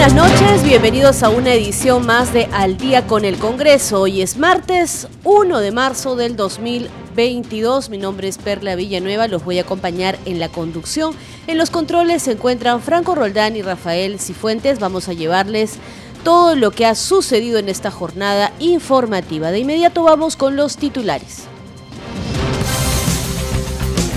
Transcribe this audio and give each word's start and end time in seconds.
Buenas 0.00 0.30
noches, 0.30 0.62
bienvenidos 0.62 1.22
a 1.22 1.28
una 1.28 1.52
edición 1.52 2.06
más 2.06 2.32
de 2.32 2.46
Al 2.52 2.78
día 2.78 3.06
con 3.06 3.26
el 3.26 3.36
Congreso. 3.36 4.00
Hoy 4.00 4.22
es 4.22 4.38
martes 4.38 5.06
1 5.24 5.60
de 5.60 5.72
marzo 5.72 6.16
del 6.16 6.36
2022. 6.36 7.90
Mi 7.90 7.98
nombre 7.98 8.26
es 8.26 8.38
Perla 8.38 8.76
Villanueva, 8.76 9.28
los 9.28 9.44
voy 9.44 9.58
a 9.58 9.62
acompañar 9.62 10.18
en 10.24 10.40
la 10.40 10.48
conducción. 10.48 11.14
En 11.46 11.58
los 11.58 11.68
controles 11.68 12.22
se 12.22 12.32
encuentran 12.32 12.80
Franco 12.80 13.14
Roldán 13.14 13.56
y 13.56 13.62
Rafael 13.62 14.18
Cifuentes. 14.18 14.78
Vamos 14.78 15.06
a 15.10 15.12
llevarles 15.12 15.74
todo 16.24 16.56
lo 16.56 16.70
que 16.70 16.86
ha 16.86 16.94
sucedido 16.94 17.58
en 17.58 17.68
esta 17.68 17.90
jornada 17.90 18.54
informativa. 18.58 19.50
De 19.50 19.58
inmediato 19.58 20.02
vamos 20.02 20.34
con 20.34 20.56
los 20.56 20.78
titulares. 20.78 21.49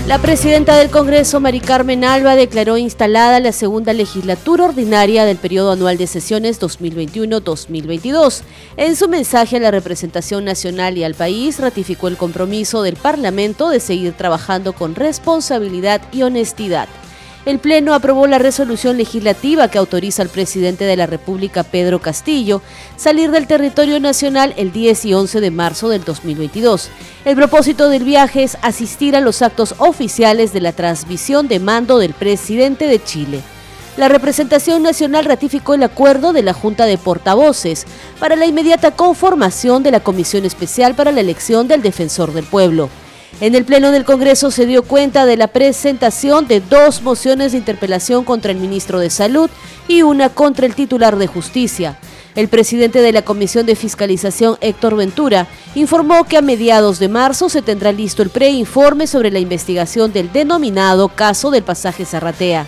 La 0.06 0.20
presidenta 0.20 0.76
del 0.76 0.90
Congreso, 0.90 1.40
Mari 1.40 1.60
Carmen 1.60 2.04
Alba, 2.04 2.36
declaró 2.36 2.76
instalada 2.76 3.40
la 3.40 3.52
segunda 3.52 3.94
legislatura 3.94 4.66
ordinaria 4.66 5.24
del 5.24 5.38
periodo 5.38 5.72
anual 5.72 5.96
de 5.96 6.06
sesiones 6.06 6.60
2021-2022. 6.60 8.42
En 8.76 8.96
su 8.96 9.08
mensaje 9.08 9.56
a 9.56 9.60
la 9.60 9.70
representación 9.70 10.44
nacional 10.44 10.98
y 10.98 11.04
al 11.04 11.14
país, 11.14 11.58
ratificó 11.58 12.08
el 12.08 12.18
compromiso 12.18 12.82
del 12.82 12.96
Parlamento 12.96 13.70
de 13.70 13.80
seguir 13.80 14.12
trabajando 14.12 14.74
con 14.74 14.94
responsabilidad 14.94 16.02
y 16.12 16.22
honestidad 16.22 16.86
el 17.46 17.58
Pleno 17.58 17.92
aprobó 17.92 18.26
la 18.26 18.38
resolución 18.38 18.96
legislativa 18.96 19.68
que 19.68 19.78
autoriza 19.78 20.22
al 20.22 20.30
presidente 20.30 20.84
de 20.84 20.96
la 20.96 21.06
República, 21.06 21.62
Pedro 21.62 22.00
Castillo, 22.00 22.62
salir 22.96 23.30
del 23.30 23.46
territorio 23.46 24.00
nacional 24.00 24.54
el 24.56 24.72
10 24.72 25.04
y 25.04 25.14
11 25.14 25.40
de 25.40 25.50
marzo 25.50 25.90
del 25.90 26.04
2022. 26.04 26.90
El 27.26 27.36
propósito 27.36 27.90
del 27.90 28.04
viaje 28.04 28.44
es 28.44 28.56
asistir 28.62 29.14
a 29.14 29.20
los 29.20 29.42
actos 29.42 29.74
oficiales 29.78 30.52
de 30.54 30.60
la 30.60 30.72
transmisión 30.72 31.46
de 31.46 31.60
mando 31.60 31.98
del 31.98 32.14
presidente 32.14 32.86
de 32.86 33.02
Chile. 33.02 33.42
La 33.98 34.08
representación 34.08 34.82
nacional 34.82 35.24
ratificó 35.24 35.74
el 35.74 35.82
acuerdo 35.82 36.32
de 36.32 36.42
la 36.42 36.52
Junta 36.52 36.86
de 36.86 36.98
Portavoces 36.98 37.86
para 38.18 38.36
la 38.36 38.46
inmediata 38.46 38.90
conformación 38.90 39.82
de 39.82 39.92
la 39.92 40.00
Comisión 40.00 40.44
Especial 40.44 40.94
para 40.94 41.12
la 41.12 41.20
elección 41.20 41.68
del 41.68 41.82
Defensor 41.82 42.32
del 42.32 42.44
Pueblo. 42.44 42.88
En 43.40 43.56
el 43.56 43.64
Pleno 43.64 43.90
del 43.90 44.04
Congreso 44.04 44.52
se 44.52 44.64
dio 44.64 44.84
cuenta 44.84 45.26
de 45.26 45.36
la 45.36 45.48
presentación 45.48 46.46
de 46.46 46.60
dos 46.60 47.02
mociones 47.02 47.50
de 47.50 47.58
interpelación 47.58 48.24
contra 48.24 48.52
el 48.52 48.58
ministro 48.58 49.00
de 49.00 49.10
Salud 49.10 49.50
y 49.88 50.02
una 50.02 50.28
contra 50.28 50.66
el 50.66 50.76
titular 50.76 51.16
de 51.16 51.26
Justicia. 51.26 51.98
El 52.36 52.48
presidente 52.48 53.02
de 53.02 53.12
la 53.12 53.22
Comisión 53.22 53.66
de 53.66 53.74
Fiscalización, 53.74 54.56
Héctor 54.60 54.96
Ventura, 54.96 55.48
informó 55.74 56.24
que 56.24 56.36
a 56.36 56.42
mediados 56.42 57.00
de 57.00 57.08
marzo 57.08 57.48
se 57.48 57.60
tendrá 57.60 57.90
listo 57.90 58.22
el 58.22 58.30
preinforme 58.30 59.08
sobre 59.08 59.32
la 59.32 59.40
investigación 59.40 60.12
del 60.12 60.32
denominado 60.32 61.08
caso 61.08 61.50
del 61.50 61.64
pasaje 61.64 62.04
Zarratea. 62.04 62.66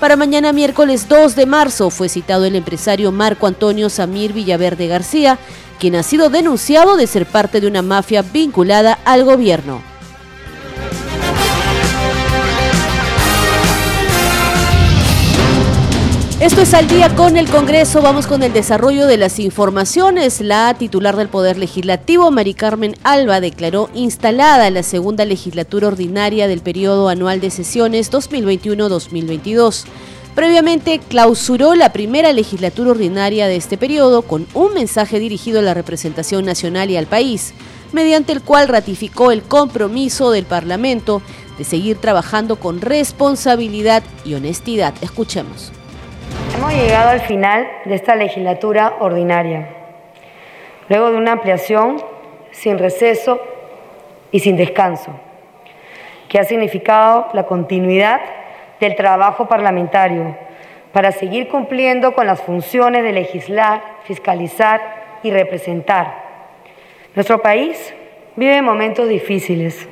Para 0.00 0.16
mañana 0.16 0.52
miércoles 0.52 1.08
2 1.08 1.36
de 1.36 1.46
marzo 1.46 1.90
fue 1.90 2.08
citado 2.08 2.46
el 2.46 2.56
empresario 2.56 3.12
Marco 3.12 3.46
Antonio 3.46 3.90
Samir 3.90 4.32
Villaverde 4.32 4.86
García, 4.86 5.38
quien 5.78 5.94
ha 5.94 6.02
sido 6.02 6.30
denunciado 6.30 6.96
de 6.96 7.06
ser 7.06 7.26
parte 7.26 7.60
de 7.60 7.66
una 7.66 7.82
mafia 7.82 8.22
vinculada 8.22 8.98
al 9.04 9.24
gobierno. 9.24 9.95
Esto 16.38 16.60
es 16.60 16.74
al 16.74 16.86
día 16.86 17.14
con 17.14 17.38
el 17.38 17.48
Congreso. 17.48 18.02
Vamos 18.02 18.26
con 18.26 18.42
el 18.42 18.52
desarrollo 18.52 19.06
de 19.06 19.16
las 19.16 19.38
informaciones. 19.38 20.42
La 20.42 20.74
titular 20.74 21.16
del 21.16 21.30
Poder 21.30 21.56
Legislativo, 21.56 22.30
Mari 22.30 22.52
Carmen 22.52 22.94
Alba, 23.04 23.40
declaró 23.40 23.88
instalada 23.94 24.68
la 24.68 24.82
segunda 24.82 25.24
legislatura 25.24 25.88
ordinaria 25.88 26.46
del 26.46 26.60
periodo 26.60 27.08
anual 27.08 27.40
de 27.40 27.48
sesiones 27.48 28.12
2021-2022. 28.12 29.84
Previamente 30.34 30.98
clausuró 30.98 31.74
la 31.74 31.94
primera 31.94 32.34
legislatura 32.34 32.90
ordinaria 32.90 33.46
de 33.46 33.56
este 33.56 33.78
periodo 33.78 34.20
con 34.20 34.46
un 34.52 34.74
mensaje 34.74 35.18
dirigido 35.18 35.60
a 35.60 35.62
la 35.62 35.72
representación 35.72 36.44
nacional 36.44 36.90
y 36.90 36.98
al 36.98 37.06
país, 37.06 37.54
mediante 37.92 38.32
el 38.32 38.42
cual 38.42 38.68
ratificó 38.68 39.30
el 39.30 39.40
compromiso 39.40 40.30
del 40.30 40.44
Parlamento 40.44 41.22
de 41.56 41.64
seguir 41.64 41.96
trabajando 41.96 42.56
con 42.56 42.82
responsabilidad 42.82 44.02
y 44.26 44.34
honestidad. 44.34 44.92
Escuchemos. 45.00 45.72
Hemos 46.56 46.72
llegado 46.72 47.10
al 47.10 47.20
final 47.20 47.68
de 47.84 47.94
esta 47.94 48.16
legislatura 48.16 48.94
ordinaria, 49.00 49.68
luego 50.88 51.10
de 51.10 51.16
una 51.18 51.32
ampliación 51.32 52.02
sin 52.50 52.78
receso 52.78 53.40
y 54.32 54.40
sin 54.40 54.56
descanso, 54.56 55.12
que 56.28 56.38
ha 56.38 56.44
significado 56.44 57.28
la 57.34 57.44
continuidad 57.44 58.20
del 58.80 58.96
trabajo 58.96 59.46
parlamentario 59.46 60.34
para 60.92 61.12
seguir 61.12 61.48
cumpliendo 61.48 62.14
con 62.14 62.26
las 62.26 62.40
funciones 62.40 63.02
de 63.02 63.12
legislar, 63.12 63.82
fiscalizar 64.04 65.18
y 65.22 65.30
representar. 65.30 66.24
Nuestro 67.14 67.42
país 67.42 67.94
vive 68.34 68.62
momentos 68.62 69.08
difíciles 69.08 69.88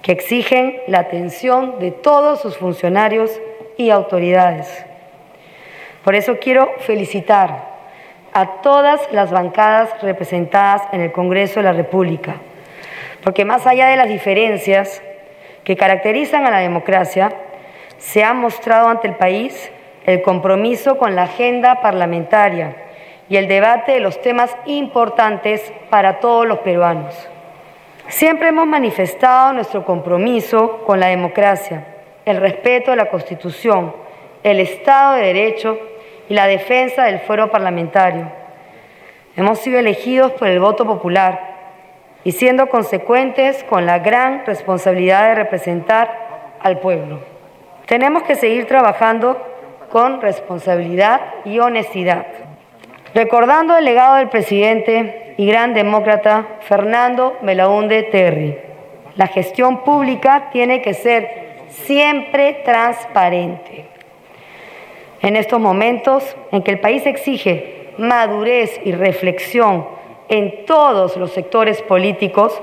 que 0.00 0.12
exigen 0.12 0.78
la 0.86 1.00
atención 1.00 1.80
de 1.80 1.90
todos 1.90 2.40
sus 2.40 2.56
funcionarios 2.56 3.40
y 3.76 3.90
autoridades 3.90 4.86
por 6.04 6.14
eso 6.14 6.36
quiero 6.38 6.70
felicitar 6.80 7.74
a 8.34 8.60
todas 8.60 9.00
las 9.10 9.30
bancadas 9.30 9.90
representadas 10.02 10.82
en 10.92 11.00
el 11.00 11.12
Congreso 11.12 11.60
de 11.60 11.64
la 11.64 11.72
República, 11.72 12.36
porque 13.22 13.44
más 13.44 13.66
allá 13.66 13.88
de 13.88 13.96
las 13.96 14.08
diferencias 14.08 15.02
que 15.64 15.76
caracterizan 15.76 16.44
a 16.44 16.50
la 16.50 16.58
democracia, 16.58 17.32
se 17.96 18.22
ha 18.22 18.34
mostrado 18.34 18.88
ante 18.88 19.08
el 19.08 19.14
país 19.14 19.72
el 20.04 20.20
compromiso 20.20 20.98
con 20.98 21.16
la 21.16 21.22
agenda 21.22 21.80
parlamentaria 21.80 22.76
y 23.30 23.36
el 23.36 23.48
debate 23.48 23.92
de 23.92 24.00
los 24.00 24.20
temas 24.20 24.54
importantes 24.66 25.72
para 25.88 26.20
todos 26.20 26.46
los 26.46 26.58
peruanos. 26.58 27.14
Siempre 28.08 28.48
hemos 28.48 28.66
manifestado 28.66 29.54
nuestro 29.54 29.86
compromiso 29.86 30.82
con 30.84 31.00
la 31.00 31.06
democracia, 31.06 31.86
el 32.26 32.36
respeto 32.36 32.92
a 32.92 32.96
la 32.96 33.08
Constitución, 33.08 33.94
el 34.42 34.60
Estado 34.60 35.14
de 35.14 35.22
Derecho 35.22 35.78
y 36.28 36.34
la 36.34 36.46
defensa 36.46 37.04
del 37.04 37.20
fuero 37.20 37.50
parlamentario. 37.50 38.30
Hemos 39.36 39.58
sido 39.58 39.78
elegidos 39.78 40.32
por 40.32 40.48
el 40.48 40.60
voto 40.60 40.86
popular 40.86 41.54
y 42.24 42.32
siendo 42.32 42.68
consecuentes 42.68 43.64
con 43.64 43.84
la 43.84 43.98
gran 43.98 44.46
responsabilidad 44.46 45.28
de 45.28 45.34
representar 45.34 46.56
al 46.60 46.78
pueblo. 46.78 47.20
Tenemos 47.86 48.22
que 48.22 48.36
seguir 48.36 48.66
trabajando 48.66 49.40
con 49.90 50.20
responsabilidad 50.20 51.20
y 51.44 51.58
honestidad. 51.58 52.26
Recordando 53.14 53.76
el 53.76 53.84
legado 53.84 54.16
del 54.16 54.28
presidente 54.28 55.34
y 55.36 55.46
gran 55.46 55.74
demócrata 55.74 56.46
Fernando 56.60 57.36
Belaúnde 57.42 58.04
Terry, 58.04 58.58
la 59.16 59.26
gestión 59.26 59.84
pública 59.84 60.48
tiene 60.50 60.80
que 60.80 60.94
ser 60.94 61.64
siempre 61.68 62.62
transparente 62.64 63.93
en 65.24 65.36
estos 65.36 65.58
momentos 65.58 66.36
en 66.52 66.62
que 66.62 66.70
el 66.70 66.80
país 66.80 67.06
exige 67.06 67.88
madurez 67.96 68.78
y 68.84 68.92
reflexión 68.92 69.86
en 70.28 70.66
todos 70.66 71.16
los 71.16 71.32
sectores 71.32 71.80
políticos, 71.80 72.60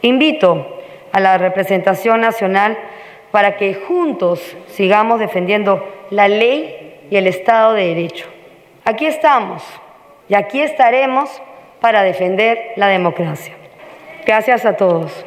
invito 0.00 0.78
a 1.12 1.20
la 1.20 1.36
representación 1.36 2.22
nacional 2.22 2.78
para 3.30 3.56
que 3.56 3.74
juntos 3.74 4.56
sigamos 4.68 5.20
defendiendo 5.20 5.86
la 6.10 6.26
ley 6.28 7.00
y 7.10 7.16
el 7.16 7.26
Estado 7.26 7.74
de 7.74 7.88
Derecho. 7.88 8.26
Aquí 8.84 9.04
estamos 9.04 9.62
y 10.28 10.34
aquí 10.34 10.62
estaremos 10.62 11.42
para 11.80 12.02
defender 12.02 12.72
la 12.76 12.88
democracia. 12.88 13.54
Gracias 14.24 14.64
a 14.64 14.76
todos. 14.76 15.26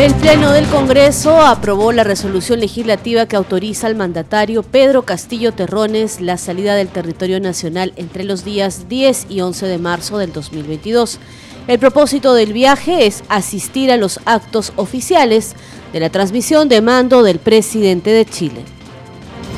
El 0.00 0.14
Pleno 0.14 0.50
del 0.52 0.64
Congreso 0.64 1.42
aprobó 1.42 1.92
la 1.92 2.04
resolución 2.04 2.58
legislativa 2.58 3.26
que 3.26 3.36
autoriza 3.36 3.86
al 3.86 3.96
mandatario 3.96 4.62
Pedro 4.62 5.02
Castillo 5.02 5.52
Terrones 5.52 6.22
la 6.22 6.38
salida 6.38 6.74
del 6.74 6.88
territorio 6.88 7.38
nacional 7.38 7.92
entre 7.96 8.24
los 8.24 8.42
días 8.42 8.88
10 8.88 9.26
y 9.28 9.42
11 9.42 9.66
de 9.66 9.76
marzo 9.76 10.16
del 10.16 10.32
2022. 10.32 11.20
El 11.68 11.78
propósito 11.78 12.32
del 12.32 12.54
viaje 12.54 13.06
es 13.06 13.22
asistir 13.28 13.92
a 13.92 13.98
los 13.98 14.20
actos 14.24 14.72
oficiales 14.76 15.54
de 15.92 16.00
la 16.00 16.08
transmisión 16.08 16.70
de 16.70 16.80
mando 16.80 17.22
del 17.22 17.38
presidente 17.38 18.08
de 18.08 18.24
Chile. 18.24 18.62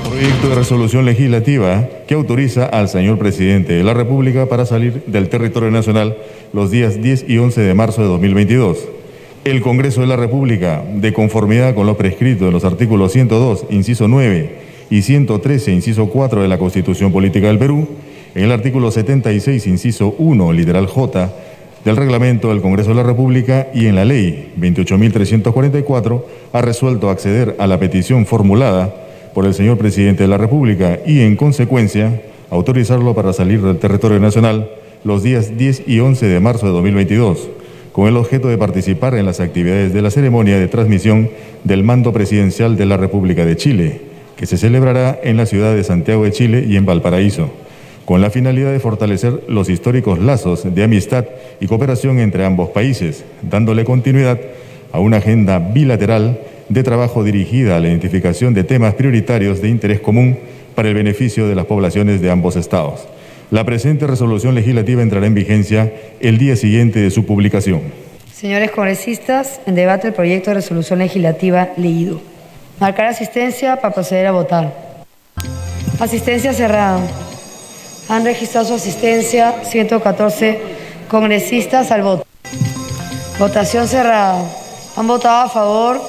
Proyecto 0.09 0.49
de 0.49 0.55
resolución 0.57 1.05
legislativa 1.05 1.87
que 2.09 2.15
autoriza 2.15 2.67
al 2.67 2.89
señor 2.89 3.17
presidente 3.17 3.75
de 3.75 3.85
la 3.85 3.95
República 3.95 4.47
para 4.47 4.67
salir 4.67 5.05
del 5.07 5.29
territorio 5.29 5.71
nacional 5.71 6.17
los 6.53 6.73
días 6.73 7.01
10 7.01 7.27
y 7.29 7.39
11 7.39 7.61
de 7.61 7.75
marzo 7.75 8.03
de 8.03 8.09
2022. 8.09 9.02
El 9.45 9.61
Congreso 9.61 10.03
de 10.03 10.07
la 10.07 10.15
República, 10.15 10.85
de 10.95 11.13
conformidad 11.13 11.75
con 11.75 11.85
lo 11.85 11.97
prescrito 11.97 12.47
en 12.47 12.53
los 12.53 12.65
artículos 12.65 13.11
102, 13.11 13.67
inciso 13.71 14.07
9 14.07 14.55
y 14.89 15.03
113, 15.03 15.73
inciso 15.73 16.07
4 16.11 16.43
de 16.43 16.49
la 16.49 16.59
Constitución 16.59 17.11
Política 17.11 17.49
del 17.49 17.59
Perú, 17.59 17.89
en 18.37 18.45
el 18.45 18.53
artículo 18.53 18.93
76, 18.93 19.67
inciso 19.67 20.15
1, 20.17 20.53
literal 20.53 20.87
J, 20.87 21.33
del 21.85 21.97
reglamento 21.97 22.51
del 22.51 22.61
Congreso 22.61 22.91
de 22.91 22.95
la 22.95 23.03
República 23.03 23.67
y 23.75 23.87
en 23.87 23.97
la 23.97 24.05
ley 24.05 24.53
28.344, 24.61 26.23
ha 26.53 26.61
resuelto 26.61 27.11
acceder 27.11 27.57
a 27.59 27.67
la 27.67 27.81
petición 27.81 28.27
formulada 28.27 28.95
por 29.35 29.45
el 29.45 29.55
señor 29.55 29.77
presidente 29.77 30.23
de 30.23 30.29
la 30.29 30.39
República 30.39 31.01
y, 31.05 31.19
en 31.19 31.35
consecuencia, 31.35 32.23
autorizarlo 32.49 33.13
para 33.17 33.33
salir 33.33 33.61
del 33.61 33.79
territorio 33.79 34.21
nacional 34.21 34.71
los 35.03 35.25
días 35.25 35.59
10 35.59 35.89
y 35.89 35.99
11 35.99 36.27
de 36.27 36.39
marzo 36.39 36.67
de 36.67 36.73
2022, 36.73 37.49
con 37.93 38.09
el 38.09 38.17
objeto 38.17 38.49
de 38.49 38.59
participar 38.59 39.15
en 39.15 39.27
las 39.27 39.41
actividades 39.41 39.93
de 39.93 40.03
la 40.03 40.11
ceremonia 40.11 40.59
de 40.59 40.69
transmisión 40.69 41.31
del 41.65 41.85
mando 41.85 42.13
presidencial 42.13 42.77
de 42.77 42.87
la 42.87 42.97
República 42.97 43.45
de 43.45 43.57
Chile, 43.57 44.01
que 44.37 44.47
se 44.47 44.57
celebrará 44.57 45.21
en 45.23 45.37
la 45.37 45.47
ciudad 45.47 45.75
de 45.75 45.85
Santiago 45.85 46.25
de 46.25 46.33
Chile 46.33 46.65
y 46.67 46.77
en 46.77 46.87
Valparaíso 46.87 47.51
con 48.05 48.21
la 48.21 48.31
finalidad 48.31 48.73
de 48.73 48.81
fortalecer 48.81 49.45
los 49.49 49.69
históricos 49.69 50.19
lazos 50.19 50.75
de 50.75 50.85
amistad 50.85 51.25
y 51.61 51.67
cooperación 51.67 52.19
entre 52.19 52.45
ambos 52.45 52.71
países, 52.71 53.25
dándole 53.43 53.85
continuidad 53.85 54.41
a 54.93 54.99
una 54.99 55.19
agenda 55.19 55.59
bilateral 55.59 56.41
de 56.69 56.83
trabajo 56.83 57.25
dirigida 57.25 57.77
a 57.77 57.81
la 57.81 57.89
identificación 57.89 58.55
de 58.55 58.65
temas 58.65 58.95
prioritarios 58.95 59.63
de 59.63 59.69
interés 59.69 60.01
común 60.01 60.39
para 60.75 60.89
el 60.89 60.95
beneficio 60.95 61.49
de 61.49 61.55
las 61.55 61.67
poblaciones 61.67 62.21
de 62.21 62.31
ambos 62.31 62.57
estados. 62.57 63.07
La 63.53 63.65
presente 63.65 64.07
resolución 64.07 64.55
legislativa 64.55 65.03
entrará 65.03 65.27
en 65.27 65.35
vigencia 65.35 65.93
el 66.21 66.39
día 66.39 66.57
siguiente 66.57 67.01
de 67.01 67.11
su 67.11 67.27
publicación. 67.27 67.83
Señores 68.33 68.71
congresistas, 68.71 69.61
en 69.67 69.75
debate 69.75 70.09
el 70.09 70.15
proyecto 70.15 70.49
de 70.49 70.55
resolución 70.55 71.01
legislativa 71.01 71.69
leído. 71.77 72.23
Marcar 72.81 73.09
asistencia 73.09 73.77
para 73.77 73.93
proceder 73.93 74.27
a 74.29 74.33
votar. 74.33 74.73
Asistencia 76.01 76.55
cerrada. 76.55 77.03
Han 78.09 78.25
registrado 78.25 78.69
su 78.69 78.73
asistencia 78.73 79.63
114 79.65 80.59
congresistas 81.09 81.91
al 81.91 82.05
voto. 82.05 82.25
Votación 83.39 83.87
cerrada. 83.87 84.51
Han 84.97 85.07
votado 85.07 85.45
a 85.45 85.51
favor 85.51 86.01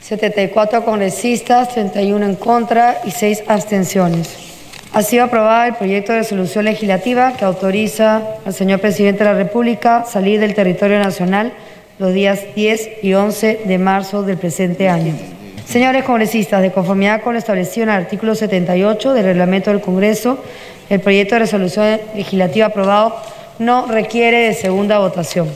74 0.00 0.84
congresistas, 0.84 1.70
31 1.70 2.24
en 2.24 2.36
contra 2.36 3.00
y 3.04 3.10
6 3.10 3.42
abstenciones. 3.48 4.43
Ha 4.94 5.02
sido 5.02 5.24
aprobado 5.24 5.64
el 5.64 5.74
proyecto 5.74 6.12
de 6.12 6.18
resolución 6.18 6.66
legislativa 6.66 7.32
que 7.36 7.44
autoriza 7.44 8.22
al 8.46 8.54
señor 8.54 8.78
presidente 8.78 9.24
de 9.24 9.30
la 9.30 9.36
República 9.36 10.04
salir 10.04 10.38
del 10.38 10.54
territorio 10.54 11.00
nacional 11.00 11.52
los 11.98 12.14
días 12.14 12.40
10 12.54 13.02
y 13.02 13.12
11 13.12 13.62
de 13.64 13.78
marzo 13.78 14.22
del 14.22 14.38
presente 14.38 14.88
año. 14.88 15.16
Señores 15.66 16.04
congresistas, 16.04 16.62
de 16.62 16.70
conformidad 16.70 17.22
con 17.22 17.32
lo 17.32 17.40
establecido 17.40 17.82
en 17.82 17.88
el 17.88 17.96
artículo 17.96 18.36
78 18.36 19.14
del 19.14 19.24
reglamento 19.24 19.70
del 19.70 19.80
Congreso, 19.80 20.38
el 20.88 21.00
proyecto 21.00 21.34
de 21.34 21.40
resolución 21.40 22.00
legislativa 22.14 22.66
aprobado 22.66 23.16
no 23.58 23.86
requiere 23.86 24.46
de 24.46 24.54
segunda 24.54 25.00
votación. 25.00 25.48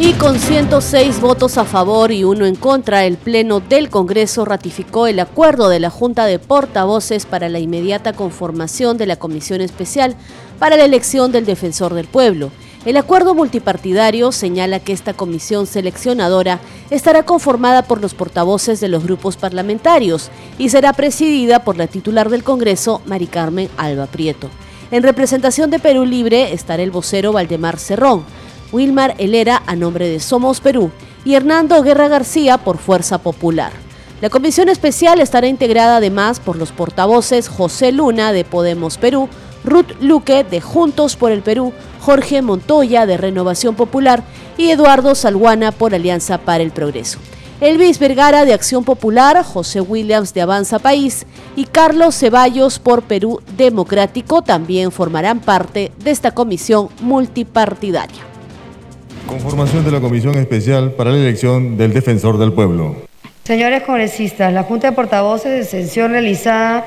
Y 0.00 0.12
con 0.12 0.38
106 0.38 1.20
votos 1.20 1.58
a 1.58 1.64
favor 1.64 2.12
y 2.12 2.22
uno 2.22 2.46
en 2.46 2.54
contra, 2.54 3.04
el 3.04 3.16
Pleno 3.16 3.58
del 3.58 3.90
Congreso 3.90 4.44
ratificó 4.44 5.08
el 5.08 5.18
acuerdo 5.18 5.68
de 5.68 5.80
la 5.80 5.90
Junta 5.90 6.24
de 6.26 6.38
Portavoces 6.38 7.26
para 7.26 7.48
la 7.48 7.58
inmediata 7.58 8.12
conformación 8.12 8.96
de 8.96 9.06
la 9.06 9.16
Comisión 9.16 9.60
Especial 9.60 10.14
para 10.60 10.76
la 10.76 10.84
elección 10.84 11.32
del 11.32 11.46
Defensor 11.46 11.94
del 11.94 12.06
Pueblo. 12.06 12.52
El 12.84 12.96
acuerdo 12.96 13.34
multipartidario 13.34 14.30
señala 14.30 14.78
que 14.78 14.92
esta 14.92 15.14
comisión 15.14 15.66
seleccionadora 15.66 16.60
estará 16.90 17.24
conformada 17.24 17.82
por 17.82 18.00
los 18.00 18.14
portavoces 18.14 18.78
de 18.78 18.86
los 18.86 19.02
grupos 19.02 19.36
parlamentarios 19.36 20.30
y 20.58 20.68
será 20.68 20.92
presidida 20.92 21.64
por 21.64 21.76
la 21.76 21.88
titular 21.88 22.30
del 22.30 22.44
Congreso, 22.44 23.02
Mari 23.06 23.26
Carmen 23.26 23.68
Alba 23.76 24.06
Prieto. 24.06 24.48
En 24.92 25.02
representación 25.02 25.70
de 25.70 25.80
Perú 25.80 26.06
Libre 26.06 26.54
estará 26.54 26.82
el 26.84 26.92
vocero 26.92 27.32
Valdemar 27.32 27.78
Cerrón, 27.78 28.24
Wilmar 28.72 29.14
Helera 29.18 29.62
a 29.66 29.76
nombre 29.76 30.08
de 30.08 30.20
Somos 30.20 30.60
Perú 30.60 30.90
y 31.24 31.34
Hernando 31.34 31.82
Guerra 31.82 32.08
García 32.08 32.58
por 32.58 32.78
Fuerza 32.78 33.18
Popular. 33.18 33.72
La 34.20 34.30
comisión 34.30 34.68
especial 34.68 35.20
estará 35.20 35.46
integrada 35.46 35.98
además 35.98 36.40
por 36.40 36.56
los 36.56 36.72
portavoces 36.72 37.48
José 37.48 37.92
Luna 37.92 38.32
de 38.32 38.44
Podemos 38.44 38.98
Perú, 38.98 39.28
Ruth 39.64 39.92
Luque 40.00 40.44
de 40.44 40.60
Juntos 40.60 41.16
por 41.16 41.30
el 41.30 41.42
Perú, 41.42 41.72
Jorge 42.00 42.42
Montoya 42.42 43.06
de 43.06 43.16
Renovación 43.16 43.74
Popular 43.74 44.24
y 44.56 44.70
Eduardo 44.70 45.14
Salguana 45.14 45.72
por 45.72 45.94
Alianza 45.94 46.38
para 46.38 46.62
el 46.62 46.70
Progreso. 46.72 47.18
Elvis 47.60 47.98
Vergara 47.98 48.44
de 48.44 48.54
Acción 48.54 48.84
Popular, 48.84 49.42
José 49.44 49.80
Williams 49.80 50.32
de 50.32 50.42
Avanza 50.42 50.78
País 50.78 51.26
y 51.56 51.64
Carlos 51.64 52.16
Ceballos 52.16 52.78
por 52.78 53.02
Perú 53.02 53.40
Democrático 53.56 54.42
también 54.42 54.92
formarán 54.92 55.40
parte 55.40 55.90
de 55.98 56.12
esta 56.12 56.30
comisión 56.30 56.88
multipartidaria. 57.00 58.27
Conformación 59.28 59.84
de 59.84 59.90
la 59.90 60.00
Comisión 60.00 60.36
Especial 60.36 60.92
para 60.92 61.10
la 61.10 61.18
Elección 61.18 61.76
del 61.76 61.92
Defensor 61.92 62.38
del 62.38 62.54
Pueblo. 62.54 62.96
Señores 63.44 63.82
congresistas, 63.82 64.50
la 64.54 64.62
Junta 64.62 64.88
de 64.88 64.96
Portavoces 64.96 65.52
de 65.52 65.64
sesión 65.64 66.12
realizada 66.12 66.86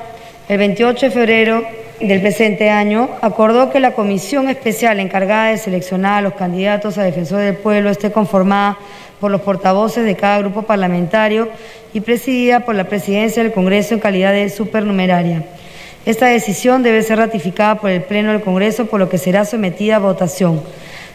el 0.50 0.58
28 0.58 1.06
de 1.06 1.12
febrero 1.12 1.64
del 2.00 2.20
presente 2.20 2.72
año, 2.72 3.12
acordó 3.22 3.70
que 3.70 3.80
la 3.80 3.94
comisión 3.94 4.50
especial 4.50 5.00
encargada 5.00 5.50
de 5.50 5.60
seleccionar 5.60 6.18
a 6.18 6.22
los 6.22 6.34
candidatos 6.34 6.98
a 6.98 7.04
defensor 7.04 7.42
del 7.42 7.58
pueblo 7.58 7.92
esté 7.92 8.12
conformada 8.12 8.76
por 9.20 9.30
los 9.30 9.42
portavoces 9.42 10.04
de 10.04 10.16
cada 10.16 10.40
grupo 10.40 10.64
parlamentario 10.64 11.48
y 11.94 12.00
presidida 12.00 12.62
por 12.62 12.74
la 12.74 12.86
presidencia 12.86 13.44
del 13.44 13.54
Congreso 13.54 13.94
en 13.94 14.00
calidad 14.00 14.34
de 14.34 14.50
supernumeraria. 14.50 15.46
Esta 16.08 16.26
decisión 16.26 16.82
debe 16.82 17.04
ser 17.04 17.20
ratificada 17.20 17.76
por 17.76 17.92
el 17.92 18.02
Pleno 18.02 18.32
del 18.32 18.42
Congreso, 18.42 18.88
por 18.88 19.00
lo 19.00 19.10
que 19.10 19.20
será 19.20 19.46
sometida 19.46 19.98
a 19.98 20.00
votación. 20.00 20.64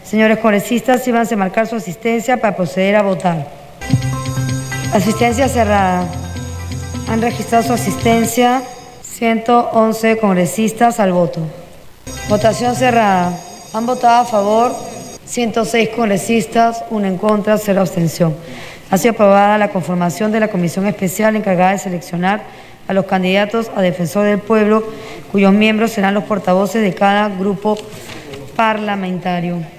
Señores 0.09 0.37
congresistas, 0.37 1.05
íbanse 1.05 1.33
a 1.33 1.37
marcar 1.37 1.67
su 1.67 1.75
asistencia 1.75 2.39
para 2.39 2.55
proceder 2.55 2.95
a 2.95 3.01
votar. 3.01 3.45
Asistencia 4.93 5.49
cerrada. 5.49 6.07
Han 7.09 7.21
registrado 7.21 7.63
su 7.63 7.73
asistencia 7.73 8.61
111 9.01 10.17
congresistas 10.19 11.01
al 11.01 11.11
voto. 11.11 11.41
Votación 12.29 12.73
cerrada. 12.73 13.37
Han 13.73 13.85
votado 13.85 14.21
a 14.21 14.25
favor 14.25 14.73
106 15.25 15.89
congresistas, 15.89 16.85
uno 16.89 17.05
en 17.05 17.17
contra, 17.17 17.57
cero 17.57 17.81
abstención. 17.81 18.33
Ha 18.89 18.97
sido 18.97 19.11
aprobada 19.11 19.57
la 19.57 19.71
conformación 19.71 20.31
de 20.31 20.39
la 20.39 20.47
comisión 20.47 20.87
especial 20.87 21.35
encargada 21.35 21.71
de 21.71 21.79
seleccionar 21.79 22.43
a 22.87 22.93
los 22.93 23.07
candidatos 23.07 23.69
a 23.75 23.81
defensor 23.81 24.23
del 24.23 24.39
pueblo, 24.39 24.85
cuyos 25.33 25.51
miembros 25.51 25.91
serán 25.91 26.13
los 26.13 26.23
portavoces 26.23 26.81
de 26.81 26.93
cada 26.93 27.27
grupo 27.27 27.77
parlamentario. 28.55 29.76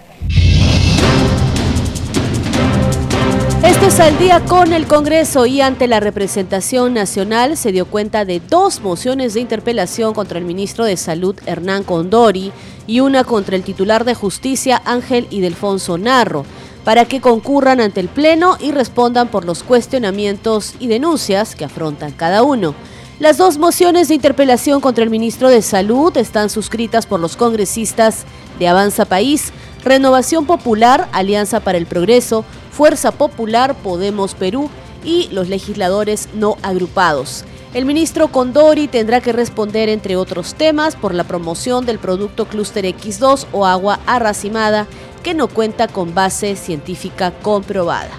Es 3.88 4.00
al 4.00 4.18
día 4.18 4.44
con 4.44 4.74
el 4.74 4.86
Congreso 4.86 5.46
y 5.46 5.62
ante 5.62 5.88
la 5.88 5.98
representación 5.98 6.92
nacional 6.92 7.56
se 7.56 7.72
dio 7.72 7.86
cuenta 7.86 8.26
de 8.26 8.38
dos 8.38 8.82
mociones 8.82 9.32
de 9.32 9.40
interpelación 9.40 10.12
contra 10.12 10.38
el 10.38 10.44
ministro 10.44 10.84
de 10.84 10.98
Salud 10.98 11.34
Hernán 11.46 11.84
Condori 11.84 12.52
y 12.86 13.00
una 13.00 13.24
contra 13.24 13.56
el 13.56 13.62
titular 13.62 14.04
de 14.04 14.14
Justicia 14.14 14.82
Ángel 14.84 15.26
Idelfonso 15.30 15.96
Narro 15.96 16.44
para 16.84 17.06
que 17.06 17.22
concurran 17.22 17.80
ante 17.80 18.00
el 18.00 18.08
Pleno 18.08 18.58
y 18.60 18.72
respondan 18.72 19.28
por 19.28 19.46
los 19.46 19.62
cuestionamientos 19.62 20.74
y 20.78 20.88
denuncias 20.88 21.54
que 21.54 21.64
afrontan 21.64 22.12
cada 22.12 22.42
uno. 22.42 22.74
Las 23.20 23.38
dos 23.38 23.56
mociones 23.56 24.08
de 24.08 24.16
interpelación 24.16 24.82
contra 24.82 25.02
el 25.02 25.08
ministro 25.08 25.48
de 25.48 25.62
Salud 25.62 26.14
están 26.18 26.50
suscritas 26.50 27.06
por 27.06 27.20
los 27.20 27.36
congresistas 27.36 28.26
de 28.58 28.68
Avanza 28.68 29.06
País, 29.06 29.50
Renovación 29.82 30.44
Popular, 30.44 31.08
Alianza 31.12 31.60
para 31.60 31.78
el 31.78 31.86
Progreso, 31.86 32.44
Fuerza 32.78 33.10
Popular, 33.10 33.74
Podemos 33.74 34.36
Perú 34.36 34.70
y 35.02 35.26
los 35.32 35.48
legisladores 35.48 36.28
no 36.32 36.56
agrupados. 36.62 37.44
El 37.74 37.84
ministro 37.86 38.28
Condori 38.28 38.86
tendrá 38.86 39.20
que 39.20 39.32
responder, 39.32 39.88
entre 39.88 40.14
otros 40.14 40.54
temas, 40.54 40.94
por 40.94 41.12
la 41.12 41.24
promoción 41.24 41.86
del 41.86 41.98
producto 41.98 42.46
Cluster 42.46 42.84
X2 42.84 43.46
o 43.50 43.66
agua 43.66 43.98
arracimada 44.06 44.86
que 45.24 45.34
no 45.34 45.48
cuenta 45.48 45.88
con 45.88 46.14
base 46.14 46.54
científica 46.54 47.32
comprobada. 47.42 48.12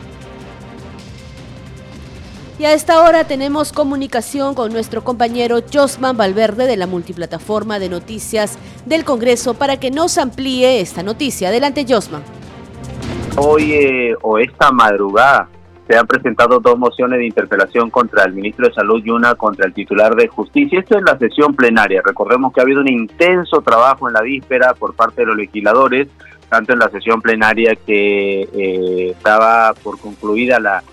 Y 2.60 2.66
a 2.66 2.74
esta 2.74 3.02
hora 3.02 3.24
tenemos 3.24 3.72
comunicación 3.72 4.56
con 4.56 4.74
nuestro 4.74 5.06
compañero 5.06 5.64
Josman 5.74 6.18
Valverde 6.18 6.68
de 6.68 6.76
la 6.76 6.86
multiplataforma 6.86 7.80
de 7.80 7.88
noticias 7.88 8.58
del 8.86 9.06
Congreso 9.06 9.54
para 9.54 9.80
que 9.80 9.90
nos 9.90 10.18
amplíe 10.18 10.82
esta 10.82 11.02
noticia. 11.02 11.48
Adelante, 11.48 11.86
Josman 11.88 12.39
hoy 13.38 13.74
eh, 13.74 14.16
o 14.22 14.38
esta 14.38 14.72
madrugada 14.72 15.48
se 15.88 15.98
han 15.98 16.06
presentado 16.06 16.60
dos 16.60 16.78
mociones 16.78 17.18
de 17.18 17.26
interpelación 17.26 17.90
contra 17.90 18.24
el 18.24 18.34
ministro 18.34 18.68
de 18.68 18.74
Salud 18.76 19.02
y 19.04 19.10
una 19.10 19.34
contra 19.34 19.66
el 19.66 19.74
titular 19.74 20.16
de 20.16 20.28
Justicia. 20.28 20.80
Esto 20.80 20.98
es 20.98 21.04
la 21.04 21.18
sesión 21.18 21.56
plenaria. 21.56 22.02
Recordemos 22.06 22.54
que 22.54 22.60
ha 22.60 22.64
habido 22.64 22.82
un 22.82 22.92
intenso 22.92 23.62
trabajo 23.62 24.08
en 24.08 24.14
la 24.14 24.22
víspera 24.22 24.76
por 24.76 24.94
parte 24.94 25.22
de 25.22 25.28
los 25.28 25.38
legisladores, 25.38 26.08
tanto 26.48 26.74
en 26.74 26.80
la 26.80 26.90
sesión 26.90 27.22
plenaria 27.22 27.76
que 27.76 28.42
eh, 28.42 29.10
estaba 29.16 29.74
por 29.82 30.00
concluida 30.00 30.60
la, 30.60 30.84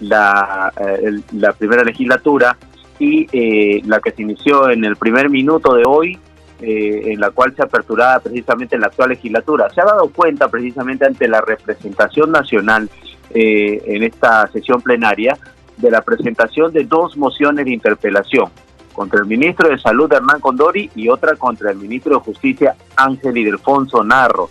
la, 0.00 0.72
eh, 0.78 1.52
primera 1.58 1.82
legislatura 1.82 2.56
y 2.98 3.26
eh, 3.32 3.80
la 3.86 4.00
que 4.00 4.10
se 4.10 4.20
inició 4.20 4.68
en 4.68 4.84
el 4.84 4.96
primer 4.96 5.30
minuto 5.30 5.74
de 5.74 5.84
hoy, 5.86 6.18
en 6.62 7.20
la 7.20 7.30
cual 7.30 7.54
se 7.56 7.62
aperturaba 7.62 8.20
precisamente 8.20 8.76
en 8.76 8.82
la 8.82 8.86
actual 8.86 9.10
legislatura. 9.10 9.68
Se 9.70 9.80
ha 9.80 9.84
dado 9.84 10.08
cuenta 10.08 10.48
precisamente 10.48 11.04
ante 11.04 11.26
la 11.26 11.40
representación 11.40 12.30
nacional 12.30 12.88
eh, 13.34 13.82
en 13.86 14.02
esta 14.02 14.46
sesión 14.48 14.80
plenaria 14.80 15.36
de 15.76 15.90
la 15.90 16.02
presentación 16.02 16.72
de 16.72 16.84
dos 16.84 17.16
mociones 17.16 17.64
de 17.64 17.72
interpelación 17.72 18.50
contra 18.92 19.20
el 19.20 19.26
ministro 19.26 19.68
de 19.68 19.78
Salud 19.78 20.12
Hernán 20.12 20.40
Condori 20.40 20.90
y 20.94 21.08
otra 21.08 21.34
contra 21.36 21.70
el 21.70 21.78
ministro 21.78 22.16
de 22.16 22.20
Justicia 22.20 22.76
Ángel 22.96 23.36
Ildefonso 23.38 24.04
Narro. 24.04 24.50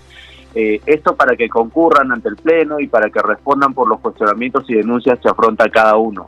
Eh, 0.53 0.81
esto 0.85 1.15
para 1.15 1.37
que 1.37 1.47
concurran 1.47 2.11
ante 2.11 2.27
el 2.27 2.35
Pleno 2.35 2.79
y 2.79 2.87
para 2.87 3.09
que 3.09 3.21
respondan 3.21 3.73
por 3.73 3.87
los 3.87 3.99
cuestionamientos 4.01 4.69
y 4.69 4.73
denuncias 4.73 5.19
que 5.19 5.29
afronta 5.29 5.69
cada 5.69 5.95
uno. 5.95 6.25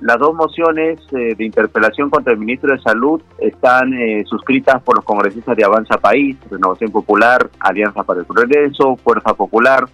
Las 0.00 0.18
dos 0.18 0.34
mociones 0.34 1.00
eh, 1.12 1.34
de 1.34 1.44
interpelación 1.44 2.10
contra 2.10 2.32
el 2.32 2.38
ministro 2.38 2.70
de 2.72 2.80
Salud 2.82 3.22
están 3.38 3.92
suscritas 4.26 4.82
por 4.82 4.96
los 4.96 5.04
congresistas 5.04 5.56
de 5.56 5.64
Avanza 5.64 5.96
País, 5.96 6.36
Renovación 6.50 6.90
Popular, 6.90 7.48
Alianza 7.60 8.02
para 8.02 8.20
el 8.20 8.26
Progreso, 8.26 8.96
Fuerza 8.96 9.34
Popular, 9.34 9.86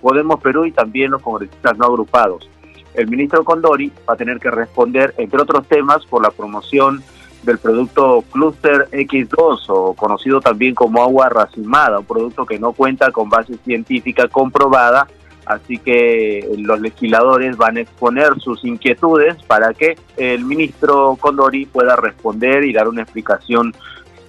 Podemos 0.00 0.40
Perú 0.40 0.64
y 0.64 0.72
también 0.72 1.10
los 1.10 1.22
congresistas 1.22 1.76
no 1.76 1.86
agrupados. 1.86 2.48
El 2.94 3.08
ministro 3.08 3.44
Condori 3.44 3.92
va 4.08 4.14
a 4.14 4.16
tener 4.16 4.38
que 4.40 4.50
responder, 4.50 5.14
entre 5.18 5.40
otros 5.40 5.66
temas, 5.68 6.04
por 6.06 6.22
la 6.22 6.30
promoción 6.30 7.02
del 7.42 7.58
producto 7.58 8.22
Cluster 8.32 8.88
X2 8.90 9.64
o 9.68 9.94
conocido 9.94 10.40
también 10.40 10.74
como 10.74 11.02
agua 11.02 11.28
racimada, 11.28 12.00
un 12.00 12.04
producto 12.04 12.44
que 12.44 12.58
no 12.58 12.72
cuenta 12.72 13.10
con 13.12 13.30
base 13.30 13.56
científica 13.64 14.28
comprobada, 14.28 15.06
así 15.50 15.78
que 15.78 16.48
los 16.58 16.80
legisladores 16.80 17.56
van 17.56 17.76
a 17.76 17.80
exponer 17.80 18.38
sus 18.38 18.64
inquietudes 18.64 19.42
para 19.44 19.74
que 19.74 19.96
el 20.16 20.44
ministro 20.44 21.16
Condori 21.20 21.66
pueda 21.66 21.96
responder 21.96 22.64
y 22.64 22.72
dar 22.72 22.88
una 22.88 23.02
explicación 23.02 23.74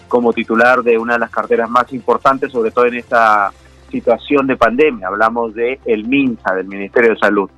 como 0.08 0.34
titular 0.34 0.84
de 0.84 0.98
una 0.98 1.14
de 1.14 1.20
las 1.20 1.30
carteras 1.30 1.70
más 1.70 1.94
importantes, 1.94 2.52
sobre 2.52 2.72
todo 2.72 2.86
en 2.86 2.96
esta 2.96 3.52
situación 3.90 4.48
de 4.48 4.58
pandemia, 4.58 5.08
hablamos 5.08 5.54
de 5.54 5.80
el 5.86 6.08
MINSA, 6.08 6.56
del 6.56 6.68
Ministerio 6.68 7.12
de 7.12 7.18
Salud. 7.18 7.50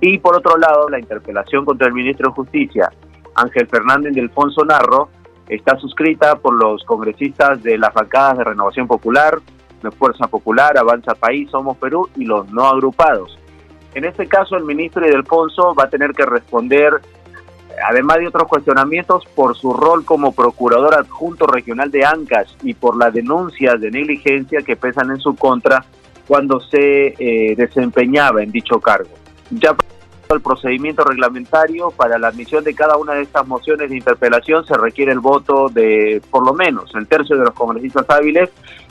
Y 0.00 0.18
por 0.18 0.36
otro 0.36 0.56
lado, 0.56 0.88
la 0.88 0.98
interpelación 0.98 1.64
contra 1.64 1.88
el 1.88 1.92
ministro 1.92 2.28
de 2.28 2.34
Justicia, 2.34 2.90
Ángel 3.34 3.66
Fernández 3.66 4.14
de 4.14 4.20
Alfonso 4.20 4.64
Narro, 4.64 5.08
está 5.48 5.76
suscrita 5.78 6.36
por 6.36 6.54
los 6.54 6.84
congresistas 6.84 7.62
de 7.62 7.76
las 7.76 7.92
bancadas 7.92 8.38
de 8.38 8.44
Renovación 8.44 8.86
Popular, 8.86 9.38
de 9.82 9.90
Fuerza 9.90 10.26
Popular, 10.26 10.76
Avanza 10.78 11.14
País, 11.14 11.50
Somos 11.50 11.76
Perú 11.78 12.08
y 12.16 12.24
los 12.24 12.50
no 12.50 12.66
agrupados. 12.66 13.38
En 13.94 14.04
este 14.04 14.26
caso, 14.26 14.56
el 14.56 14.64
ministro 14.64 15.04
de 15.04 15.14
Alfonso 15.14 15.74
va 15.74 15.84
a 15.84 15.90
tener 15.90 16.12
que 16.12 16.24
responder 16.24 17.00
además 17.88 18.18
de 18.18 18.28
otros 18.28 18.48
cuestionamientos 18.48 19.24
por 19.34 19.56
su 19.56 19.72
rol 19.72 20.04
como 20.04 20.32
procurador 20.32 20.94
adjunto 20.94 21.46
regional 21.46 21.90
de 21.90 22.04
Ancash 22.04 22.52
y 22.62 22.74
por 22.74 22.96
las 22.96 23.12
denuncias 23.12 23.80
de 23.80 23.90
negligencia 23.90 24.60
que 24.62 24.76
pesan 24.76 25.10
en 25.10 25.18
su 25.18 25.34
contra 25.34 25.84
cuando 26.26 26.60
se 26.60 27.14
eh, 27.18 27.54
desempeñaba 27.56 28.42
en 28.42 28.52
dicho 28.52 28.80
cargo. 28.80 29.10
Ya 29.50 29.74
el 30.30 30.40
procedimiento 30.40 31.02
reglamentario 31.02 31.90
para 31.90 32.18
la 32.18 32.28
admisión 32.28 32.62
de 32.62 32.74
cada 32.74 32.96
una 32.96 33.14
de 33.14 33.22
estas 33.22 33.46
mociones 33.48 33.90
de 33.90 33.96
interpelación 33.96 34.64
se 34.64 34.74
requiere 34.74 35.10
el 35.10 35.18
voto 35.18 35.68
de 35.68 36.22
por 36.30 36.44
lo 36.44 36.54
menos 36.54 36.94
el 36.94 37.08
tercio 37.08 37.36
de 37.36 37.44
los 37.44 37.54
congresistas 37.54 38.08
hábiles 38.08 38.48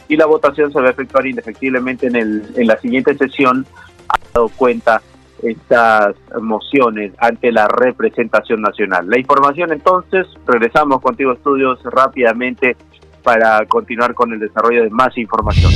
y 0.09 0.17
la 0.17 0.25
votación 0.25 0.73
se 0.73 0.81
va 0.81 0.87
a 0.87 0.91
efectuar 0.91 1.25
indefectiblemente 1.25 2.07
en, 2.07 2.15
el, 2.17 2.43
en 2.55 2.67
la 2.67 2.77
siguiente 2.77 3.15
sesión, 3.15 3.65
ha 4.09 4.17
dado 4.33 4.49
cuenta 4.49 5.01
estas 5.43 6.15
mociones 6.41 7.13
ante 7.19 7.51
la 7.51 7.67
representación 7.67 8.61
nacional. 8.61 9.07
La 9.07 9.17
información 9.17 9.71
entonces, 9.71 10.27
regresamos 10.45 11.01
contigo 11.01 11.31
estudios 11.31 11.79
rápidamente 11.83 12.75
para 13.23 13.65
continuar 13.67 14.13
con 14.15 14.33
el 14.33 14.39
desarrollo 14.39 14.83
de 14.83 14.89
más 14.89 15.17
información. 15.17 15.71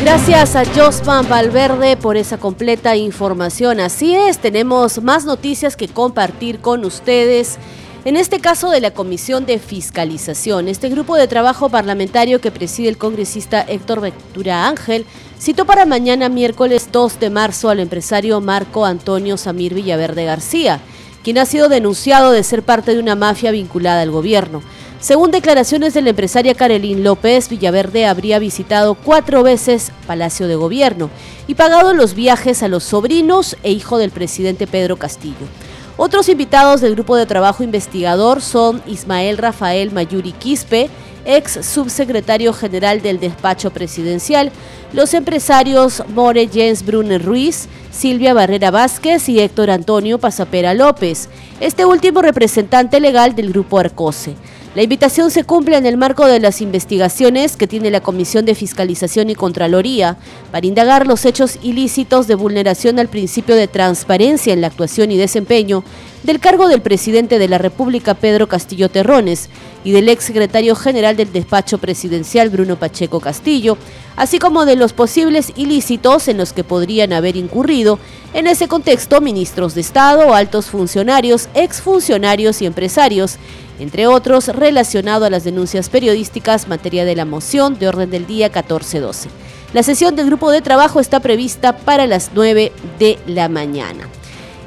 Gracias 0.00 0.56
a 0.56 0.64
Josman 0.64 1.28
Valverde 1.28 1.96
por 1.96 2.16
esa 2.16 2.36
completa 2.36 2.96
información. 2.96 3.78
Así 3.78 4.16
es, 4.16 4.40
tenemos 4.40 5.00
más 5.00 5.24
noticias 5.24 5.76
que 5.76 5.86
compartir 5.86 6.58
con 6.58 6.84
ustedes. 6.84 7.60
En 8.04 8.16
este 8.16 8.40
caso 8.40 8.70
de 8.70 8.80
la 8.80 8.90
Comisión 8.90 9.46
de 9.46 9.60
Fiscalización, 9.60 10.66
este 10.66 10.88
grupo 10.88 11.14
de 11.14 11.28
trabajo 11.28 11.68
parlamentario 11.68 12.40
que 12.40 12.50
preside 12.50 12.88
el 12.88 12.98
congresista 12.98 13.60
Héctor 13.60 14.00
Ventura 14.00 14.66
Ángel 14.66 15.06
citó 15.38 15.66
para 15.66 15.86
mañana 15.86 16.28
miércoles 16.28 16.88
2 16.90 17.20
de 17.20 17.30
marzo 17.30 17.70
al 17.70 17.78
empresario 17.78 18.40
Marco 18.40 18.84
Antonio 18.84 19.36
Samir 19.36 19.72
Villaverde 19.72 20.24
García, 20.24 20.80
quien 21.22 21.38
ha 21.38 21.46
sido 21.46 21.68
denunciado 21.68 22.32
de 22.32 22.42
ser 22.42 22.64
parte 22.64 22.92
de 22.92 22.98
una 22.98 23.14
mafia 23.14 23.52
vinculada 23.52 24.02
al 24.02 24.10
gobierno. 24.10 24.64
Según 24.98 25.30
declaraciones 25.30 25.94
de 25.94 26.02
la 26.02 26.10
empresaria 26.10 26.56
Carolín 26.56 27.04
López, 27.04 27.48
Villaverde 27.48 28.06
habría 28.06 28.40
visitado 28.40 28.94
cuatro 28.94 29.44
veces 29.44 29.92
Palacio 30.08 30.48
de 30.48 30.56
Gobierno 30.56 31.08
y 31.46 31.54
pagado 31.54 31.94
los 31.94 32.14
viajes 32.14 32.64
a 32.64 32.68
los 32.68 32.82
sobrinos 32.82 33.56
e 33.62 33.70
hijo 33.70 33.98
del 33.98 34.10
presidente 34.10 34.66
Pedro 34.66 34.96
Castillo. 34.96 35.46
Otros 35.96 36.28
invitados 36.30 36.80
del 36.80 36.94
grupo 36.94 37.16
de 37.16 37.26
trabajo 37.26 37.62
investigador 37.62 38.40
son 38.40 38.82
Ismael 38.86 39.36
Rafael 39.36 39.92
Mayuri 39.92 40.32
Quispe, 40.32 40.88
ex 41.26 41.64
subsecretario 41.64 42.52
general 42.54 43.02
del 43.02 43.20
despacho 43.20 43.70
presidencial, 43.70 44.50
los 44.94 45.12
empresarios 45.12 46.02
More 46.14 46.48
Jens 46.48 46.84
Brunner 46.84 47.22
Ruiz, 47.22 47.68
Silvia 47.90 48.32
Barrera 48.32 48.70
Vázquez 48.70 49.28
y 49.28 49.40
Héctor 49.40 49.70
Antonio 49.70 50.18
Pasapera 50.18 50.72
López, 50.72 51.28
este 51.60 51.84
último 51.84 52.22
representante 52.22 52.98
legal 52.98 53.34
del 53.34 53.52
grupo 53.52 53.78
Arcose. 53.78 54.34
La 54.74 54.82
invitación 54.82 55.30
se 55.30 55.44
cumple 55.44 55.76
en 55.76 55.84
el 55.84 55.98
marco 55.98 56.26
de 56.26 56.40
las 56.40 56.62
investigaciones 56.62 57.58
que 57.58 57.66
tiene 57.66 57.90
la 57.90 58.00
Comisión 58.00 58.46
de 58.46 58.54
Fiscalización 58.54 59.28
y 59.28 59.34
Contraloría 59.34 60.16
para 60.50 60.66
indagar 60.66 61.06
los 61.06 61.26
hechos 61.26 61.58
ilícitos 61.62 62.26
de 62.26 62.36
vulneración 62.36 62.98
al 62.98 63.08
principio 63.08 63.54
de 63.54 63.68
transparencia 63.68 64.54
en 64.54 64.62
la 64.62 64.68
actuación 64.68 65.12
y 65.12 65.18
desempeño 65.18 65.84
del 66.22 66.40
cargo 66.40 66.68
del 66.68 66.80
presidente 66.80 67.38
de 67.38 67.48
la 67.48 67.58
República 67.58 68.14
Pedro 68.14 68.48
Castillo 68.48 68.88
Terrones 68.88 69.50
y 69.84 69.90
del 69.90 70.08
ex 70.08 70.24
secretario 70.24 70.74
general 70.74 71.16
del 71.16 71.32
despacho 71.32 71.76
presidencial 71.76 72.48
Bruno 72.48 72.76
Pacheco 72.76 73.20
Castillo, 73.20 73.76
así 74.16 74.38
como 74.38 74.64
de 74.64 74.76
los 74.76 74.94
posibles 74.94 75.52
ilícitos 75.56 76.28
en 76.28 76.38
los 76.38 76.54
que 76.54 76.64
podrían 76.64 77.12
haber 77.12 77.36
incurrido 77.36 77.98
en 78.32 78.46
ese 78.46 78.68
contexto 78.68 79.20
ministros 79.20 79.74
de 79.74 79.82
Estado, 79.82 80.32
altos 80.34 80.66
funcionarios, 80.66 81.48
exfuncionarios 81.54 82.62
y 82.62 82.66
empresarios, 82.66 83.36
entre 83.82 84.06
otros 84.06 84.48
relacionado 84.48 85.24
a 85.24 85.30
las 85.30 85.44
denuncias 85.44 85.88
periodísticas 85.88 86.68
materia 86.68 87.04
de 87.04 87.16
la 87.16 87.24
moción 87.24 87.78
de 87.78 87.88
orden 87.88 88.10
del 88.10 88.26
día 88.26 88.46
1412. 88.46 89.28
La 89.74 89.82
sesión 89.82 90.14
del 90.14 90.26
grupo 90.26 90.50
de 90.50 90.62
trabajo 90.62 91.00
está 91.00 91.20
prevista 91.20 91.76
para 91.76 92.06
las 92.06 92.30
9 92.34 92.72
de 92.98 93.18
la 93.26 93.48
mañana. 93.48 94.08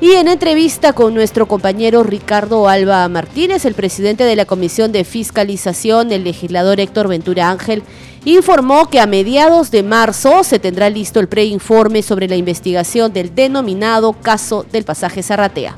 Y 0.01 0.11
en 0.11 0.27
entrevista 0.27 0.93
con 0.93 1.13
nuestro 1.13 1.47
compañero 1.47 2.03
Ricardo 2.03 2.67
Alba 2.67 3.07
Martínez, 3.07 3.65
el 3.65 3.75
presidente 3.75 4.25
de 4.25 4.35
la 4.35 4.45
Comisión 4.45 4.91
de 4.91 5.05
Fiscalización, 5.05 6.11
el 6.11 6.25
legislador 6.25 6.79
Héctor 6.81 7.07
Ventura 7.07 7.49
Ángel, 7.49 7.81
informó 8.25 8.89
que 8.89 8.99
a 8.99 9.05
mediados 9.05 9.71
de 9.71 9.83
marzo 9.83 10.43
se 10.43 10.59
tendrá 10.59 10.89
listo 10.89 11.19
el 11.19 11.29
preinforme 11.29 12.01
sobre 12.01 12.27
la 12.27 12.35
investigación 12.35 13.13
del 13.13 13.33
denominado 13.33 14.13
caso 14.13 14.65
del 14.69 14.83
pasaje 14.83 15.23
Zarratea. 15.23 15.75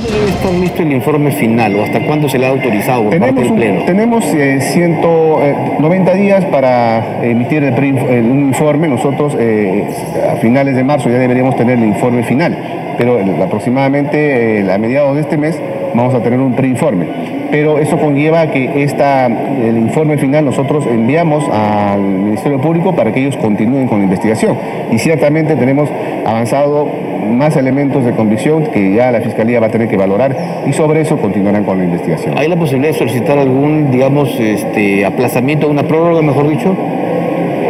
¿Cuándo 0.00 0.18
debe 0.18 0.30
estar 0.30 0.52
listo 0.54 0.82
el 0.82 0.92
informe 0.92 1.30
final 1.30 1.76
o 1.76 1.82
hasta 1.82 2.00
cuándo 2.00 2.26
se 2.26 2.38
le 2.38 2.46
ha 2.46 2.48
autorizado 2.48 3.02
por 3.02 3.10
tenemos 3.10 3.34
parte 3.34 3.48
del 3.48 3.54
Pleno? 3.54 3.84
tenemos 3.84 4.24
eh, 4.32 4.58
190 4.58 6.14
días 6.14 6.44
para 6.46 7.22
emitir 7.22 7.64
el, 7.64 7.74
el, 7.74 8.24
un 8.24 8.40
informe. 8.48 8.88
Nosotros 8.88 9.36
eh, 9.38 9.84
a 10.32 10.36
finales 10.36 10.74
de 10.74 10.84
marzo 10.84 11.10
ya 11.10 11.18
deberíamos 11.18 11.54
tener 11.56 11.76
el 11.78 11.84
informe 11.84 12.22
final, 12.22 12.56
pero 12.96 13.18
aproximadamente 13.44 14.60
eh, 14.60 14.72
a 14.72 14.78
mediados 14.78 15.16
de 15.16 15.20
este 15.20 15.36
mes 15.36 15.60
vamos 15.92 16.14
a 16.14 16.22
tener 16.22 16.40
un 16.40 16.54
preinforme. 16.54 17.06
Pero 17.50 17.78
eso 17.78 17.98
conlleva 17.98 18.46
que 18.46 18.82
esta, 18.84 19.26
el 19.26 19.76
informe 19.76 20.16
final 20.16 20.46
nosotros 20.46 20.86
enviamos 20.86 21.44
al 21.50 22.00
Ministerio 22.00 22.58
Público 22.58 22.94
para 22.94 23.12
que 23.12 23.20
ellos 23.20 23.36
continúen 23.36 23.86
con 23.86 23.98
la 23.98 24.04
investigación. 24.04 24.56
Y 24.90 24.98
ciertamente 24.98 25.56
tenemos 25.56 25.90
avanzado 26.24 26.88
más 27.36 27.56
elementos 27.56 28.04
de 28.04 28.12
convicción 28.12 28.64
que 28.66 28.94
ya 28.94 29.10
la 29.10 29.20
Fiscalía 29.20 29.60
va 29.60 29.66
a 29.66 29.70
tener 29.70 29.88
que 29.88 29.96
valorar 29.96 30.36
y 30.66 30.72
sobre 30.72 31.00
eso 31.00 31.16
continuarán 31.18 31.64
con 31.64 31.78
la 31.78 31.84
investigación. 31.84 32.36
¿Hay 32.36 32.48
la 32.48 32.56
posibilidad 32.56 32.92
de 32.92 32.98
solicitar 32.98 33.38
algún, 33.38 33.90
digamos, 33.90 34.38
este, 34.38 35.04
aplazamiento, 35.04 35.68
una 35.68 35.84
prórroga, 35.84 36.22
mejor 36.22 36.48
dicho? 36.48 36.76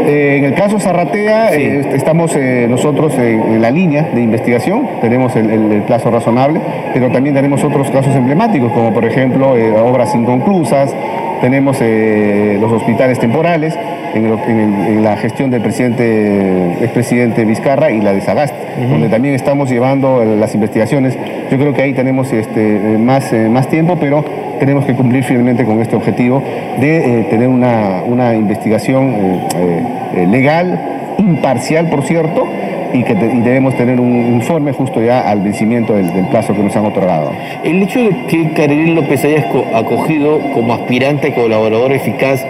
Eh, 0.06 0.38
en 0.38 0.44
el 0.44 0.54
caso 0.54 0.80
Zarratea, 0.80 1.54
eh, 1.54 1.90
estamos 1.94 2.34
eh, 2.34 2.66
nosotros 2.68 3.16
en 3.16 3.60
la 3.60 3.70
línea 3.70 4.08
de 4.12 4.22
investigación, 4.22 4.88
tenemos 5.00 5.36
el, 5.36 5.82
plazo 5.86 6.10
razonable, 6.10 6.60
pero 6.92 7.10
también 7.10 7.34
tenemos 7.34 7.62
otros 7.62 7.90
casos 7.90 8.14
emblemáticos, 8.16 8.72
como 8.72 8.92
por 8.92 9.04
ejemplo 9.04 9.54
obras 9.84 10.14
inconclusas, 10.14 10.94
tenemos 11.40 11.78
los 11.80 12.72
hospitales 12.72 13.18
temporales 13.18 13.76
en, 14.14 15.02
la 15.02 15.16
gestión 15.16 15.50
del 15.50 15.62
presidente, 15.62 16.72
expresidente 16.80 17.44
Vizcarra 17.44 17.90
y 17.90 18.00
la 18.00 18.12
de 18.12 18.20
Sagast, 18.20 18.54
donde 18.90 19.08
también 19.08 19.34
estamos 19.34 19.70
llevando 19.70 20.24
las 20.24 20.54
investigaciones. 20.54 21.16
Yo 21.50 21.58
creo 21.58 21.72
que 21.72 21.82
ahí 21.82 21.94
tenemos 21.94 22.32
este, 22.32 22.98
más, 22.98 23.32
más 23.32 23.68
tiempo, 23.68 23.96
pero 23.98 24.24
tenemos 24.58 24.84
que 24.84 24.94
cumplir 24.94 25.24
firmemente 25.24 25.64
con 25.64 25.80
este 25.80 25.96
objetivo 25.96 26.42
de 26.80 27.26
tener 27.30 27.48
una, 27.48 28.02
una 28.06 28.34
investigación 28.34 29.14
eh, 29.56 30.26
legal, 30.28 30.78
imparcial, 31.18 31.88
por 31.88 32.02
cierto, 32.02 32.46
y 32.92 33.02
que 33.04 33.14
debemos 33.14 33.74
tener 33.76 34.00
un 34.00 34.34
informe 34.34 34.72
justo 34.72 35.02
ya 35.02 35.20
al 35.20 35.40
vencimiento 35.40 35.94
del, 35.94 36.10
plazo 36.30 36.54
que 36.54 36.62
nos 36.62 36.74
han 36.76 36.86
otorgado. 36.86 37.32
El 37.64 37.82
hecho 37.82 38.00
de 38.00 38.26
que 38.26 38.52
Karelin 38.52 38.94
López 38.94 39.24
haya 39.24 39.46
acogido 39.74 40.40
como 40.52 40.74
aspirante 40.74 41.28
y 41.28 41.32
colaborador 41.32 41.92
eficaz, 41.92 42.44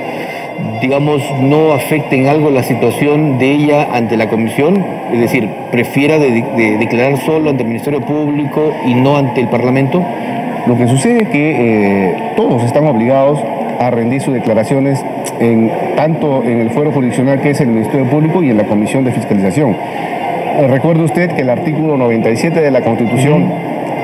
digamos, 0.81 1.23
no 1.41 1.73
afecte 1.73 2.17
en 2.17 2.27
algo 2.27 2.51
la 2.51 2.63
situación 2.63 3.39
de 3.39 3.53
ella 3.53 3.89
ante 3.93 4.17
la 4.17 4.29
comisión, 4.29 4.85
es 5.13 5.21
decir, 5.21 5.49
prefiera 5.71 6.19
declarar 6.19 7.19
solo 7.19 7.51
ante 7.51 7.63
el 7.63 7.69
Ministerio 7.69 8.01
Público 8.01 8.75
y 8.87 8.95
no 8.95 9.17
ante 9.17 9.41
el 9.41 9.49
Parlamento. 9.49 10.05
Lo 10.67 10.77
que 10.77 10.87
sucede 10.87 11.23
es 11.23 11.29
que 11.31 12.11
eh, 12.11 12.15
todos 12.37 12.63
están 12.65 12.87
obligados 12.87 13.41
a 13.81 13.91
rendir 13.91 14.21
sus 14.21 14.35
declaraciones 14.35 15.03
en, 15.41 15.71
tanto 15.97 16.45
en 16.45 16.61
el 16.61 16.71
fuero 16.71 16.93
jurisdiccional 16.93 17.41
que 17.41 17.51
es 17.51 17.61
el 17.61 17.69
Ministerio 17.69 18.05
Público 18.07 18.43
y 18.43 18.51
en 18.51 18.59
la 18.59 18.65
Comisión 18.65 19.05
de 19.05 19.13
Fiscalización. 19.13 19.75
Eh, 20.61 20.67
recuerde 20.67 21.05
usted 21.05 21.31
que 21.31 21.40
el 21.40 21.49
artículo 21.49 21.97
97 21.97 22.61
de 22.61 22.71
la 22.71 22.83
Constitución 22.83 23.50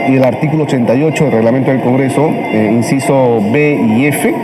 y 0.09 0.17
el 0.17 0.25
artículo 0.25 0.65
88 0.65 1.25
del 1.25 1.33
Reglamento 1.33 1.71
del 1.71 1.81
Congreso, 1.81 2.31
eh, 2.31 2.71
inciso 2.73 3.43
B 3.53 3.79
y 3.99 4.07
F, 4.07 4.35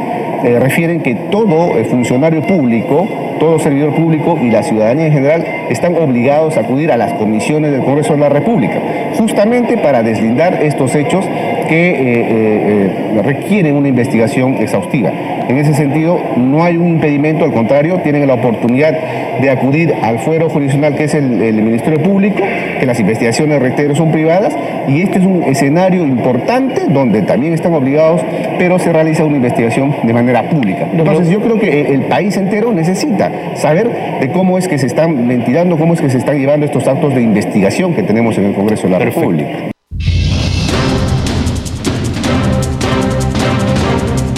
eh, 0.44 0.58
refieren 0.58 1.00
que 1.00 1.14
todo 1.14 1.72
funcionario 1.84 2.42
público, 2.42 3.08
todo 3.38 3.58
servidor 3.58 3.94
público 3.94 4.38
y 4.42 4.50
la 4.50 4.62
ciudadanía 4.62 5.06
en 5.06 5.12
general 5.12 5.44
están 5.70 5.96
obligados 5.96 6.56
a 6.56 6.60
acudir 6.60 6.92
a 6.92 6.98
las 6.98 7.14
comisiones 7.14 7.72
del 7.72 7.82
Congreso 7.82 8.12
de 8.12 8.20
la 8.20 8.28
República, 8.28 8.78
justamente 9.16 9.78
para 9.78 10.02
deslindar 10.02 10.62
estos 10.62 10.94
hechos 10.94 11.24
que 11.68 11.90
eh, 11.90 11.94
eh, 11.96 12.90
eh, 13.16 13.22
requieren 13.22 13.76
una 13.76 13.88
investigación 13.88 14.56
exhaustiva. 14.58 15.10
En 15.48 15.56
ese 15.56 15.74
sentido, 15.74 16.20
no 16.36 16.62
hay 16.62 16.76
un 16.76 16.88
impedimento, 16.88 17.44
al 17.44 17.52
contrario, 17.52 18.00
tienen 18.02 18.26
la 18.26 18.34
oportunidad 18.34 18.94
de 19.42 19.50
acudir 19.50 19.92
al 20.02 20.20
fuero 20.20 20.48
jurisdiccional 20.48 20.94
que 20.94 21.04
es 21.04 21.14
el, 21.14 21.24
Ministerio 21.24 22.00
Público, 22.00 22.38
que 22.78 22.86
las 22.86 22.98
investigaciones, 23.00 23.60
reitero, 23.60 23.94
son 23.96 24.12
privadas, 24.12 24.54
y 24.86 25.02
este 25.02 25.18
es 25.18 25.26
un 25.26 25.42
escenario 25.42 26.04
importante 26.04 26.82
donde 26.88 27.22
también 27.22 27.52
están 27.52 27.74
obligados, 27.74 28.22
pero 28.58 28.78
se 28.78 28.92
realiza 28.92 29.24
una 29.24 29.36
investigación 29.36 29.94
de 30.04 30.12
manera 30.12 30.48
pública. 30.48 30.86
Entonces 30.92 31.28
yo 31.28 31.40
creo 31.40 31.58
que 31.58 31.92
el 31.92 32.02
país 32.02 32.36
entero 32.36 32.72
necesita 32.72 33.30
saber 33.56 33.90
de 34.20 34.30
cómo 34.30 34.58
es 34.58 34.68
que 34.68 34.78
se 34.78 34.86
están 34.86 35.26
ventilando, 35.26 35.76
cómo 35.76 35.94
es 35.94 36.00
que 36.00 36.08
se 36.08 36.18
están 36.18 36.38
llevando 36.38 36.64
estos 36.64 36.86
actos 36.86 37.12
de 37.14 37.22
investigación 37.22 37.94
que 37.94 38.04
tenemos 38.04 38.38
en 38.38 38.44
el 38.44 38.54
Congreso 38.54 38.84
de 38.84 38.90
la 38.90 38.98
República. 39.00 39.71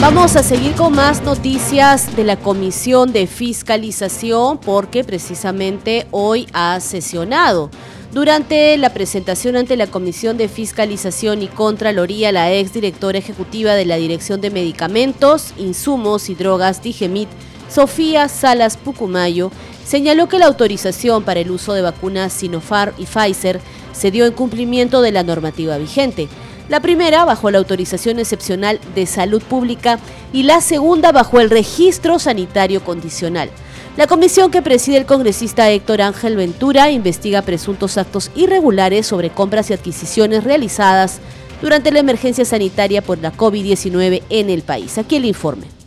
Vamos 0.06 0.36
a 0.36 0.42
seguir 0.42 0.74
con 0.74 0.94
más 0.94 1.22
noticias 1.22 2.14
de 2.14 2.24
la 2.24 2.36
Comisión 2.36 3.10
de 3.14 3.26
Fiscalización 3.26 4.58
porque 4.58 5.02
precisamente 5.02 6.06
hoy 6.10 6.46
ha 6.52 6.78
sesionado. 6.80 7.70
Durante 8.12 8.76
la 8.76 8.92
presentación 8.92 9.56
ante 9.56 9.78
la 9.78 9.86
Comisión 9.86 10.36
de 10.36 10.48
Fiscalización 10.48 11.40
y 11.40 11.46
Contraloría, 11.46 12.32
la 12.32 12.52
exdirectora 12.52 13.16
ejecutiva 13.16 13.72
de 13.72 13.86
la 13.86 13.96
Dirección 13.96 14.42
de 14.42 14.50
Medicamentos, 14.50 15.54
Insumos 15.56 16.28
y 16.28 16.34
Drogas, 16.34 16.82
Digemit, 16.82 17.30
Sofía 17.70 18.28
Salas 18.28 18.76
Pucumayo, 18.76 19.50
señaló 19.86 20.28
que 20.28 20.38
la 20.38 20.46
autorización 20.48 21.24
para 21.24 21.40
el 21.40 21.50
uso 21.50 21.72
de 21.72 21.80
vacunas 21.80 22.34
Sinopharm 22.34 22.92
y 22.98 23.06
Pfizer 23.06 23.58
se 23.94 24.10
dio 24.10 24.26
en 24.26 24.34
cumplimiento 24.34 25.00
de 25.00 25.12
la 25.12 25.22
normativa 25.22 25.78
vigente. 25.78 26.28
La 26.68 26.80
primera 26.80 27.26
bajo 27.26 27.50
la 27.50 27.58
autorización 27.58 28.18
excepcional 28.18 28.80
de 28.94 29.04
salud 29.04 29.42
pública 29.42 29.98
y 30.32 30.44
la 30.44 30.62
segunda 30.62 31.12
bajo 31.12 31.40
el 31.40 31.50
registro 31.50 32.18
sanitario 32.18 32.82
condicional. 32.82 33.50
La 33.98 34.06
comisión 34.06 34.50
que 34.50 34.62
preside 34.62 34.96
el 34.96 35.06
congresista 35.06 35.70
Héctor 35.70 36.00
Ángel 36.00 36.36
Ventura 36.36 36.90
investiga 36.90 37.42
presuntos 37.42 37.98
actos 37.98 38.30
irregulares 38.34 39.06
sobre 39.06 39.30
compras 39.30 39.70
y 39.70 39.74
adquisiciones 39.74 40.42
realizadas 40.42 41.20
durante 41.60 41.92
la 41.92 42.00
emergencia 42.00 42.44
sanitaria 42.44 43.02
por 43.02 43.18
la 43.18 43.32
COVID-19 43.32 44.22
en 44.30 44.50
el 44.50 44.62
país. 44.62 44.96
Aquí 44.96 45.16
el 45.16 45.26
informe. 45.26 45.83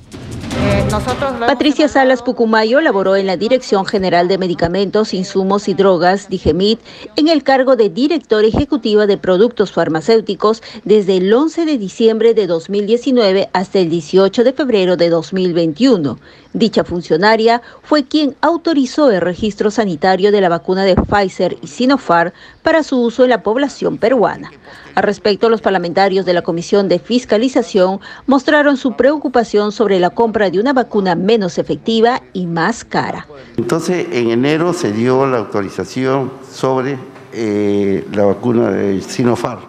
Patricia 1.39 1.87
Salas 1.87 2.21
Pucumayo 2.21 2.81
laboró 2.81 3.15
en 3.15 3.27
la 3.27 3.37
Dirección 3.37 3.85
General 3.85 4.27
de 4.27 4.37
Medicamentos, 4.37 5.13
Insumos 5.13 5.67
y 5.67 5.73
Drogas, 5.73 6.29
DIGEMIT, 6.29 6.79
en 7.15 7.27
el 7.27 7.43
cargo 7.43 7.75
de 7.75 7.89
directora 7.89 8.47
ejecutiva 8.47 9.05
de 9.05 9.17
productos 9.17 9.71
farmacéuticos 9.71 10.63
desde 10.85 11.17
el 11.17 11.31
11 11.31 11.65
de 11.65 11.77
diciembre 11.77 12.33
de 12.33 12.47
2019 12.47 13.49
hasta 13.53 13.79
el 13.79 13.89
18 13.89 14.43
de 14.43 14.53
febrero 14.53 14.97
de 14.97 15.09
2021. 15.09 16.17
Dicha 16.53 16.83
funcionaria 16.83 17.62
fue 17.83 18.05
quien 18.05 18.36
autorizó 18.41 19.12
el 19.12 19.21
registro 19.21 19.71
sanitario 19.71 20.31
de 20.31 20.41
la 20.41 20.49
vacuna 20.49 20.83
de 20.83 20.95
Pfizer 20.95 21.57
y 21.62 21.67
Sinopharm 21.67 22.31
para 22.63 22.83
su 22.83 23.01
uso 23.01 23.23
en 23.23 23.29
la 23.29 23.43
población 23.43 23.97
peruana. 23.97 24.51
Al 24.95 25.03
respecto, 25.03 25.49
los 25.49 25.62
parlamentarios 25.62 26.25
de 26.25 26.33
la 26.33 26.41
Comisión 26.41 26.88
de 26.88 26.99
Fiscalización 26.99 27.99
mostraron 28.25 28.77
su 28.77 28.95
preocupación 28.95 29.71
sobre 29.71 29.99
la 29.99 30.10
compra 30.10 30.49
de 30.49 30.60
una 30.60 30.73
vacuna 30.73 31.15
menos 31.15 31.57
efectiva 31.57 32.21
y 32.33 32.47
más 32.47 32.83
cara. 32.83 33.27
Entonces, 33.57 34.07
en 34.12 34.31
enero 34.31 34.73
se 34.73 34.91
dio 34.91 35.27
la 35.27 35.38
autorización 35.38 36.31
sobre 36.51 36.97
eh, 37.33 38.07
la 38.13 38.25
vacuna 38.25 38.71
de 38.71 39.01
Sinopharm, 39.01 39.62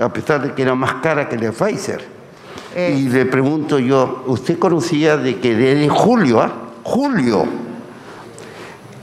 a 0.00 0.12
pesar 0.12 0.42
de 0.42 0.54
que 0.54 0.62
era 0.62 0.74
más 0.74 0.94
cara 0.94 1.28
que 1.28 1.36
la 1.36 1.42
de 1.42 1.52
Pfizer. 1.52 2.19
Eh. 2.74 2.96
Y 2.98 3.08
le 3.08 3.26
pregunto 3.26 3.78
yo, 3.78 4.22
¿usted 4.26 4.58
conocía 4.58 5.16
de 5.16 5.40
que 5.40 5.54
desde 5.54 5.88
julio, 5.88 6.40
¿ah? 6.40 6.52
julio, 6.82 7.44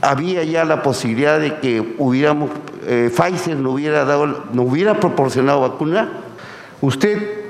había 0.00 0.44
ya 0.44 0.64
la 0.64 0.82
posibilidad 0.82 1.38
de 1.38 1.56
que 1.58 1.96
hubiéramos 1.98 2.50
eh, 2.86 3.12
Pfizer 3.14 3.56
no 3.56 3.72
hubiera, 3.72 4.04
dado, 4.04 4.44
no 4.52 4.62
hubiera 4.62 4.98
proporcionado 5.00 5.60
vacuna? 5.60 6.10
Usted 6.80 7.48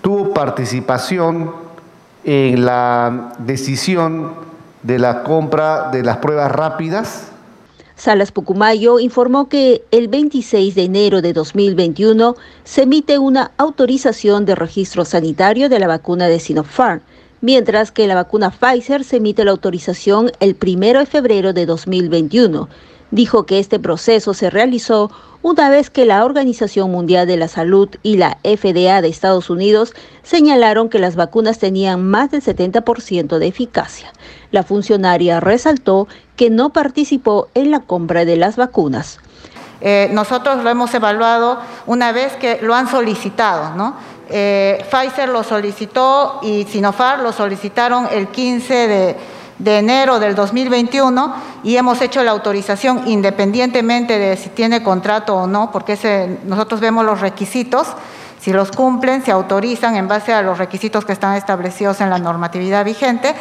tuvo 0.00 0.32
participación 0.32 1.52
en 2.24 2.64
la 2.64 3.32
decisión 3.38 4.32
de 4.82 4.98
la 4.98 5.22
compra 5.22 5.90
de 5.90 6.02
las 6.02 6.18
pruebas 6.18 6.50
rápidas. 6.52 7.32
Salas 7.98 8.30
Pucumayo 8.30 9.00
informó 9.00 9.48
que 9.48 9.82
el 9.90 10.06
26 10.06 10.76
de 10.76 10.84
enero 10.84 11.20
de 11.20 11.32
2021 11.32 12.36
se 12.62 12.82
emite 12.82 13.18
una 13.18 13.50
autorización 13.56 14.44
de 14.44 14.54
registro 14.54 15.04
sanitario 15.04 15.68
de 15.68 15.80
la 15.80 15.88
vacuna 15.88 16.28
de 16.28 16.38
Sinopharm, 16.38 17.00
mientras 17.40 17.90
que 17.90 18.06
la 18.06 18.14
vacuna 18.14 18.52
Pfizer 18.52 19.02
se 19.02 19.16
emite 19.16 19.44
la 19.44 19.50
autorización 19.50 20.30
el 20.38 20.56
1 20.64 21.00
de 21.00 21.06
febrero 21.06 21.52
de 21.52 21.66
2021 21.66 22.68
dijo 23.10 23.46
que 23.46 23.58
este 23.58 23.78
proceso 23.78 24.34
se 24.34 24.50
realizó 24.50 25.10
una 25.40 25.70
vez 25.70 25.88
que 25.88 26.04
la 26.04 26.24
Organización 26.24 26.90
Mundial 26.90 27.26
de 27.26 27.36
la 27.36 27.48
Salud 27.48 27.88
y 28.02 28.16
la 28.16 28.38
FDA 28.42 29.00
de 29.00 29.08
Estados 29.08 29.50
Unidos 29.50 29.94
señalaron 30.22 30.88
que 30.88 30.98
las 30.98 31.14
vacunas 31.14 31.58
tenían 31.58 32.04
más 32.04 32.30
del 32.32 32.42
70% 32.42 33.38
de 33.38 33.46
eficacia. 33.46 34.12
La 34.50 34.64
funcionaria 34.64 35.38
resaltó 35.40 36.08
que 36.38 36.48
no 36.48 36.70
participó 36.70 37.48
en 37.52 37.70
la 37.70 37.80
compra 37.80 38.24
de 38.24 38.36
las 38.36 38.56
vacunas. 38.56 39.18
Eh, 39.82 40.08
nosotros 40.12 40.64
lo 40.64 40.70
hemos 40.70 40.94
evaluado 40.94 41.58
una 41.86 42.12
vez 42.12 42.32
que 42.36 42.58
lo 42.62 42.74
han 42.74 42.88
solicitado, 42.88 43.74
¿no? 43.76 43.96
Eh, 44.30 44.82
Pfizer 44.90 45.28
lo 45.28 45.42
solicitó 45.42 46.40
y 46.42 46.64
Sinopharm 46.64 47.22
lo 47.22 47.32
solicitaron 47.32 48.08
el 48.10 48.28
15 48.28 48.74
de 48.88 49.16
de 49.58 49.78
enero 49.78 50.20
del 50.20 50.34
2021 50.34 51.34
y 51.64 51.76
hemos 51.76 52.00
hecho 52.00 52.22
la 52.22 52.30
autorización 52.30 53.08
independientemente 53.08 54.18
de 54.18 54.36
si 54.36 54.50
tiene 54.50 54.82
contrato 54.82 55.34
o 55.34 55.46
no, 55.46 55.70
porque 55.72 56.38
nosotros 56.44 56.80
vemos 56.80 57.04
los 57.04 57.20
requisitos, 57.20 57.88
si 58.40 58.52
los 58.52 58.70
cumplen, 58.70 59.24
se 59.24 59.32
autorizan 59.32 59.96
en 59.96 60.06
base 60.06 60.32
a 60.32 60.42
los 60.42 60.58
requisitos 60.58 61.04
que 61.04 61.12
están 61.12 61.34
establecidos 61.34 62.00
en 62.00 62.08
la 62.08 62.18
normatividad 62.18 62.84
vigente 62.84 63.34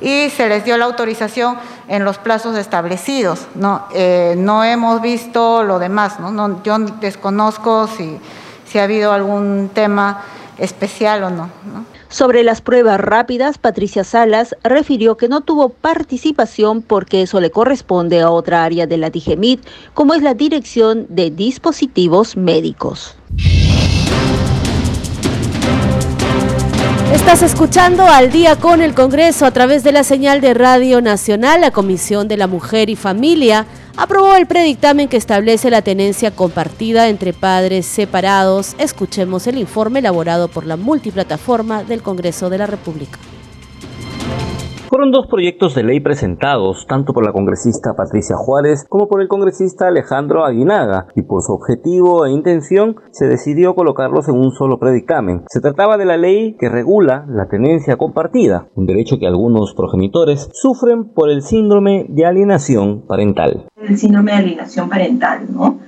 y 0.00 0.30
se 0.30 0.48
les 0.48 0.64
dio 0.64 0.76
la 0.76 0.84
autorización 0.84 1.56
en 1.88 2.04
los 2.04 2.18
plazos 2.18 2.56
establecidos. 2.56 3.46
No, 3.54 3.86
eh, 3.94 4.34
no 4.36 4.64
hemos 4.64 5.00
visto 5.00 5.62
lo 5.62 5.78
demás, 5.78 6.20
¿no? 6.20 6.62
yo 6.62 6.78
desconozco 6.78 7.88
si, 7.88 8.18
si 8.66 8.78
ha 8.78 8.84
habido 8.84 9.12
algún 9.12 9.70
tema 9.72 10.22
especial 10.58 11.22
o 11.24 11.30
no. 11.30 11.50
Sobre 12.08 12.44
las 12.44 12.60
pruebas 12.60 13.00
rápidas, 13.00 13.58
Patricia 13.58 14.04
Salas 14.04 14.54
refirió 14.62 15.16
que 15.16 15.28
no 15.28 15.40
tuvo 15.40 15.70
participación 15.70 16.82
porque 16.82 17.22
eso 17.22 17.40
le 17.40 17.50
corresponde 17.50 18.20
a 18.20 18.30
otra 18.30 18.64
área 18.64 18.86
de 18.86 18.96
la 18.96 19.10
DIGEMIT, 19.10 19.66
como 19.92 20.14
es 20.14 20.22
la 20.22 20.34
Dirección 20.34 21.06
de 21.08 21.30
Dispositivos 21.30 22.36
Médicos. 22.36 23.16
Estás 27.12 27.42
escuchando 27.42 28.04
al 28.06 28.32
día 28.32 28.56
con 28.56 28.82
el 28.82 28.92
Congreso 28.92 29.46
a 29.46 29.50
través 29.52 29.84
de 29.84 29.92
la 29.92 30.02
señal 30.02 30.40
de 30.40 30.54
Radio 30.54 31.00
Nacional. 31.00 31.60
La 31.60 31.70
Comisión 31.70 32.26
de 32.26 32.36
la 32.36 32.46
Mujer 32.48 32.90
y 32.90 32.96
Familia 32.96 33.66
aprobó 33.96 34.34
el 34.34 34.46
predictamen 34.46 35.08
que 35.08 35.16
establece 35.16 35.70
la 35.70 35.82
tenencia 35.82 36.32
compartida 36.32 37.08
entre 37.08 37.32
padres 37.32 37.86
separados. 37.86 38.74
Escuchemos 38.78 39.46
el 39.46 39.56
informe 39.56 40.00
elaborado 40.00 40.48
por 40.48 40.66
la 40.66 40.76
multiplataforma 40.76 41.84
del 41.84 42.02
Congreso 42.02 42.50
de 42.50 42.58
la 42.58 42.66
República. 42.66 43.18
Fueron 44.88 45.10
dos 45.10 45.26
proyectos 45.26 45.74
de 45.74 45.82
ley 45.82 45.98
presentados, 45.98 46.86
tanto 46.86 47.12
por 47.12 47.26
la 47.26 47.32
congresista 47.32 47.96
Patricia 47.96 48.36
Juárez 48.36 48.86
como 48.88 49.08
por 49.08 49.20
el 49.20 49.26
congresista 49.26 49.88
Alejandro 49.88 50.44
Aguinaga, 50.44 51.08
y 51.16 51.22
por 51.22 51.42
su 51.42 51.52
objetivo 51.52 52.24
e 52.24 52.30
intención 52.30 52.94
se 53.10 53.26
decidió 53.26 53.74
colocarlos 53.74 54.28
en 54.28 54.36
un 54.36 54.52
solo 54.52 54.78
predictamen. 54.78 55.42
Se 55.48 55.60
trataba 55.60 55.96
de 55.96 56.04
la 56.04 56.16
ley 56.16 56.56
que 56.60 56.68
regula 56.68 57.26
la 57.28 57.48
tenencia 57.48 57.96
compartida, 57.96 58.68
un 58.76 58.86
derecho 58.86 59.18
que 59.18 59.26
algunos 59.26 59.74
progenitores 59.74 60.48
sufren 60.52 61.04
por 61.04 61.30
el 61.30 61.42
síndrome 61.42 62.06
de 62.08 62.24
alienación 62.24 63.02
parental. 63.08 63.66
El 63.76 63.98
síndrome 63.98 64.30
de 64.32 64.38
alienación 64.38 64.88
parental, 64.88 65.46
¿no? 65.52 65.80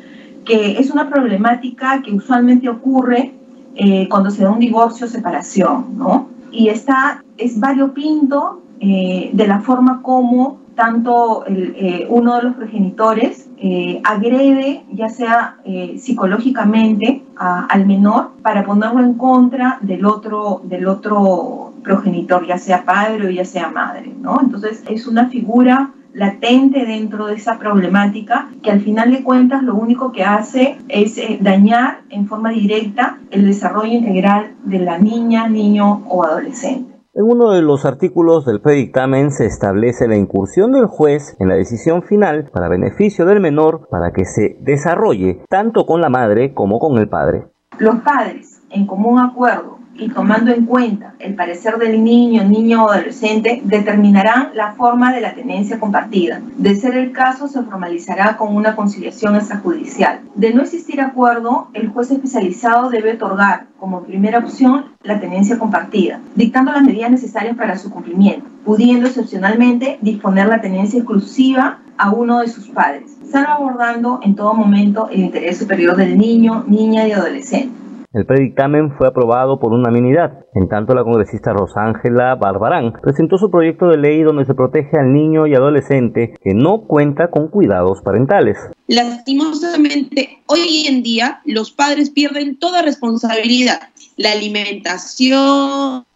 Que 0.44 0.80
es 0.80 0.90
una 0.90 1.08
problemática 1.08 2.02
que 2.04 2.12
usualmente 2.12 2.68
ocurre 2.68 3.32
eh, 3.76 4.08
cuando 4.08 4.30
se 4.30 4.42
da 4.42 4.50
un 4.50 4.58
divorcio 4.58 5.06
o 5.06 5.08
separación, 5.08 5.96
¿no? 5.96 6.30
Y 6.50 6.68
está, 6.68 7.22
es 7.36 7.60
variopinto 7.60 8.62
eh, 8.80 9.30
de 9.32 9.46
la 9.46 9.60
forma 9.60 10.02
como 10.02 10.60
tanto 10.74 11.44
eh, 11.48 12.06
uno 12.08 12.36
de 12.36 12.42
los 12.42 12.54
progenitores 12.54 13.48
eh, 13.56 14.00
agrede, 14.04 14.84
ya 14.92 15.08
sea 15.08 15.56
psicológicamente, 15.98 17.24
al 17.36 17.86
menor 17.86 18.30
para 18.42 18.64
ponerlo 18.64 19.02
en 19.02 19.14
contra 19.14 19.78
del 19.80 20.04
otro, 20.04 20.60
del 20.64 20.86
otro 20.86 21.72
progenitor, 21.82 22.46
ya 22.46 22.58
sea 22.58 22.84
padre 22.84 23.26
o 23.26 23.30
ya 23.30 23.44
sea 23.44 23.70
madre, 23.70 24.12
¿no? 24.20 24.40
Entonces 24.40 24.84
es 24.88 25.06
una 25.06 25.28
figura 25.28 25.90
latente 26.12 26.84
dentro 26.86 27.26
de 27.26 27.34
esa 27.34 27.58
problemática 27.58 28.48
que 28.62 28.70
al 28.70 28.80
final 28.80 29.10
de 29.12 29.22
cuentas 29.22 29.62
lo 29.62 29.74
único 29.74 30.10
que 30.12 30.24
hace 30.24 30.78
es 30.88 31.20
dañar 31.40 32.00
en 32.10 32.26
forma 32.26 32.50
directa 32.50 33.18
el 33.30 33.46
desarrollo 33.46 33.92
integral 33.92 34.52
de 34.64 34.78
la 34.78 34.98
niña, 34.98 35.48
niño 35.48 36.02
o 36.08 36.24
adolescente. 36.24 36.97
En 37.18 37.24
uno 37.24 37.50
de 37.50 37.62
los 37.62 37.84
artículos 37.84 38.46
del 38.46 38.60
predictamen 38.60 39.32
se 39.32 39.44
establece 39.44 40.06
la 40.06 40.16
incursión 40.16 40.70
del 40.70 40.86
juez 40.86 41.34
en 41.40 41.48
la 41.48 41.56
decisión 41.56 42.04
final 42.04 42.48
para 42.52 42.68
beneficio 42.68 43.26
del 43.26 43.40
menor 43.40 43.88
para 43.90 44.12
que 44.12 44.24
se 44.24 44.56
desarrolle 44.60 45.42
tanto 45.48 45.84
con 45.84 46.00
la 46.00 46.10
madre 46.10 46.54
como 46.54 46.78
con 46.78 46.96
el 46.96 47.08
padre. 47.08 47.48
Los 47.80 47.96
padres, 48.02 48.62
en 48.70 48.86
común 48.86 49.18
acuerdo, 49.18 49.77
y 49.98 50.08
tomando 50.08 50.52
en 50.52 50.64
cuenta 50.64 51.14
el 51.18 51.34
parecer 51.34 51.76
del 51.76 52.02
niño, 52.02 52.44
niño 52.44 52.84
o 52.84 52.90
adolescente, 52.90 53.60
determinarán 53.64 54.50
la 54.54 54.72
forma 54.72 55.12
de 55.12 55.20
la 55.20 55.34
tenencia 55.34 55.78
compartida. 55.78 56.40
De 56.56 56.74
ser 56.76 56.96
el 56.96 57.12
caso, 57.12 57.48
se 57.48 57.62
formalizará 57.62 58.36
con 58.36 58.54
una 58.54 58.76
conciliación 58.76 59.36
extrajudicial. 59.36 60.20
De 60.34 60.54
no 60.54 60.62
existir 60.62 61.00
acuerdo, 61.00 61.68
el 61.74 61.88
juez 61.88 62.10
especializado 62.10 62.90
debe 62.90 63.14
otorgar 63.14 63.66
como 63.78 64.02
primera 64.02 64.38
opción 64.38 64.86
la 65.02 65.20
tenencia 65.20 65.58
compartida, 65.58 66.20
dictando 66.34 66.72
las 66.72 66.82
medidas 66.82 67.10
necesarias 67.10 67.56
para 67.56 67.78
su 67.78 67.90
cumplimiento, 67.90 68.46
pudiendo 68.64 69.06
excepcionalmente 69.06 69.98
disponer 70.00 70.46
la 70.46 70.60
tenencia 70.60 70.98
exclusiva 70.98 71.78
a 71.96 72.10
uno 72.12 72.40
de 72.40 72.48
sus 72.48 72.68
padres, 72.68 73.16
salvaguardando 73.30 74.20
en 74.22 74.36
todo 74.36 74.54
momento 74.54 75.08
el 75.10 75.20
interés 75.20 75.58
superior 75.58 75.96
del 75.96 76.16
niño, 76.16 76.64
niña 76.66 77.06
y 77.06 77.12
adolescente. 77.12 77.77
El 78.14 78.24
predictamen 78.24 78.96
fue 78.96 79.06
aprobado 79.06 79.60
por 79.60 79.74
unanimidad. 79.74 80.46
En 80.54 80.66
tanto, 80.66 80.94
la 80.94 81.04
congresista 81.04 81.52
Rosángela 81.52 82.36
Barbarán 82.36 82.94
presentó 83.02 83.36
su 83.36 83.50
proyecto 83.50 83.86
de 83.88 83.98
ley 83.98 84.22
donde 84.22 84.46
se 84.46 84.54
protege 84.54 84.98
al 84.98 85.12
niño 85.12 85.46
y 85.46 85.54
adolescente 85.54 86.32
que 86.42 86.54
no 86.54 86.86
cuenta 86.86 87.30
con 87.30 87.48
cuidados 87.48 88.00
parentales. 88.00 88.56
Lastimosamente, 88.86 90.42
hoy 90.46 90.86
en 90.88 91.02
día 91.02 91.42
los 91.44 91.70
padres 91.70 92.08
pierden 92.08 92.58
toda 92.58 92.80
responsabilidad. 92.80 93.90
La 94.16 94.32
alimentación, 94.32 96.06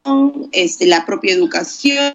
este, 0.52 0.86
la 0.86 1.06
propia 1.06 1.32
educación 1.32 2.14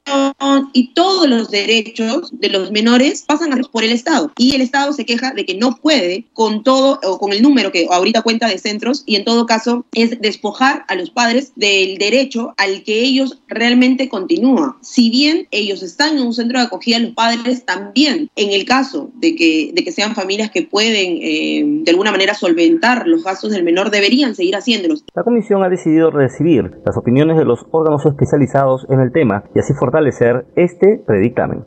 y 0.73 0.93
todos 0.93 1.27
los 1.27 1.49
derechos 1.49 2.29
de 2.31 2.49
los 2.49 2.71
menores 2.71 3.23
pasan 3.27 3.49
por 3.71 3.83
el 3.83 3.91
Estado. 3.91 4.31
Y 4.37 4.55
el 4.55 4.61
Estado 4.61 4.93
se 4.93 5.05
queja 5.05 5.31
de 5.31 5.45
que 5.45 5.55
no 5.55 5.77
puede 5.77 6.25
con 6.33 6.63
todo 6.63 6.99
o 7.03 7.17
con 7.17 7.33
el 7.33 7.41
número 7.41 7.71
que 7.71 7.87
ahorita 7.89 8.21
cuenta 8.21 8.47
de 8.47 8.57
centros 8.57 9.03
y 9.05 9.15
en 9.15 9.25
todo 9.25 9.45
caso 9.45 9.85
es 9.93 10.19
despojar 10.21 10.85
a 10.87 10.95
los 10.95 11.09
padres 11.09 11.53
del 11.55 11.97
derecho 11.97 12.53
al 12.57 12.83
que 12.83 13.01
ellos 13.01 13.41
realmente 13.47 14.09
continúan. 14.09 14.73
Si 14.81 15.09
bien 15.09 15.47
ellos 15.51 15.83
están 15.83 16.17
en 16.17 16.23
un 16.23 16.33
centro 16.33 16.59
de 16.59 16.65
acogida, 16.65 16.99
los 16.99 17.13
padres 17.13 17.65
también, 17.65 18.29
en 18.35 18.51
el 18.51 18.65
caso 18.65 19.09
de 19.15 19.35
que, 19.35 19.71
de 19.73 19.83
que 19.83 19.91
sean 19.91 20.15
familias 20.15 20.51
que 20.51 20.63
pueden 20.63 21.19
eh, 21.21 21.63
de 21.83 21.91
alguna 21.91 22.11
manera 22.11 22.33
solventar 22.33 23.07
los 23.07 23.23
gastos 23.23 23.51
del 23.51 23.63
menor, 23.63 23.91
deberían 23.91 24.35
seguir 24.35 24.55
haciéndolos. 24.55 25.03
La 25.15 25.23
comisión 25.23 25.63
ha 25.63 25.69
decidido 25.69 26.11
recibir 26.11 26.71
las 26.85 26.97
opiniones 26.97 27.37
de 27.37 27.45
los 27.45 27.63
órganos 27.77 28.05
especializados 28.05 28.85
en 28.89 28.99
el 28.99 29.11
tema 29.11 29.43
y 29.55 29.59
así 29.59 29.73
fortalecer 29.73 30.45
este 30.55 31.01
predictamen. 31.05 31.65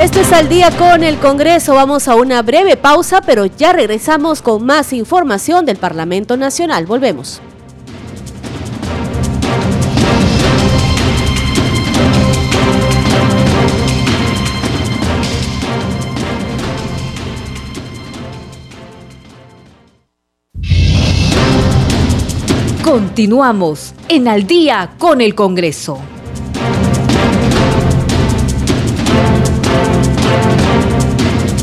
Esto 0.00 0.20
es 0.20 0.32
al 0.32 0.48
día 0.48 0.70
con 0.78 1.04
el 1.04 1.18
Congreso. 1.18 1.74
Vamos 1.74 2.08
a 2.08 2.14
una 2.14 2.40
breve 2.40 2.78
pausa, 2.78 3.20
pero 3.20 3.44
ya 3.44 3.74
regresamos 3.74 4.40
con 4.40 4.64
más 4.64 4.94
información 4.94 5.66
del 5.66 5.76
Parlamento 5.76 6.38
Nacional. 6.38 6.86
Volvemos. 6.86 7.42
Continuamos 22.90 23.94
en 24.08 24.26
Al 24.26 24.48
día 24.48 24.94
con 24.98 25.20
el 25.20 25.36
Congreso. 25.36 26.00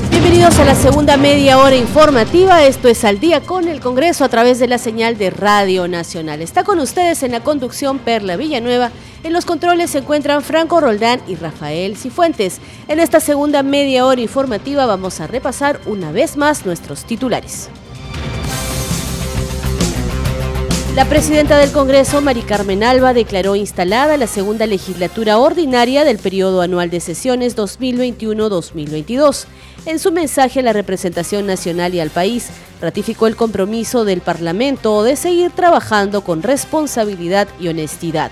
Bienvenidos 0.09 0.57
a 0.57 0.63
la 0.63 0.73
segunda 0.73 1.17
media 1.17 1.57
hora 1.57 1.75
informativa. 1.75 2.63
Esto 2.63 2.87
es 2.87 3.03
Al 3.03 3.19
día 3.19 3.41
con 3.41 3.67
el 3.67 3.81
Congreso 3.81 4.23
a 4.23 4.29
través 4.29 4.57
de 4.59 4.69
la 4.69 4.77
señal 4.77 5.17
de 5.17 5.29
Radio 5.29 5.89
Nacional. 5.89 6.41
Está 6.41 6.63
con 6.63 6.79
ustedes 6.79 7.21
en 7.23 7.33
la 7.33 7.43
conducción 7.43 7.99
Perla 7.99 8.37
Villanueva. 8.37 8.91
En 9.25 9.33
los 9.33 9.43
controles 9.43 9.89
se 9.89 9.97
encuentran 9.97 10.43
Franco 10.43 10.79
Roldán 10.79 11.19
y 11.27 11.35
Rafael 11.35 11.97
Cifuentes. 11.97 12.61
En 12.87 13.01
esta 13.01 13.19
segunda 13.19 13.63
media 13.63 14.05
hora 14.05 14.21
informativa 14.21 14.85
vamos 14.85 15.19
a 15.19 15.27
repasar 15.27 15.81
una 15.87 16.13
vez 16.13 16.37
más 16.37 16.65
nuestros 16.65 17.03
titulares. 17.03 17.69
La 20.97 21.05
presidenta 21.05 21.59
del 21.59 21.71
Congreso, 21.71 22.21
Mari 22.21 22.41
Carmen 22.41 22.83
Alba, 22.83 23.13
declaró 23.13 23.55
instalada 23.55 24.17
la 24.17 24.25
segunda 24.25 24.65
legislatura 24.65 25.37
ordinaria 25.37 26.03
del 26.03 26.17
periodo 26.17 26.63
anual 26.63 26.89
de 26.89 27.01
sesiones 27.01 27.55
2021-2022. 27.55 29.45
En 29.85 29.99
su 29.99 30.11
mensaje 30.11 30.61
a 30.61 30.63
la 30.63 30.73
representación 30.73 31.45
nacional 31.45 31.93
y 31.93 31.99
al 31.99 32.09
país, 32.09 32.47
ratificó 32.81 33.27
el 33.27 33.35
compromiso 33.35 34.05
del 34.05 34.21
Parlamento 34.21 35.03
de 35.03 35.15
seguir 35.17 35.51
trabajando 35.51 36.21
con 36.21 36.41
responsabilidad 36.41 37.47
y 37.59 37.67
honestidad. 37.67 38.31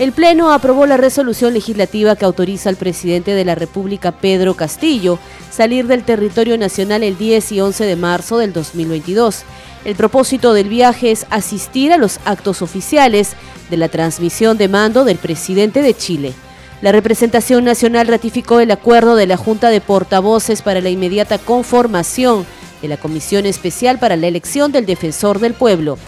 El 0.00 0.10
Pleno 0.10 0.52
aprobó 0.52 0.86
la 0.86 0.96
resolución 0.96 1.54
legislativa 1.54 2.16
que 2.16 2.24
autoriza 2.24 2.70
al 2.70 2.76
presidente 2.76 3.34
de 3.34 3.44
la 3.44 3.54
República, 3.54 4.10
Pedro 4.10 4.54
Castillo, 4.54 5.20
salir 5.52 5.86
del 5.86 6.02
territorio 6.02 6.58
nacional 6.58 7.04
el 7.04 7.16
10 7.16 7.52
y 7.52 7.60
11 7.60 7.84
de 7.84 7.96
marzo 7.96 8.38
del 8.38 8.52
2022 8.52 9.44
el 9.84 9.94
propósito 9.94 10.52
del 10.52 10.68
viaje 10.68 11.10
es 11.10 11.26
asistir 11.30 11.92
a 11.92 11.96
los 11.96 12.20
actos 12.24 12.62
oficiales 12.62 13.32
de 13.70 13.76
la 13.76 13.88
transmisión 13.88 14.58
de 14.58 14.68
mando 14.68 15.04
del 15.04 15.16
presidente 15.16 15.82
de 15.82 15.94
Chile. 15.94 16.34
La 16.82 16.92
representación 16.92 17.64
nacional 17.64 18.06
ratificó 18.06 18.60
el 18.60 18.70
acuerdo 18.70 19.16
de 19.16 19.26
la 19.26 19.36
Junta 19.36 19.70
de 19.70 19.80
Portavoces 19.80 20.62
para 20.62 20.80
la 20.80 20.90
inmediata 20.90 21.38
conformación 21.38 22.46
de 22.82 22.88
la 22.88 22.96
Comisión 22.96 23.46
Especial 23.46 23.98
para 23.98 24.16
la 24.16 24.26
Elección 24.26 24.72
del 24.72 24.86
Defensor 24.86 25.40
del 25.40 25.54
Pueblo. 25.54 25.98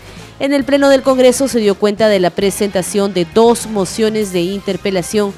En 0.40 0.52
el 0.52 0.64
Pleno 0.64 0.88
del 0.88 1.02
Congreso 1.02 1.46
se 1.46 1.60
dio 1.60 1.74
cuenta 1.74 2.08
de 2.08 2.20
la 2.20 2.30
presentación 2.30 3.12
de 3.14 3.26
dos 3.34 3.66
mociones 3.66 4.32
de 4.32 4.40
interpelación 4.40 5.32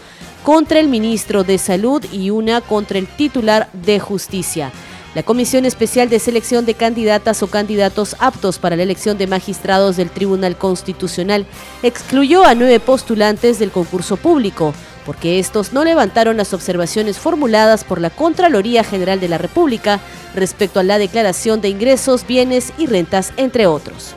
contra 0.45 0.79
el 0.79 0.89
ministro 0.89 1.43
de 1.43 1.59
Salud 1.59 2.05
y 2.13 2.31
una 2.31 2.61
contra 2.61 2.99
el 2.99 3.07
titular 3.07 3.69
de 3.73 3.99
Justicia. 3.99 4.73
La 5.15 5.23
Comisión 5.23 5.65
Especial 5.65 6.09
de 6.09 6.19
Selección 6.19 6.67
de 6.67 6.75
Candidatas 6.75 7.45
o 7.45 7.47
Candidatos 7.47 8.17
aptos 8.19 8.59
para 8.59 8.75
la 8.75 8.83
elección 8.83 9.17
de 9.17 9.29
magistrados 9.29 9.97
del 9.97 10.11
Tribunal 10.11 10.57
Constitucional 10.59 11.47
excluyó 11.85 12.45
a 12.45 12.57
nueve 12.57 12.81
postulantes 12.81 13.61
del 13.61 13.71
concurso 13.71 14.17
público, 14.17 14.75
porque 15.07 15.39
estos 15.39 15.73
no 15.73 15.85
levantaron 15.85 16.37
las 16.37 16.53
observaciones 16.53 17.19
formuladas 17.19 17.85
por 17.85 18.01
la 18.01 18.11
Contraloría 18.11 18.83
General 18.83 19.21
de 19.21 19.29
la 19.29 19.39
República 19.39 20.01
respecto 20.35 20.81
a 20.81 20.83
la 20.83 20.99
declaración 20.99 21.61
de 21.61 21.69
ingresos, 21.69 22.27
bienes 22.27 22.73
y 22.77 22.87
rentas, 22.87 23.33
entre 23.37 23.69
otros. 23.69 24.17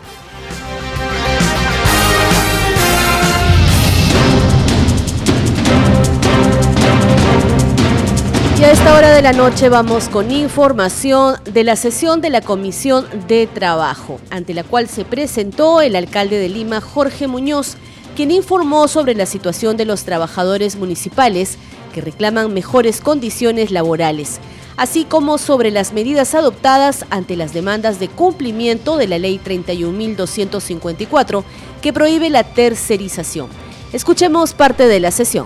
A 8.68 8.72
esta 8.72 8.98
hora 8.98 9.12
de 9.12 9.22
la 9.22 9.32
noche 9.32 9.70
vamos 9.70 10.10
con 10.10 10.30
información 10.30 11.38
de 11.46 11.64
la 11.64 11.78
sesión 11.78 12.20
de 12.20 12.30
la 12.30 12.42
Comisión 12.42 13.06
de 13.30 13.48
Trabajo, 13.48 14.20
ante 14.30 14.54
la 14.54 14.66
cual 14.66 14.90
se 14.90 15.06
presentó 15.06 15.80
el 15.80 15.96
alcalde 15.96 16.38
de 16.38 16.50
Lima, 16.50 16.82
Jorge 16.82 17.28
Muñoz, 17.28 17.78
quien 18.18 18.30
informó 18.30 18.90
sobre 18.90 19.16
la 19.16 19.26
situación 19.26 19.78
de 19.78 19.86
los 19.86 20.04
trabajadores 20.04 20.76
municipales 20.76 21.58
que 21.94 22.02
reclaman 22.02 22.54
mejores 22.54 23.00
condiciones 23.00 23.72
laborales, 23.72 24.40
así 24.76 25.06
como 25.06 25.38
sobre 25.38 25.72
las 25.72 25.94
medidas 25.94 26.36
adoptadas 26.36 27.06
ante 27.10 27.38
las 27.38 27.54
demandas 27.54 28.02
de 28.02 28.10
cumplimiento 28.10 28.98
de 28.98 29.08
la 29.08 29.18
Ley 29.18 29.40
31.254 29.46 31.46
que 31.82 31.94
prohíbe 31.94 32.30
la 32.30 32.44
tercerización. 32.44 33.48
Escuchemos 33.94 34.54
parte 34.54 34.88
de 34.88 35.00
la 35.00 35.12
sesión 35.12 35.46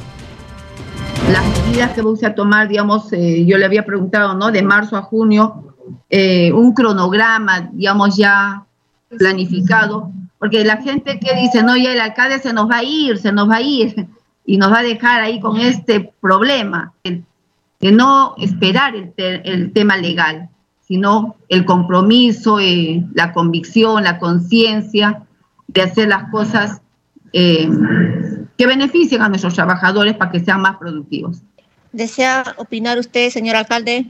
las 1.30 1.46
medidas 1.66 1.92
que 1.92 2.02
vamos 2.02 2.24
a 2.24 2.34
tomar, 2.34 2.68
digamos, 2.68 3.12
eh, 3.14 3.46
yo 3.46 3.58
le 3.58 3.66
había 3.66 3.86
preguntado, 3.86 4.34
¿no? 4.34 4.52
De 4.52 4.62
marzo 4.64 4.98
a 4.98 5.02
junio, 5.02 5.76
eh, 6.10 6.52
un 6.52 6.74
cronograma, 6.74 7.70
digamos, 7.74 8.18
ya 8.18 8.66
planificado, 9.18 10.12
porque 10.40 10.64
la 10.64 10.78
gente 10.78 11.20
que 11.20 11.36
dice, 11.36 11.64
no, 11.64 11.78
ya 11.78 11.94
el 11.94 12.00
alcalde 12.00 12.40
se 12.40 12.54
nos 12.54 12.70
va 12.70 12.78
a 12.78 12.84
ir, 12.84 13.18
se 13.18 13.32
nos 13.32 13.50
va 13.50 13.58
a 13.58 13.62
ir, 13.62 14.08
y 14.46 14.58
nos 14.58 14.72
va 14.72 14.80
a 14.80 14.84
dejar 14.84 15.22
ahí 15.22 15.40
con 15.40 15.58
este 15.58 16.12
problema, 16.20 16.94
de 17.04 17.92
no 17.92 18.36
esperar 18.38 18.94
el, 18.96 19.74
tema 19.74 19.98
legal, 19.98 20.50
sino 20.82 21.36
el 21.50 21.66
compromiso, 21.66 22.60
eh, 22.60 23.06
la 23.14 23.34
convicción, 23.34 24.04
la 24.04 24.20
conciencia 24.20 25.24
de 25.68 25.82
hacer 25.82 26.10
las 26.10 26.30
cosas 26.30 26.82
que 28.62 28.68
beneficien 28.68 29.24
a 29.24 29.28
nuestros 29.28 29.56
trabajadores 29.56 30.16
para 30.16 30.30
que 30.30 30.40
sean 30.40 30.62
más 30.62 30.78
productivos. 30.78 31.42
¿Desea 31.92 32.44
opinar 32.58 33.00
usted, 33.00 33.32
señor 33.32 33.56
alcalde? 33.56 34.06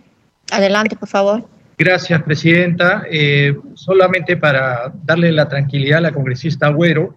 Adelante, 0.52 0.98
por 0.98 1.08
favor. 1.08 1.48
Gracias, 1.78 2.22
presidenta. 2.24 3.04
Eh, 3.10 3.58
solamente 3.76 4.36
para 4.36 4.92
darle 5.06 5.32
la 5.32 5.48
tranquilidad 5.48 6.00
a 6.00 6.02
la 6.02 6.12
congresista 6.12 6.68
Agüero, 6.68 7.16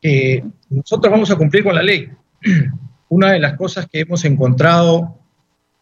que 0.00 0.42
nosotros 0.70 1.10
vamos 1.10 1.30
a 1.30 1.36
cumplir 1.36 1.64
con 1.64 1.74
la 1.74 1.82
ley. 1.82 2.08
Una 3.10 3.32
de 3.32 3.40
las 3.40 3.58
cosas 3.58 3.86
que 3.86 4.00
hemos 4.00 4.24
encontrado 4.24 5.18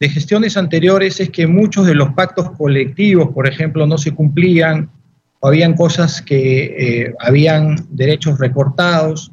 de 0.00 0.08
gestiones 0.08 0.56
anteriores 0.56 1.20
es 1.20 1.30
que 1.30 1.46
muchos 1.46 1.86
de 1.86 1.94
los 1.94 2.12
pactos 2.14 2.50
colectivos, 2.58 3.28
por 3.32 3.46
ejemplo, 3.46 3.86
no 3.86 3.98
se 3.98 4.16
cumplían, 4.16 4.90
o 5.38 5.46
habían 5.46 5.74
cosas 5.74 6.20
que 6.20 7.04
eh, 7.04 7.14
habían 7.20 7.76
derechos 7.88 8.40
recortados, 8.40 9.30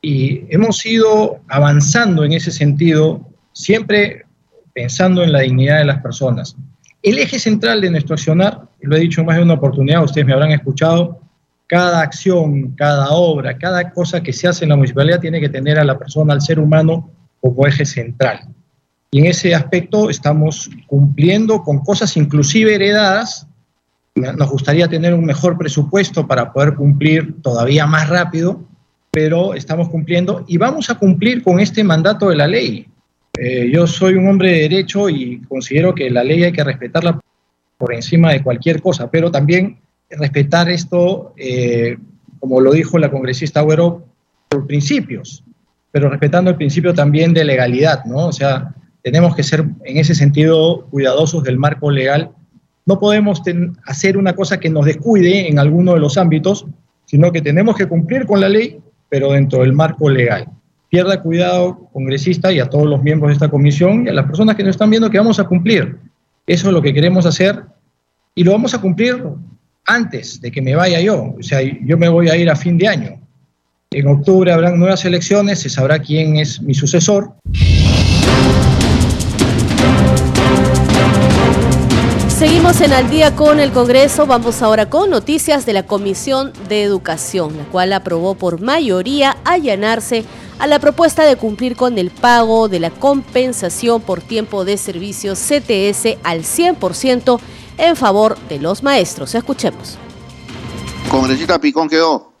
y 0.00 0.42
hemos 0.54 0.84
ido 0.86 1.40
avanzando 1.48 2.24
en 2.24 2.32
ese 2.32 2.50
sentido, 2.50 3.26
siempre 3.52 4.24
pensando 4.72 5.22
en 5.22 5.32
la 5.32 5.40
dignidad 5.40 5.78
de 5.78 5.86
las 5.86 6.02
personas. 6.02 6.56
El 7.02 7.18
eje 7.18 7.38
central 7.38 7.80
de 7.80 7.90
nuestro 7.90 8.14
accionar, 8.14 8.62
lo 8.80 8.96
he 8.96 9.00
dicho 9.00 9.24
más 9.24 9.36
de 9.36 9.42
una 9.42 9.54
oportunidad, 9.54 10.04
ustedes 10.04 10.26
me 10.26 10.32
habrán 10.32 10.52
escuchado, 10.52 11.20
cada 11.66 12.00
acción, 12.00 12.72
cada 12.76 13.10
obra, 13.10 13.58
cada 13.58 13.90
cosa 13.90 14.22
que 14.22 14.32
se 14.32 14.48
hace 14.48 14.64
en 14.64 14.70
la 14.70 14.76
municipalidad 14.76 15.20
tiene 15.20 15.40
que 15.40 15.48
tener 15.48 15.78
a 15.78 15.84
la 15.84 15.98
persona, 15.98 16.32
al 16.32 16.40
ser 16.40 16.58
humano, 16.58 17.10
como 17.40 17.66
eje 17.66 17.84
central. 17.84 18.40
Y 19.10 19.20
en 19.20 19.26
ese 19.26 19.54
aspecto 19.54 20.10
estamos 20.10 20.70
cumpliendo 20.86 21.62
con 21.62 21.80
cosas 21.80 22.16
inclusive 22.16 22.74
heredadas. 22.74 23.46
Nos 24.14 24.50
gustaría 24.50 24.88
tener 24.88 25.14
un 25.14 25.24
mejor 25.24 25.56
presupuesto 25.56 26.26
para 26.26 26.52
poder 26.52 26.74
cumplir 26.74 27.40
todavía 27.42 27.86
más 27.86 28.08
rápido, 28.08 28.67
pero 29.18 29.52
estamos 29.52 29.88
cumpliendo 29.88 30.44
y 30.46 30.58
vamos 30.58 30.90
a 30.90 30.94
cumplir 30.94 31.42
con 31.42 31.58
este 31.58 31.82
mandato 31.82 32.28
de 32.28 32.36
la 32.36 32.46
ley. 32.46 32.86
Eh, 33.36 33.68
yo 33.68 33.84
soy 33.84 34.14
un 34.14 34.28
hombre 34.28 34.52
de 34.52 34.60
derecho 34.60 35.08
y 35.08 35.40
considero 35.48 35.92
que 35.92 36.08
la 36.08 36.22
ley 36.22 36.44
hay 36.44 36.52
que 36.52 36.62
respetarla 36.62 37.18
por 37.76 37.92
encima 37.92 38.30
de 38.32 38.44
cualquier 38.44 38.80
cosa, 38.80 39.10
pero 39.10 39.32
también 39.32 39.80
respetar 40.08 40.68
esto, 40.68 41.34
eh, 41.36 41.96
como 42.38 42.60
lo 42.60 42.70
dijo 42.70 42.96
la 42.96 43.10
congresista 43.10 43.58
Agüero, 43.58 44.04
por 44.48 44.68
principios, 44.68 45.42
pero 45.90 46.08
respetando 46.08 46.50
el 46.52 46.56
principio 46.56 46.94
también 46.94 47.34
de 47.34 47.44
legalidad, 47.44 48.04
¿no? 48.04 48.28
O 48.28 48.32
sea, 48.32 48.72
tenemos 49.02 49.34
que 49.34 49.42
ser 49.42 49.64
en 49.84 49.96
ese 49.96 50.14
sentido 50.14 50.86
cuidadosos 50.90 51.42
del 51.42 51.58
marco 51.58 51.90
legal. 51.90 52.30
No 52.86 53.00
podemos 53.00 53.42
hacer 53.84 54.16
una 54.16 54.36
cosa 54.36 54.60
que 54.60 54.70
nos 54.70 54.86
descuide 54.86 55.48
en 55.48 55.58
alguno 55.58 55.94
de 55.94 56.00
los 56.00 56.16
ámbitos, 56.18 56.66
sino 57.04 57.32
que 57.32 57.42
tenemos 57.42 57.74
que 57.74 57.86
cumplir 57.86 58.24
con 58.24 58.40
la 58.40 58.48
ley 58.48 58.78
pero 59.08 59.32
dentro 59.32 59.60
del 59.60 59.72
marco 59.72 60.08
legal. 60.08 60.48
Pierda 60.88 61.20
cuidado, 61.20 61.88
congresista, 61.92 62.50
y 62.52 62.60
a 62.60 62.70
todos 62.70 62.86
los 62.86 63.02
miembros 63.02 63.28
de 63.28 63.34
esta 63.34 63.48
comisión 63.48 64.06
y 64.06 64.08
a 64.08 64.14
las 64.14 64.26
personas 64.26 64.56
que 64.56 64.62
nos 64.62 64.70
están 64.70 64.90
viendo 64.90 65.10
que 65.10 65.18
vamos 65.18 65.38
a 65.38 65.44
cumplir. 65.44 65.96
Eso 66.46 66.68
es 66.68 66.72
lo 66.72 66.80
que 66.80 66.94
queremos 66.94 67.26
hacer 67.26 67.62
y 68.34 68.44
lo 68.44 68.52
vamos 68.52 68.72
a 68.72 68.80
cumplir 68.80 69.22
antes 69.84 70.40
de 70.40 70.50
que 70.50 70.62
me 70.62 70.74
vaya 70.74 71.00
yo. 71.00 71.34
O 71.38 71.42
sea, 71.42 71.60
yo 71.62 71.98
me 71.98 72.08
voy 72.08 72.28
a 72.28 72.36
ir 72.36 72.48
a 72.48 72.56
fin 72.56 72.78
de 72.78 72.88
año. 72.88 73.20
En 73.90 74.06
octubre 74.06 74.52
habrán 74.52 74.78
nuevas 74.78 75.04
elecciones, 75.04 75.60
se 75.60 75.70
sabrá 75.70 75.98
quién 75.98 76.36
es 76.36 76.60
mi 76.60 76.74
sucesor. 76.74 77.34
Seguimos 82.38 82.80
en 82.82 82.92
Al 82.92 83.10
día 83.10 83.34
con 83.34 83.58
el 83.58 83.72
Congreso. 83.72 84.24
Vamos 84.24 84.62
ahora 84.62 84.88
con 84.88 85.10
noticias 85.10 85.66
de 85.66 85.72
la 85.72 85.86
Comisión 85.86 86.52
de 86.68 86.84
Educación, 86.84 87.56
la 87.56 87.64
cual 87.64 87.92
aprobó 87.92 88.36
por 88.36 88.60
mayoría 88.60 89.36
allanarse 89.44 90.24
a 90.60 90.68
la 90.68 90.78
propuesta 90.78 91.24
de 91.24 91.34
cumplir 91.34 91.74
con 91.74 91.98
el 91.98 92.12
pago 92.12 92.68
de 92.68 92.78
la 92.78 92.90
compensación 92.90 94.00
por 94.00 94.20
tiempo 94.20 94.64
de 94.64 94.76
servicio 94.76 95.32
CTS 95.32 96.16
al 96.22 96.44
100% 96.44 97.40
en 97.76 97.96
favor 97.96 98.38
de 98.48 98.60
los 98.60 98.84
maestros. 98.84 99.34
Escuchemos. 99.34 99.98
Congresista 101.10 101.60
Picón 101.60 101.88
quedó. 101.88 102.32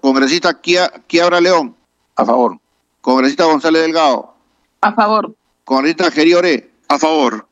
Congresista 0.00 0.60
Quiabra 0.60 1.40
León. 1.40 1.74
A 2.14 2.24
favor. 2.24 2.56
Congresista 3.00 3.46
González 3.46 3.82
Delgado. 3.82 4.32
A 4.80 4.92
favor. 4.92 5.34
Congresista 5.64 6.08
Geriore. 6.12 6.70
A 6.86 7.00
favor. 7.00 7.48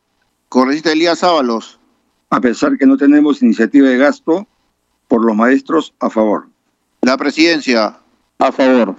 Congresista 0.48 0.92
Elías 0.92 1.24
Ábalos 1.24 1.77
a 2.30 2.40
pesar 2.40 2.76
que 2.76 2.86
no 2.86 2.96
tenemos 2.96 3.42
iniciativa 3.42 3.88
de 3.88 3.98
gasto, 3.98 4.46
por 5.08 5.24
los 5.24 5.34
maestros 5.34 5.94
a 6.00 6.10
favor. 6.10 6.46
La 7.00 7.16
presidencia. 7.16 7.98
A 8.38 8.52
favor. 8.52 8.94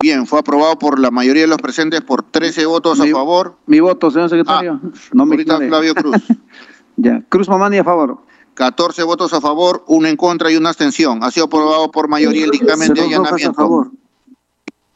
Bien, 0.00 0.26
fue 0.26 0.38
aprobado 0.38 0.78
por 0.78 0.98
la 0.98 1.10
mayoría 1.10 1.42
de 1.42 1.48
los 1.48 1.58
presentes 1.58 2.00
por 2.00 2.22
13 2.22 2.64
votos 2.66 3.00
a 3.00 3.06
favor. 3.06 3.56
Mi 3.66 3.80
voto, 3.80 4.10
señor 4.10 4.30
secretario. 4.30 4.80
Ah, 4.82 4.88
no 5.12 5.26
me 5.26 5.44
Flavio 5.44 5.94
Cruz. 5.94 6.16
ya, 6.96 7.22
Cruz 7.28 7.48
Mamani 7.48 7.78
a 7.78 7.84
favor. 7.84 8.18
14 8.54 9.02
votos 9.02 9.32
a 9.34 9.40
favor, 9.40 9.84
uno 9.88 10.08
en 10.08 10.16
contra 10.16 10.50
y 10.50 10.56
una 10.56 10.70
abstención. 10.70 11.22
Ha 11.22 11.30
sido 11.30 11.46
aprobado 11.46 11.90
por 11.90 12.08
mayoría 12.08 12.44
el 12.44 12.50
dictamen 12.50 12.94
de 12.94 13.00
allanamiento. 13.02 13.50
A 13.50 13.54
favor. 13.54 13.90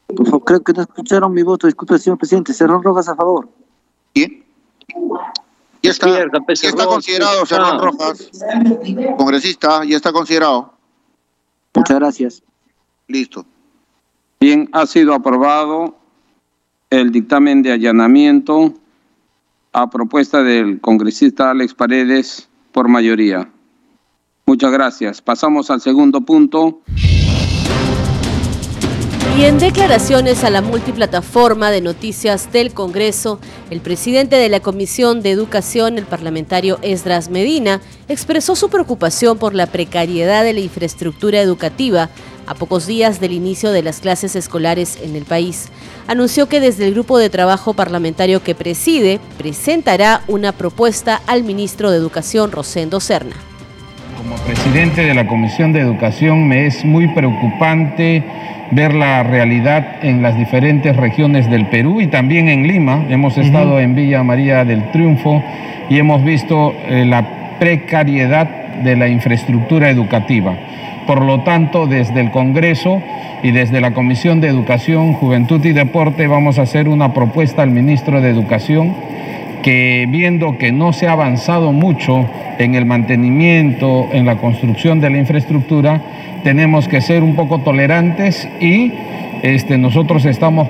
Por 0.07 0.25
favor, 0.25 0.43
creo 0.43 0.63
que 0.63 0.73
no 0.73 0.81
escucharon 0.81 1.33
mi 1.33 1.43
voto. 1.43 1.67
Disculpe, 1.67 1.99
señor 1.99 2.17
presidente. 2.17 2.53
Cerrón 2.53 2.81
Rojas 2.81 3.07
a 3.07 3.15
favor. 3.15 3.49
¿Quién? 4.13 4.43
Ya 5.85 5.91
está, 5.91 6.07
ya 6.07 6.69
está 6.69 6.85
considerado, 6.87 7.45
Cerrón 7.45 7.79
Rojas. 7.79 8.31
Congresista, 9.17 9.85
ya 9.85 9.97
está 9.97 10.11
considerado. 10.11 10.73
Muchas 11.75 11.99
gracias. 11.99 12.43
Listo. 13.07 13.45
Bien, 14.39 14.67
ha 14.71 14.87
sido 14.87 15.13
aprobado 15.13 15.95
el 16.89 17.11
dictamen 17.11 17.61
de 17.61 17.73
allanamiento 17.73 18.73
a 19.73 19.89
propuesta 19.89 20.41
del 20.41 20.81
congresista 20.81 21.51
Alex 21.51 21.73
Paredes 21.73 22.49
por 22.71 22.87
mayoría. 22.87 23.49
Muchas 24.47 24.71
gracias. 24.71 25.21
Pasamos 25.21 25.69
al 25.69 25.81
segundo 25.81 26.21
punto. 26.21 26.81
Y 29.37 29.43
en 29.43 29.59
declaraciones 29.59 30.45
a 30.45 30.49
la 30.49 30.61
multiplataforma 30.61 31.69
de 31.69 31.81
noticias 31.81 32.53
del 32.53 32.73
Congreso, 32.73 33.41
el 33.69 33.81
presidente 33.81 34.37
de 34.37 34.47
la 34.47 34.61
Comisión 34.61 35.21
de 35.21 35.31
Educación, 35.31 35.97
el 35.97 36.05
parlamentario 36.05 36.79
Esdras 36.81 37.29
Medina, 37.29 37.81
expresó 38.07 38.55
su 38.55 38.69
preocupación 38.69 39.37
por 39.37 39.53
la 39.53 39.67
precariedad 39.67 40.45
de 40.45 40.53
la 40.53 40.61
infraestructura 40.61 41.41
educativa, 41.41 42.09
a 42.47 42.53
pocos 42.53 42.87
días 42.87 43.19
del 43.19 43.33
inicio 43.33 43.71
de 43.71 43.83
las 43.83 43.99
clases 43.99 44.37
escolares 44.37 44.97
en 45.03 45.17
el 45.17 45.25
país. 45.25 45.67
Anunció 46.07 46.47
que 46.47 46.61
desde 46.61 46.87
el 46.87 46.93
grupo 46.93 47.17
de 47.17 47.29
trabajo 47.29 47.73
parlamentario 47.73 48.41
que 48.41 48.55
preside 48.55 49.19
presentará 49.37 50.21
una 50.29 50.53
propuesta 50.53 51.21
al 51.27 51.43
ministro 51.43 51.91
de 51.91 51.97
Educación, 51.97 52.53
Rosendo 52.53 53.01
Serna. 53.01 53.35
Como 54.17 54.37
presidente 54.37 55.01
de 55.01 55.13
la 55.13 55.27
Comisión 55.27 55.73
de 55.73 55.81
Educación 55.81 56.47
me 56.47 56.67
es 56.67 56.85
muy 56.85 57.13
preocupante 57.13 58.23
ver 58.71 58.93
la 58.93 59.23
realidad 59.23 59.97
en 60.01 60.21
las 60.21 60.37
diferentes 60.37 60.95
regiones 60.95 61.49
del 61.49 61.67
Perú 61.67 62.01
y 62.01 62.07
también 62.07 62.49
en 62.49 62.67
Lima. 62.67 63.05
Hemos 63.09 63.37
estado 63.37 63.79
en 63.79 63.95
Villa 63.95 64.23
María 64.23 64.65
del 64.65 64.91
Triunfo 64.91 65.43
y 65.89 65.97
hemos 65.97 66.23
visto 66.23 66.73
eh, 66.87 67.05
la 67.05 67.57
precariedad 67.59 68.47
de 68.83 68.95
la 68.95 69.07
infraestructura 69.07 69.89
educativa. 69.89 70.55
Por 71.07 71.21
lo 71.21 71.41
tanto, 71.41 71.85
desde 71.85 72.19
el 72.19 72.31
Congreso 72.31 73.01
y 73.43 73.51
desde 73.51 73.79
la 73.79 73.91
Comisión 73.91 74.41
de 74.41 74.47
Educación, 74.47 75.13
Juventud 75.13 75.63
y 75.63 75.71
Deporte 75.71 76.27
vamos 76.27 76.57
a 76.57 76.63
hacer 76.63 76.89
una 76.89 77.13
propuesta 77.13 77.61
al 77.61 77.69
ministro 77.69 78.21
de 78.21 78.29
Educación 78.29 78.95
que 79.61 80.05
viendo 80.09 80.57
que 80.57 80.71
no 80.71 80.93
se 80.93 81.07
ha 81.07 81.13
avanzado 81.13 81.71
mucho 81.71 82.27
en 82.59 82.75
el 82.75 82.85
mantenimiento, 82.85 84.09
en 84.11 84.25
la 84.25 84.37
construcción 84.37 84.99
de 84.99 85.09
la 85.09 85.17
infraestructura, 85.17 86.01
tenemos 86.45 86.87
que 86.87 87.01
ser 87.01 87.23
un 87.23 87.35
poco 87.35 87.61
tolerantes 87.61 88.47
y 88.59 88.93
este, 89.41 89.79
nosotros 89.79 90.25
estamos 90.25 90.67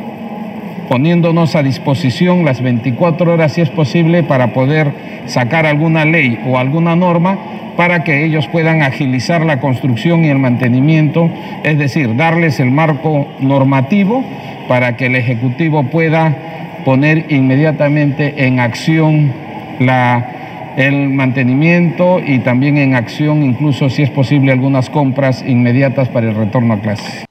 poniéndonos 0.87 1.53
a 1.57 1.63
disposición 1.63 2.45
las 2.45 2.61
24 2.61 3.33
horas 3.33 3.51
si 3.51 3.59
es 3.59 3.69
posible 3.71 4.23
para 4.23 4.53
poder 4.53 4.93
sacar 5.25 5.65
alguna 5.65 6.05
ley 6.05 6.39
o 6.47 6.57
alguna 6.57 6.95
norma 6.95 7.37
para 7.75 8.05
que 8.05 8.23
ellos 8.23 8.47
puedan 8.47 8.83
agilizar 8.83 9.45
la 9.45 9.59
construcción 9.59 10.23
y 10.23 10.29
el 10.29 10.39
mantenimiento, 10.39 11.29
es 11.65 11.77
decir, 11.77 12.15
darles 12.15 12.61
el 12.61 12.71
marco 12.71 13.27
normativo 13.41 14.23
para 14.69 14.95
que 14.95 15.07
el 15.07 15.15
Ejecutivo 15.17 15.83
pueda 15.83 16.37
poner 16.85 17.25
inmediatamente 17.33 18.45
en 18.45 18.61
acción 18.61 19.33
la, 19.79 20.44
el 20.77 21.09
mantenimiento 21.09 22.19
y 22.19 22.39
también 22.39 22.77
en 22.77 22.95
acción, 22.95 23.43
incluso 23.43 23.89
si 23.89 24.03
es 24.03 24.09
posible, 24.09 24.51
algunas 24.51 24.89
compras 24.89 25.43
inmediatas 25.47 26.09
para 26.09 26.29
el 26.29 26.35
retorno 26.35 26.73
a 26.73 26.81
clase. 26.81 27.25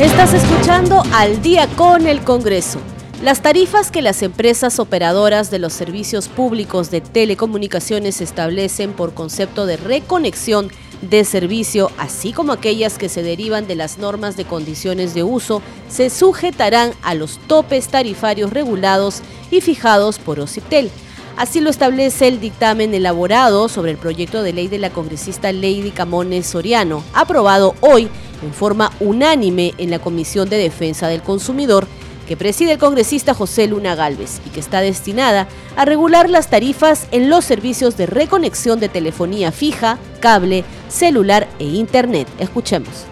Estás 0.00 0.34
escuchando 0.34 1.02
al 1.14 1.40
día 1.42 1.66
con 1.76 2.06
el 2.06 2.20
Congreso. 2.20 2.80
Las 3.22 3.40
tarifas 3.40 3.90
que 3.90 4.02
las 4.02 4.22
empresas 4.22 4.78
operadoras 4.78 5.50
de 5.50 5.58
los 5.58 5.72
servicios 5.72 6.28
públicos 6.28 6.90
de 6.90 7.00
telecomunicaciones 7.00 8.20
establecen 8.20 8.92
por 8.92 9.14
concepto 9.14 9.64
de 9.64 9.78
reconexión 9.78 10.68
de 11.02 11.24
servicio, 11.24 11.90
así 11.98 12.32
como 12.32 12.52
aquellas 12.52 12.98
que 12.98 13.08
se 13.08 13.22
derivan 13.22 13.66
de 13.66 13.76
las 13.76 13.98
normas 13.98 14.36
de 14.36 14.44
condiciones 14.44 15.14
de 15.14 15.22
uso, 15.22 15.62
se 15.88 16.10
sujetarán 16.10 16.92
a 17.02 17.14
los 17.14 17.38
topes 17.46 17.88
tarifarios 17.88 18.52
regulados 18.52 19.22
y 19.50 19.60
fijados 19.60 20.18
por 20.18 20.40
OCIPTEL. 20.40 20.90
Así 21.36 21.60
lo 21.60 21.68
establece 21.68 22.28
el 22.28 22.40
dictamen 22.40 22.94
elaborado 22.94 23.68
sobre 23.68 23.90
el 23.90 23.98
proyecto 23.98 24.42
de 24.42 24.54
ley 24.54 24.68
de 24.68 24.78
la 24.78 24.90
congresista 24.90 25.52
Lady 25.52 25.90
Camones 25.90 26.46
Soriano, 26.46 27.04
aprobado 27.12 27.74
hoy 27.82 28.08
en 28.42 28.54
forma 28.54 28.90
unánime 29.00 29.74
en 29.76 29.90
la 29.90 29.98
Comisión 29.98 30.48
de 30.48 30.56
Defensa 30.56 31.08
del 31.08 31.22
Consumidor, 31.22 31.86
que 32.26 32.36
preside 32.36 32.72
el 32.72 32.78
congresista 32.78 33.34
José 33.34 33.66
Luna 33.68 33.94
Galvez 33.94 34.40
y 34.46 34.50
que 34.50 34.60
está 34.60 34.80
destinada 34.80 35.48
a 35.76 35.84
regular 35.84 36.28
las 36.28 36.50
tarifas 36.50 37.08
en 37.12 37.30
los 37.30 37.44
servicios 37.44 37.96
de 37.96 38.06
reconexión 38.06 38.80
de 38.80 38.88
telefonía 38.88 39.52
fija, 39.52 39.98
cable, 40.20 40.64
celular 40.88 41.48
e 41.58 41.64
Internet. 41.64 42.28
Escuchemos. 42.38 43.06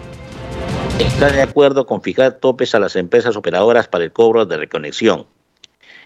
Está 0.99 1.31
de 1.31 1.41
acuerdo 1.41 1.85
con 1.85 2.01
fijar 2.01 2.39
topes 2.39 2.73
a 2.75 2.79
las 2.79 2.95
empresas 2.95 3.35
operadoras 3.35 3.87
para 3.87 4.03
el 4.03 4.11
cobro 4.11 4.45
de 4.45 4.57
reconexión. 4.57 5.25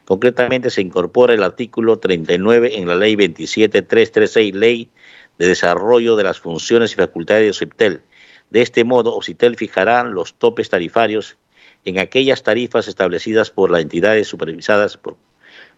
Concretamente 0.05 0.71
se 0.71 0.81
incorpora 0.81 1.35
el 1.35 1.43
artículo 1.43 1.99
39 1.99 2.79
en 2.79 2.87
la 2.87 2.95
ley 2.95 3.15
27336, 3.15 4.55
ley 4.55 4.89
de 5.37 5.47
desarrollo 5.47 6.15
de 6.15 6.23
las 6.23 6.39
funciones 6.39 6.93
y 6.93 6.95
facultades 6.95 7.43
de 7.43 7.49
OCIPTEL. 7.51 8.01
De 8.49 8.61
este 8.61 8.83
modo, 8.83 9.15
OCITEL 9.15 9.55
fijará 9.55 10.03
los 10.03 10.33
topes 10.33 10.69
tarifarios 10.69 11.37
en 11.85 11.99
aquellas 11.99 12.43
tarifas 12.43 12.87
establecidas 12.87 13.51
por 13.51 13.71
las 13.71 13.81
entidades 13.81 14.27
supervisadas 14.27 14.97
por, 14.97 15.17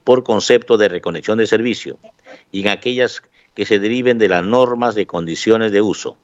por 0.04 0.24
concepto 0.24 0.78
de 0.78 0.90
reconexión 0.90 1.38
de 1.38 1.48
servicio 1.48 2.00
y 2.52 2.62
en 2.62 2.70
aquellas 2.70 3.22
que 3.54 3.66
se 3.66 3.80
deriven 3.80 4.18
de 4.18 4.30
las 4.30 4.44
normas 4.44 4.96
de 4.96 5.06
condiciones 5.06 5.72
de 5.72 5.82
uso. 5.82 6.18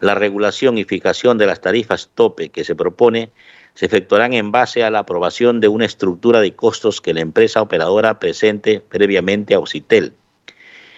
La 0.00 0.14
regulación 0.14 0.76
y 0.78 0.84
fijación 0.84 1.38
de 1.38 1.46
las 1.46 1.60
tarifas 1.60 2.10
tope 2.14 2.50
que 2.50 2.64
se 2.64 2.74
propone 2.74 3.30
se 3.74 3.86
efectuarán 3.86 4.34
en 4.34 4.52
base 4.52 4.84
a 4.84 4.90
la 4.90 5.00
aprobación 5.00 5.60
de 5.60 5.68
una 5.68 5.84
estructura 5.84 6.40
de 6.40 6.54
costos 6.54 7.00
que 7.00 7.14
la 7.14 7.20
empresa 7.20 7.62
operadora 7.62 8.18
presente 8.18 8.80
previamente 8.80 9.54
a 9.54 9.60
OCITEL 9.60 10.14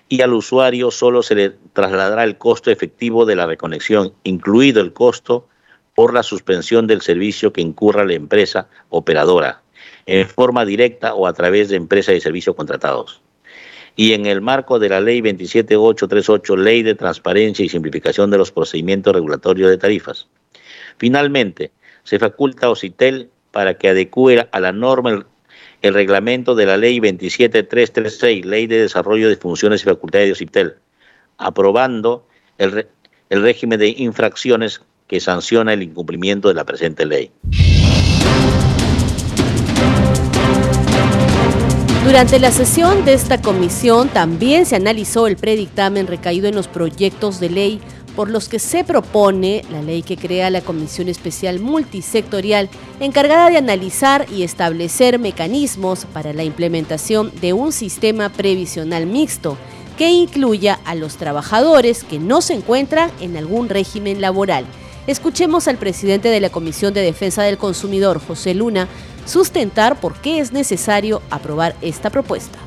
y 0.08 0.22
al 0.22 0.34
usuario 0.34 0.90
solo 0.90 1.22
se 1.22 1.34
le 1.34 1.50
trasladará 1.72 2.24
el 2.24 2.38
costo 2.38 2.70
efectivo 2.70 3.26
de 3.26 3.36
la 3.36 3.46
reconexión, 3.46 4.12
incluido 4.24 4.80
el 4.80 4.92
costo 4.92 5.48
por 5.96 6.12
la 6.12 6.22
suspensión 6.22 6.86
del 6.86 7.00
servicio 7.00 7.54
que 7.54 7.62
incurra 7.62 8.04
la 8.04 8.12
empresa 8.12 8.68
operadora, 8.90 9.62
en 10.04 10.28
forma 10.28 10.66
directa 10.66 11.14
o 11.14 11.26
a 11.26 11.32
través 11.32 11.70
de 11.70 11.76
empresas 11.76 12.14
de 12.14 12.20
servicio 12.20 12.54
contratados. 12.54 13.22
Y 13.96 14.12
en 14.12 14.26
el 14.26 14.42
marco 14.42 14.78
de 14.78 14.90
la 14.90 15.00
Ley 15.00 15.22
27838, 15.22 16.56
Ley 16.58 16.82
de 16.82 16.94
Transparencia 16.94 17.64
y 17.64 17.70
Simplificación 17.70 18.30
de 18.30 18.36
los 18.36 18.52
Procedimientos 18.52 19.14
Regulatorios 19.14 19.70
de 19.70 19.78
Tarifas. 19.78 20.28
Finalmente, 20.98 21.72
se 22.04 22.18
faculta 22.18 22.66
a 22.66 22.70
OCITEL 22.70 23.30
para 23.50 23.78
que 23.78 23.88
adecue 23.88 24.46
a 24.52 24.60
la 24.60 24.72
norma 24.72 25.26
el 25.80 25.94
reglamento 25.94 26.54
de 26.54 26.66
la 26.66 26.76
Ley 26.76 27.00
27336, 27.00 28.44
Ley 28.44 28.66
de 28.66 28.82
Desarrollo 28.82 29.30
de 29.30 29.36
Funciones 29.36 29.80
y 29.80 29.86
Facultades 29.86 30.26
de 30.26 30.32
OCITEL, 30.32 30.74
aprobando 31.38 32.28
el, 32.58 32.86
el 33.30 33.42
régimen 33.42 33.78
de 33.78 33.88
infracciones 33.88 34.82
que 35.06 35.20
sanciona 35.20 35.72
el 35.72 35.82
incumplimiento 35.82 36.48
de 36.48 36.54
la 36.54 36.64
presente 36.64 37.06
ley. 37.06 37.30
Durante 42.06 42.38
la 42.38 42.52
sesión 42.52 43.04
de 43.04 43.14
esta 43.14 43.42
comisión 43.42 44.08
también 44.08 44.64
se 44.64 44.76
analizó 44.76 45.26
el 45.26 45.36
predictamen 45.36 46.06
recaído 46.06 46.46
en 46.46 46.54
los 46.54 46.68
proyectos 46.68 47.40
de 47.40 47.50
ley 47.50 47.80
por 48.14 48.30
los 48.30 48.48
que 48.48 48.60
se 48.60 48.84
propone 48.84 49.62
la 49.70 49.82
ley 49.82 50.02
que 50.02 50.16
crea 50.16 50.48
la 50.48 50.60
Comisión 50.60 51.08
Especial 51.08 51.58
Multisectorial 51.58 52.70
encargada 53.00 53.50
de 53.50 53.58
analizar 53.58 54.24
y 54.32 54.44
establecer 54.44 55.18
mecanismos 55.18 56.06
para 56.06 56.32
la 56.32 56.44
implementación 56.44 57.32
de 57.40 57.52
un 57.52 57.72
sistema 57.72 58.30
previsional 58.30 59.06
mixto 59.06 59.58
que 59.98 60.10
incluya 60.10 60.78
a 60.84 60.94
los 60.94 61.16
trabajadores 61.16 62.04
que 62.04 62.18
no 62.18 62.40
se 62.40 62.54
encuentran 62.54 63.10
en 63.20 63.36
algún 63.36 63.68
régimen 63.68 64.20
laboral 64.20 64.64
Escuchemos 65.06 65.68
al 65.68 65.76
presidente 65.76 66.30
de 66.30 66.40
la 66.40 66.50
Comisión 66.50 66.92
de 66.92 67.00
Defensa 67.00 67.44
del 67.44 67.58
Consumidor, 67.58 68.18
José 68.18 68.54
Luna, 68.54 68.88
sustentar 69.24 70.00
por 70.00 70.14
qué 70.14 70.40
es 70.40 70.52
necesario 70.52 71.22
aprobar 71.30 71.76
esta 71.80 72.10
propuesta. 72.10 72.58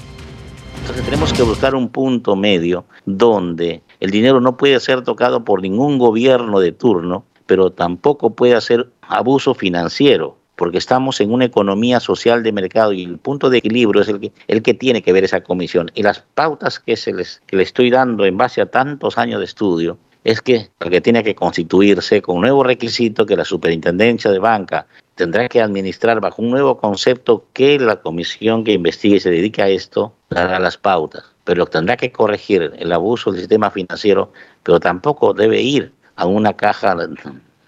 Entonces 0.79 1.03
tenemos 1.03 1.33
que 1.33 1.43
buscar 1.43 1.75
un 1.75 1.89
punto 1.89 2.37
medio 2.37 2.85
donde 3.05 3.81
el 3.99 4.11
dinero 4.11 4.39
no 4.39 4.55
puede 4.55 4.79
ser 4.79 5.03
tocado 5.03 5.43
por 5.43 5.61
ningún 5.61 5.97
gobierno 5.97 6.61
de 6.61 6.71
turno, 6.71 7.25
pero 7.45 7.71
tampoco 7.71 8.29
puede 8.29 8.55
hacer 8.55 8.89
abuso 9.01 9.53
financiero, 9.53 10.37
porque 10.55 10.77
estamos 10.77 11.19
en 11.19 11.33
una 11.33 11.43
economía 11.43 11.99
social 11.99 12.41
de 12.41 12.53
mercado 12.53 12.93
y 12.93 13.03
el 13.03 13.17
punto 13.17 13.49
de 13.49 13.57
equilibrio 13.57 14.01
es 14.01 14.07
el 14.07 14.21
que, 14.21 14.31
el 14.47 14.61
que 14.61 14.73
tiene 14.73 15.01
que 15.01 15.11
ver 15.11 15.25
esa 15.25 15.41
comisión. 15.41 15.91
Y 15.93 16.03
las 16.03 16.23
pautas 16.35 16.79
que, 16.79 16.95
se 16.95 17.11
les, 17.11 17.41
que 17.47 17.57
le 17.57 17.63
estoy 17.63 17.89
dando 17.89 18.23
en 18.23 18.37
base 18.37 18.61
a 18.61 18.67
tantos 18.67 19.17
años 19.17 19.39
de 19.39 19.45
estudio 19.45 19.97
es 20.23 20.41
que, 20.41 20.69
que 20.79 21.01
tiene 21.01 21.23
que 21.23 21.35
constituirse 21.35 22.21
con 22.21 22.37
un 22.37 22.41
nuevo 22.41 22.63
requisito 22.63 23.25
que 23.25 23.35
la 23.35 23.45
superintendencia 23.45 24.31
de 24.31 24.39
banca 24.39 24.87
tendrá 25.15 25.47
que 25.49 25.61
administrar 25.61 26.19
bajo 26.19 26.41
un 26.41 26.51
nuevo 26.51 26.77
concepto 26.77 27.45
que 27.53 27.79
la 27.79 27.97
comisión 27.97 28.63
que 28.63 28.73
investigue 28.73 29.17
y 29.17 29.19
se 29.19 29.31
dedica 29.31 29.63
a 29.65 29.69
esto 29.69 30.13
dará 30.29 30.59
las 30.59 30.77
pautas, 30.77 31.23
pero 31.43 31.65
tendrá 31.65 31.97
que 31.97 32.11
corregir 32.11 32.73
el 32.77 32.91
abuso 32.91 33.31
del 33.31 33.41
sistema 33.41 33.71
financiero, 33.71 34.31
pero 34.63 34.79
tampoco 34.79 35.33
debe 35.33 35.61
ir 35.61 35.91
a 36.15 36.25
una 36.25 36.53
caja 36.53 36.95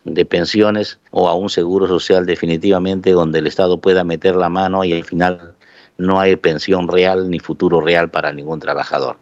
de 0.04 0.26
pensiones 0.26 1.00
o 1.12 1.28
a 1.30 1.36
un 1.36 1.50
seguro 1.50 1.88
social 1.88 2.26
definitivamente 2.26 3.12
donde 3.12 3.40
el 3.40 3.48
Estado 3.48 3.80
pueda 3.80 4.04
meter 4.04 4.36
la 4.36 4.50
mano 4.50 4.84
y 4.84 4.94
al 4.94 5.04
final 5.04 5.56
no 5.98 6.20
hay 6.20 6.36
pensión 6.36 6.88
real 6.88 7.30
ni 7.30 7.40
futuro 7.40 7.82
real 7.82 8.10
para 8.10 8.32
ningún 8.32 8.60
trabajador. 8.60 9.18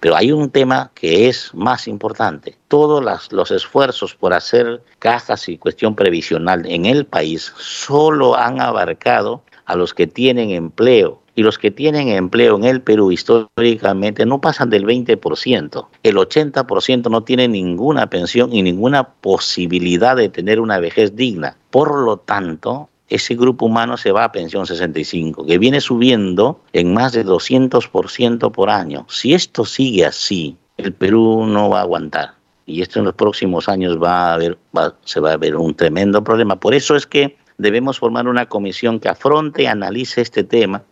Pero 0.00 0.16
hay 0.16 0.32
un 0.32 0.50
tema 0.50 0.90
que 0.94 1.28
es 1.28 1.54
más 1.54 1.88
importante. 1.88 2.56
Todos 2.68 3.30
los 3.32 3.50
esfuerzos 3.50 4.14
por 4.14 4.32
hacer 4.32 4.82
cajas 4.98 5.48
y 5.48 5.58
cuestión 5.58 5.94
previsional 5.94 6.64
en 6.66 6.86
el 6.86 7.04
país 7.04 7.52
solo 7.58 8.36
han 8.36 8.60
abarcado 8.60 9.42
a 9.66 9.76
los 9.76 9.94
que 9.94 10.06
tienen 10.06 10.50
empleo 10.50 11.20
y 11.40 11.42
los 11.42 11.56
que 11.56 11.70
tienen 11.70 12.08
empleo 12.08 12.56
en 12.56 12.64
el 12.64 12.82
Perú 12.82 13.12
históricamente 13.12 14.26
no 14.26 14.42
pasan 14.42 14.68
del 14.68 14.84
20%. 14.84 15.86
El 16.02 16.16
80% 16.16 17.10
no 17.10 17.22
tiene 17.22 17.48
ninguna 17.48 18.10
pensión 18.10 18.52
y 18.52 18.62
ninguna 18.62 19.04
posibilidad 19.04 20.16
de 20.16 20.28
tener 20.28 20.60
una 20.60 20.78
vejez 20.80 21.16
digna. 21.16 21.56
Por 21.70 21.98
lo 21.98 22.18
tanto, 22.18 22.89
ese 23.10 23.34
grupo 23.34 23.66
humano 23.66 23.96
se 23.96 24.12
va 24.12 24.24
a 24.24 24.32
pensión 24.32 24.66
65, 24.66 25.44
que 25.44 25.58
viene 25.58 25.80
subiendo 25.80 26.60
en 26.72 26.94
más 26.94 27.12
de 27.12 27.26
200% 27.26 28.52
por 28.52 28.70
año. 28.70 29.04
Si 29.08 29.34
esto 29.34 29.64
sigue 29.64 30.06
así, 30.06 30.56
el 30.76 30.92
Perú 30.92 31.44
no 31.46 31.68
va 31.68 31.80
a 31.80 31.82
aguantar. 31.82 32.34
Y 32.66 32.82
esto 32.82 33.00
en 33.00 33.06
los 33.06 33.14
próximos 33.14 33.68
años 33.68 34.00
va 34.00 34.30
a 34.30 34.34
haber, 34.34 34.56
se 35.04 35.18
va 35.18 35.32
a 35.32 35.36
ver 35.36 35.56
un 35.56 35.74
tremendo 35.74 36.22
problema. 36.22 36.60
Por 36.60 36.72
eso 36.72 36.94
es 36.94 37.04
que 37.04 37.36
debemos 37.58 37.98
formar 37.98 38.28
una 38.28 38.46
comisión 38.46 39.00
que 39.00 39.08
afronte 39.08 39.64
y 39.64 39.66
analice 39.66 40.20
este 40.20 40.44
tema 40.44 40.84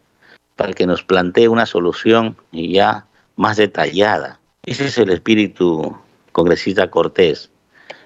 para 0.56 0.72
que 0.72 0.86
nos 0.86 1.04
plantee 1.04 1.46
una 1.46 1.66
solución 1.66 2.36
ya 2.50 3.06
más 3.36 3.58
detallada. 3.58 4.40
Ese 4.66 4.86
es 4.86 4.98
el 4.98 5.10
espíritu 5.10 5.96
congresista 6.32 6.90
Cortés. 6.90 7.50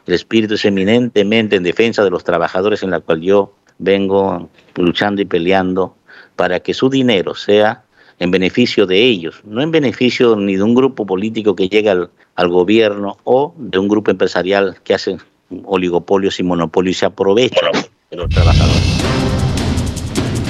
El 0.06 0.14
espíritu 0.14 0.54
es 0.54 0.64
eminentemente 0.66 1.56
en 1.56 1.62
defensa 1.62 2.04
de 2.04 2.10
los 2.10 2.24
trabajadores 2.24 2.82
en 2.82 2.90
la 2.90 3.00
cual 3.00 3.22
yo 3.22 3.54
vengo 3.83 4.49
luchando 4.76 5.20
y 5.20 5.24
peleando 5.24 5.95
para 6.37 6.61
que 6.61 6.72
su 6.72 6.89
dinero 6.89 7.35
sea 7.35 7.83
en 8.18 8.30
beneficio 8.30 8.87
de 8.87 9.03
ellos, 9.03 9.41
no 9.45 9.61
en 9.61 9.70
beneficio 9.70 10.37
ni 10.37 10.57
de 10.57 10.62
un 10.62 10.74
grupo 10.74 11.05
político 11.05 11.57
que 11.57 11.68
llega 11.68 11.93
al, 11.93 12.11
al 12.37 12.49
gobierno 12.49 13.18
o 13.24 13.53
de 13.57 13.78
un 13.78 13.89
grupo 13.89 14.11
empresarial 14.11 14.76
que 14.85 14.95
hace 14.95 15.16
oligopolios 15.64 16.39
y 16.39 16.43
monopolios 16.45 16.97
y 16.97 16.99
se 17.01 17.07
aprovecha 17.07 17.66
de 18.11 18.16
los 18.16 18.28
trabajadores. 18.30 19.03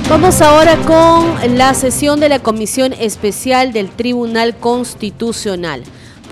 Vamos 0.08 0.42
ahora 0.42 0.76
con 0.76 1.56
la 1.56 1.72
sesión 1.72 2.20
de 2.20 2.28
la 2.28 2.40
Comisión 2.40 2.92
Especial 2.92 3.72
del 3.72 3.88
Tribunal 3.88 4.54
Constitucional 4.56 5.82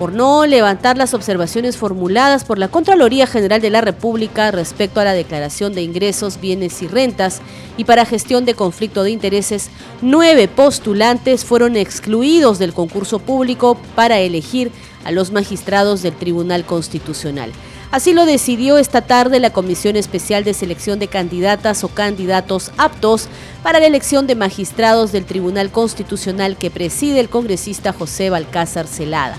por 0.01 0.13
no 0.13 0.47
levantar 0.47 0.97
las 0.97 1.13
observaciones 1.13 1.77
formuladas 1.77 2.43
por 2.43 2.57
la 2.57 2.69
Contraloría 2.69 3.27
General 3.27 3.61
de 3.61 3.69
la 3.69 3.81
República 3.81 4.49
respecto 4.49 4.99
a 4.99 5.03
la 5.03 5.13
declaración 5.13 5.75
de 5.75 5.83
ingresos, 5.83 6.41
bienes 6.41 6.81
y 6.81 6.87
rentas 6.87 7.39
y 7.77 7.83
para 7.83 8.07
gestión 8.07 8.43
de 8.43 8.55
conflicto 8.55 9.03
de 9.03 9.11
intereses, 9.11 9.69
nueve 10.01 10.47
postulantes 10.47 11.45
fueron 11.45 11.77
excluidos 11.77 12.57
del 12.57 12.73
concurso 12.73 13.19
público 13.19 13.77
para 13.93 14.17
elegir 14.17 14.71
a 15.03 15.11
los 15.11 15.31
magistrados 15.31 16.01
del 16.01 16.15
Tribunal 16.15 16.65
Constitucional. 16.65 17.51
Así 17.91 18.13
lo 18.13 18.25
decidió 18.25 18.79
esta 18.79 19.01
tarde 19.01 19.39
la 19.39 19.53
Comisión 19.53 19.95
Especial 19.97 20.43
de 20.43 20.55
Selección 20.55 20.97
de 20.97 21.09
Candidatas 21.09 21.83
o 21.83 21.89
Candidatos 21.89 22.71
aptos 22.79 23.27
para 23.61 23.79
la 23.79 23.85
elección 23.85 24.25
de 24.25 24.33
magistrados 24.33 25.11
del 25.11 25.25
Tribunal 25.25 25.71
Constitucional 25.71 26.57
que 26.57 26.71
preside 26.71 27.19
el 27.19 27.29
congresista 27.29 27.93
José 27.93 28.31
Balcázar 28.31 28.87
Celada. 28.87 29.37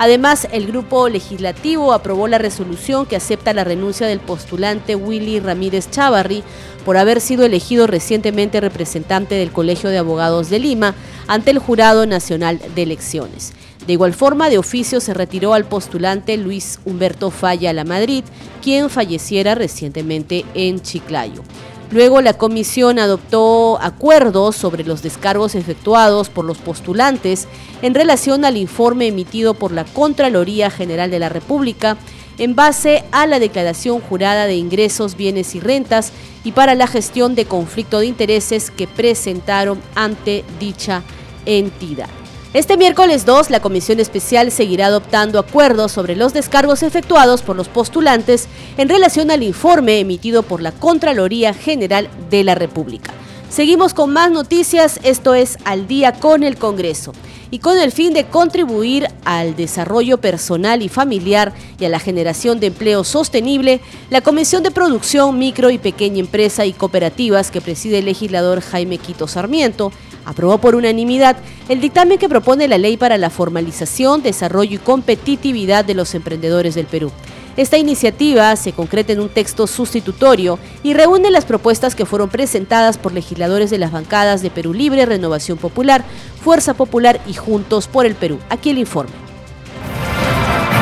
Además, 0.00 0.48
el 0.50 0.66
grupo 0.66 1.10
legislativo 1.10 1.92
aprobó 1.92 2.26
la 2.26 2.38
resolución 2.38 3.04
que 3.04 3.16
acepta 3.16 3.52
la 3.52 3.64
renuncia 3.64 4.06
del 4.06 4.18
postulante 4.18 4.96
Willy 4.96 5.40
Ramírez 5.40 5.90
Chavarri 5.90 6.42
por 6.86 6.96
haber 6.96 7.20
sido 7.20 7.44
elegido 7.44 7.86
recientemente 7.86 8.62
representante 8.62 9.34
del 9.34 9.52
Colegio 9.52 9.90
de 9.90 9.98
Abogados 9.98 10.48
de 10.48 10.58
Lima 10.58 10.94
ante 11.26 11.50
el 11.50 11.58
Jurado 11.58 12.06
Nacional 12.06 12.58
de 12.74 12.82
Elecciones. 12.82 13.52
De 13.86 13.92
igual 13.92 14.14
forma, 14.14 14.48
de 14.48 14.56
oficio 14.56 15.00
se 15.00 15.12
retiró 15.12 15.52
al 15.52 15.66
postulante 15.66 16.38
Luis 16.38 16.80
Humberto 16.86 17.30
Falla 17.30 17.74
La 17.74 17.84
Madrid, 17.84 18.24
quien 18.62 18.88
falleciera 18.88 19.54
recientemente 19.54 20.46
en 20.54 20.80
Chiclayo. 20.80 21.42
Luego 21.90 22.20
la 22.20 22.34
comisión 22.34 23.00
adoptó 23.00 23.80
acuerdos 23.80 24.54
sobre 24.54 24.84
los 24.84 25.02
descargos 25.02 25.56
efectuados 25.56 26.28
por 26.28 26.44
los 26.44 26.58
postulantes 26.58 27.48
en 27.82 27.94
relación 27.94 28.44
al 28.44 28.56
informe 28.56 29.08
emitido 29.08 29.54
por 29.54 29.72
la 29.72 29.84
Contraloría 29.84 30.70
General 30.70 31.10
de 31.10 31.18
la 31.18 31.28
República 31.28 31.96
en 32.38 32.54
base 32.54 33.04
a 33.10 33.26
la 33.26 33.40
declaración 33.40 34.00
jurada 34.00 34.46
de 34.46 34.54
ingresos, 34.54 35.16
bienes 35.16 35.54
y 35.56 35.60
rentas 35.60 36.12
y 36.44 36.52
para 36.52 36.76
la 36.76 36.86
gestión 36.86 37.34
de 37.34 37.44
conflicto 37.44 37.98
de 37.98 38.06
intereses 38.06 38.70
que 38.70 38.86
presentaron 38.86 39.80
ante 39.96 40.44
dicha 40.60 41.02
entidad. 41.44 42.19
Este 42.52 42.76
miércoles 42.76 43.26
2, 43.26 43.48
la 43.50 43.60
Comisión 43.60 44.00
Especial 44.00 44.50
seguirá 44.50 44.86
adoptando 44.86 45.38
acuerdos 45.38 45.92
sobre 45.92 46.16
los 46.16 46.32
descargos 46.32 46.82
efectuados 46.82 47.42
por 47.42 47.54
los 47.54 47.68
postulantes 47.68 48.48
en 48.76 48.88
relación 48.88 49.30
al 49.30 49.44
informe 49.44 50.00
emitido 50.00 50.42
por 50.42 50.60
la 50.60 50.72
Contraloría 50.72 51.54
General 51.54 52.10
de 52.28 52.42
la 52.42 52.56
República. 52.56 53.14
Seguimos 53.50 53.94
con 53.94 54.12
más 54.12 54.32
noticias, 54.32 54.98
esto 55.04 55.34
es 55.34 55.58
Al 55.64 55.86
día 55.86 56.14
con 56.14 56.42
el 56.42 56.56
Congreso. 56.56 57.12
Y 57.52 57.60
con 57.60 57.78
el 57.78 57.92
fin 57.92 58.12
de 58.12 58.26
contribuir 58.26 59.08
al 59.24 59.54
desarrollo 59.54 60.18
personal 60.18 60.82
y 60.82 60.88
familiar 60.88 61.52
y 61.78 61.84
a 61.84 61.88
la 61.88 61.98
generación 61.98 62.58
de 62.58 62.68
empleo 62.68 63.02
sostenible, 63.02 63.80
la 64.08 64.20
Comisión 64.20 64.62
de 64.62 64.70
Producción, 64.70 65.38
Micro 65.38 65.70
y 65.70 65.78
Pequeña 65.78 66.20
Empresa 66.20 66.64
y 66.64 66.72
Cooperativas 66.72 67.50
que 67.50 67.60
preside 67.60 67.98
el 67.98 68.04
legislador 68.04 68.60
Jaime 68.60 68.98
Quito 68.98 69.26
Sarmiento 69.26 69.92
aprobó 70.30 70.58
por 70.58 70.76
unanimidad 70.76 71.36
el 71.68 71.80
dictamen 71.80 72.16
que 72.16 72.28
propone 72.28 72.68
la 72.68 72.78
ley 72.78 72.96
para 72.96 73.18
la 73.18 73.30
formalización, 73.30 74.22
desarrollo 74.22 74.76
y 74.76 74.78
competitividad 74.78 75.84
de 75.84 75.94
los 75.94 76.14
emprendedores 76.14 76.76
del 76.76 76.86
Perú. 76.86 77.10
Esta 77.56 77.78
iniciativa 77.78 78.54
se 78.54 78.72
concreta 78.72 79.12
en 79.12 79.18
un 79.20 79.28
texto 79.28 79.66
sustitutorio 79.66 80.60
y 80.84 80.94
reúne 80.94 81.32
las 81.32 81.44
propuestas 81.44 81.96
que 81.96 82.06
fueron 82.06 82.28
presentadas 82.28 82.96
por 82.96 83.12
legisladores 83.12 83.70
de 83.70 83.78
las 83.78 83.90
bancadas 83.90 84.40
de 84.40 84.50
Perú 84.50 84.72
Libre, 84.72 85.04
Renovación 85.04 85.58
Popular, 85.58 86.04
Fuerza 86.42 86.74
Popular 86.74 87.20
y 87.26 87.34
Juntos 87.34 87.88
por 87.88 88.06
el 88.06 88.14
Perú. 88.14 88.38
Aquí 88.50 88.70
el 88.70 88.78
informe. 88.78 89.29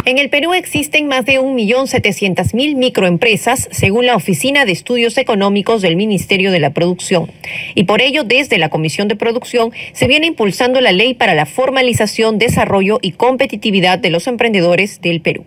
En 0.09 0.17
el 0.17 0.31
Perú 0.31 0.55
existen 0.55 1.07
más 1.07 1.27
de 1.27 1.39
1.700.000 1.39 2.77
microempresas, 2.77 3.69
según 3.71 4.07
la 4.07 4.17
Oficina 4.17 4.65
de 4.65 4.73
Estudios 4.73 5.19
Económicos 5.19 5.83
del 5.83 5.97
Ministerio 5.97 6.51
de 6.51 6.61
la 6.61 6.71
Producción. 6.71 7.31
Y 7.75 7.85
por 7.85 8.01
ello, 8.01 8.25
desde 8.25 8.57
la 8.57 8.71
Comisión 8.71 9.09
de 9.09 9.17
Producción, 9.17 9.71
se 9.93 10.09
viene 10.09 10.27
impulsando 10.27 10.81
la 10.81 10.93
ley 10.93 11.13
para 11.13 11.35
la 11.35 11.45
formalización, 11.45 12.39
desarrollo 12.39 12.99
y 13.03 13.13
competitividad 13.13 13.99
de 13.99 14.09
los 14.09 14.27
emprendedores 14.27 15.03
del 15.03 15.21
Perú. 15.21 15.45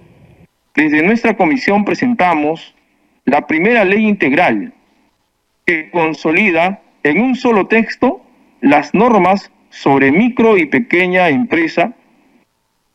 Desde 0.75 1.01
nuestra 1.01 1.35
comisión 1.35 1.83
presentamos 1.83 2.75
la 3.25 3.47
primera 3.47 3.83
ley 3.83 4.05
integral 4.05 4.75
que 5.65 5.89
consolida 5.89 6.83
en 7.01 7.19
un 7.19 7.33
solo 7.35 7.65
texto 7.65 8.21
las 8.61 8.93
normas 8.93 9.49
sobre 9.71 10.11
micro 10.11 10.55
y 10.59 10.67
pequeña 10.67 11.29
empresa 11.29 11.95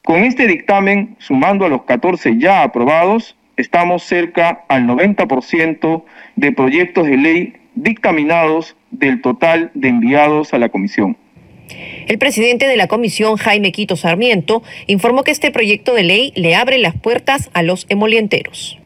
con 0.06 0.22
este 0.22 0.46
dictamen, 0.46 1.16
sumando 1.18 1.64
a 1.64 1.68
los 1.68 1.82
14 1.82 2.38
ya 2.38 2.62
aprobados, 2.62 3.34
estamos 3.56 4.04
cerca 4.04 4.64
al 4.68 4.84
90% 4.84 6.04
de 6.36 6.52
proyectos 6.52 7.08
de 7.08 7.16
ley 7.16 7.54
dictaminados 7.74 8.76
del 8.92 9.20
total 9.20 9.72
de 9.74 9.88
enviados 9.88 10.54
a 10.54 10.58
la 10.58 10.68
comisión. 10.68 11.16
El 12.06 12.18
presidente 12.18 12.68
de 12.68 12.76
la 12.76 12.86
comisión, 12.86 13.36
Jaime 13.36 13.72
Quito 13.72 13.96
Sarmiento, 13.96 14.62
informó 14.86 15.24
que 15.24 15.32
este 15.32 15.50
proyecto 15.50 15.92
de 15.92 16.04
ley 16.04 16.32
le 16.36 16.54
abre 16.54 16.78
las 16.78 16.94
puertas 16.94 17.50
a 17.52 17.64
los 17.64 17.84
emolienteros. 17.88 18.78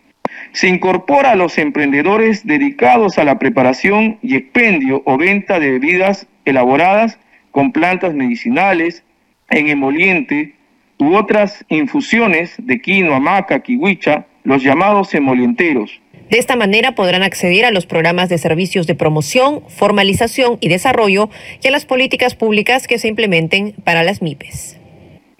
Se 0.52 0.68
incorpora 0.68 1.32
a 1.32 1.36
los 1.36 1.58
emprendedores 1.58 2.46
dedicados 2.46 3.18
a 3.18 3.24
la 3.24 3.38
preparación 3.38 4.18
y 4.22 4.36
expendio 4.36 5.02
o 5.04 5.18
venta 5.18 5.60
de 5.60 5.72
bebidas 5.72 6.26
elaboradas 6.46 7.18
con 7.50 7.72
plantas 7.72 8.14
medicinales 8.14 9.04
en 9.50 9.68
emoliente, 9.68 10.54
u 11.00 11.16
otras 11.16 11.64
infusiones 11.68 12.54
de 12.58 12.80
quinoa, 12.80 13.18
maca, 13.20 13.60
kiwicha, 13.60 14.26
los 14.44 14.62
llamados 14.62 15.14
emolienteros. 15.14 16.00
De 16.30 16.38
esta 16.38 16.54
manera 16.54 16.94
podrán 16.94 17.22
acceder 17.22 17.64
a 17.64 17.72
los 17.72 17.86
programas 17.86 18.28
de 18.28 18.38
servicios 18.38 18.86
de 18.86 18.94
promoción, 18.94 19.62
formalización 19.68 20.58
y 20.60 20.68
desarrollo 20.68 21.28
y 21.62 21.68
a 21.68 21.70
las 21.70 21.86
políticas 21.86 22.36
públicas 22.36 22.86
que 22.86 22.98
se 22.98 23.08
implementen 23.08 23.74
para 23.84 24.04
las 24.04 24.22
MIPES. 24.22 24.78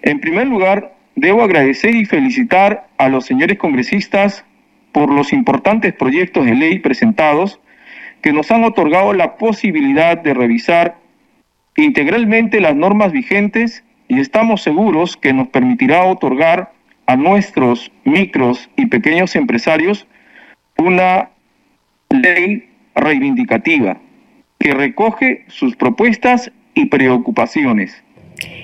En 0.01 0.19
primer 0.19 0.47
lugar, 0.47 0.93
debo 1.15 1.43
agradecer 1.43 1.95
y 1.95 2.05
felicitar 2.05 2.87
a 2.97 3.07
los 3.07 3.25
señores 3.25 3.57
congresistas 3.57 4.43
por 4.91 5.09
los 5.09 5.31
importantes 5.31 5.93
proyectos 5.93 6.45
de 6.45 6.55
ley 6.55 6.79
presentados 6.79 7.59
que 8.21 8.33
nos 8.33 8.51
han 8.51 8.63
otorgado 8.63 9.13
la 9.13 9.37
posibilidad 9.37 10.17
de 10.17 10.33
revisar 10.33 10.97
integralmente 11.77 12.59
las 12.59 12.75
normas 12.75 13.11
vigentes 13.11 13.83
y 14.11 14.19
estamos 14.19 14.61
seguros 14.61 15.15
que 15.15 15.31
nos 15.31 15.47
permitirá 15.47 16.03
otorgar 16.03 16.73
a 17.05 17.15
nuestros 17.15 17.93
micros 18.03 18.69
y 18.75 18.87
pequeños 18.87 19.37
empresarios 19.37 20.05
una 20.77 21.29
ley 22.09 22.69
reivindicativa 22.93 23.95
que 24.59 24.73
recoge 24.73 25.45
sus 25.47 25.77
propuestas 25.77 26.51
y 26.73 26.87
preocupaciones. 26.87 28.03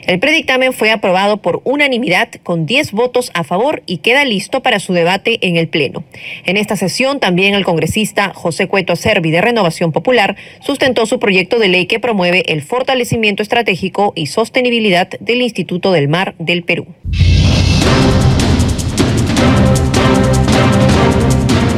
El 0.05 0.19
predictamen 0.19 0.73
fue 0.73 0.91
aprobado 0.91 1.37
por 1.37 1.61
unanimidad 1.65 2.29
con 2.43 2.65
10 2.65 2.93
votos 2.93 3.31
a 3.33 3.43
favor 3.43 3.83
y 3.85 3.97
queda 3.97 4.23
listo 4.25 4.61
para 4.61 4.79
su 4.79 4.93
debate 4.93 5.39
en 5.41 5.57
el 5.57 5.67
Pleno. 5.67 6.03
En 6.45 6.57
esta 6.57 6.75
sesión 6.75 7.19
también 7.19 7.53
el 7.53 7.65
congresista 7.65 8.31
José 8.33 8.67
Cueto 8.67 8.93
Acervi 8.93 9.31
de 9.31 9.41
Renovación 9.41 9.91
Popular 9.91 10.37
sustentó 10.61 11.05
su 11.05 11.19
proyecto 11.19 11.59
de 11.59 11.67
ley 11.67 11.85
que 11.87 11.99
promueve 11.99 12.43
el 12.51 12.61
fortalecimiento 12.61 13.43
estratégico 13.43 14.13
y 14.15 14.27
sostenibilidad 14.27 15.09
del 15.19 15.41
Instituto 15.41 15.91
del 15.91 16.07
Mar 16.07 16.35
del 16.39 16.63
Perú. 16.63 16.87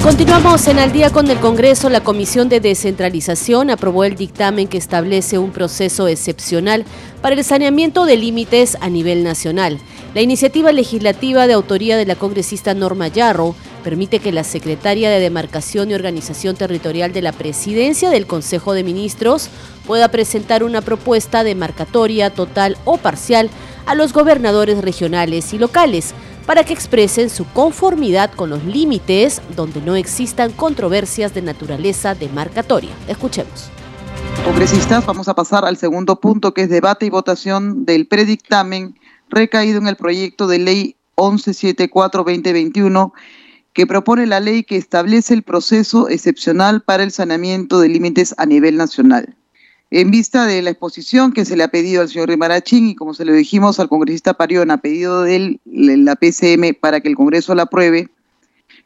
Continuamos 0.04 0.66
en 0.70 0.80
Al 0.80 0.94
día 0.94 1.10
con 1.10 1.30
el 1.30 1.40
Congreso. 1.40 1.90
La 1.90 2.02
Comisión 2.02 2.48
de 2.48 2.62
Descentralización 2.62 3.70
aprobó 3.70 4.06
el 4.06 4.16
dictamen 4.16 4.70
que 4.70 4.78
establece 4.78 5.38
un 5.38 5.52
proceso 5.52 6.08
excepcional 6.08 6.86
para 7.22 7.36
el 7.36 7.44
saneamiento 7.44 8.06
de 8.06 8.16
límites 8.16 8.78
a 8.80 8.90
nivel 8.90 9.26
nacional. 9.26 9.78
La 10.16 10.22
iniciativa 10.22 10.72
legislativa 10.72 11.48
de 11.48 11.54
autoría 11.54 11.98
de 11.98 12.06
la 12.06 12.16
congresista 12.16 12.74
Norma 12.74 13.10
Yarro 13.10 13.56
permite 13.84 14.20
que 14.20 14.32
la 14.32 14.46
secretaria 14.46 15.10
de 15.10 15.20
Demarcación 15.20 15.92
y 15.92 15.96
Organización 15.96 16.56
Territorial 16.56 17.12
de 17.12 17.22
la 17.22 17.34
Presidencia 17.34 18.10
del 18.10 18.26
Consejo 18.26 18.74
de 18.74 18.86
Ministros 18.86 19.50
pueda 19.86 20.08
presentar 20.08 20.64
una 20.64 20.82
propuesta 20.82 21.44
demarcatoria 21.44 22.30
total 22.30 22.78
o 22.86 22.98
parcial 22.98 23.50
a 23.86 23.96
los 23.96 24.14
gobernadores 24.14 24.78
regionales 24.78 25.54
y 25.54 25.58
locales 25.58 26.14
para 26.50 26.64
que 26.64 26.74
expresen 26.74 27.30
su 27.30 27.46
conformidad 27.46 28.32
con 28.32 28.50
los 28.50 28.66
límites 28.66 29.40
donde 29.56 29.82
no 29.82 29.96
existan 29.96 30.52
controversias 30.52 31.32
de 31.36 31.44
naturaleza 31.44 32.16
demarcatoria. 32.16 32.90
Escuchemos. 33.08 33.70
Congresistas, 34.44 35.06
vamos 35.06 35.28
a 35.28 35.36
pasar 35.36 35.64
al 35.64 35.78
segundo 35.78 36.20
punto 36.20 36.56
que 36.56 36.64
es 36.64 36.70
debate 36.70 37.06
y 37.06 37.12
votación 37.12 37.86
del 37.86 38.08
predictamen 38.08 38.98
recaído 39.30 39.78
en 39.78 39.88
el 39.88 39.96
proyecto 39.96 40.48
de 40.48 40.58
ley 40.58 40.96
1174-2021 41.18 43.12
que 43.74 43.86
propone 43.86 44.26
la 44.26 44.40
ley 44.40 44.64
que 44.64 44.78
establece 44.78 45.36
el 45.36 45.44
proceso 45.44 46.10
excepcional 46.10 46.82
para 46.82 47.04
el 47.04 47.12
saneamiento 47.12 47.80
de 47.80 47.90
límites 47.90 48.34
a 48.40 48.48
nivel 48.48 48.76
nacional. 48.76 49.36
En 49.92 50.12
vista 50.12 50.46
de 50.46 50.62
la 50.62 50.70
exposición 50.70 51.32
que 51.32 51.46
se 51.46 51.58
le 51.58 51.64
ha 51.64 51.70
pedido 51.70 52.02
al 52.02 52.10
señor 52.10 52.30
Rimarachín 52.30 52.90
y 52.90 52.96
como 52.96 53.16
se 53.16 53.26
lo 53.26 53.34
dijimos 53.34 53.80
al 53.80 53.90
congresista 53.90 54.36
Parión 54.36 54.70
a 54.70 54.78
pedido 54.78 55.24
de 55.24 55.60
la 55.66 56.16
PCM 56.16 56.76
para 56.80 57.02
que 57.02 57.08
el 57.08 57.16
Congreso 57.16 57.56
la 57.56 57.64
apruebe, 57.64 58.08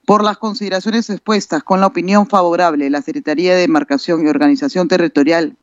por 0.06 0.24
las 0.24 0.38
consideraciones 0.38 1.10
expuestas 1.10 1.62
con 1.62 1.82
la 1.82 1.88
opinión 1.88 2.28
favorable 2.28 2.86
de 2.86 2.90
la 2.90 3.02
Secretaría 3.02 3.54
de 3.54 3.62
Demarcación 3.62 4.26
y 4.26 4.30
Organización 4.30 4.88
Territorial, 4.88 5.58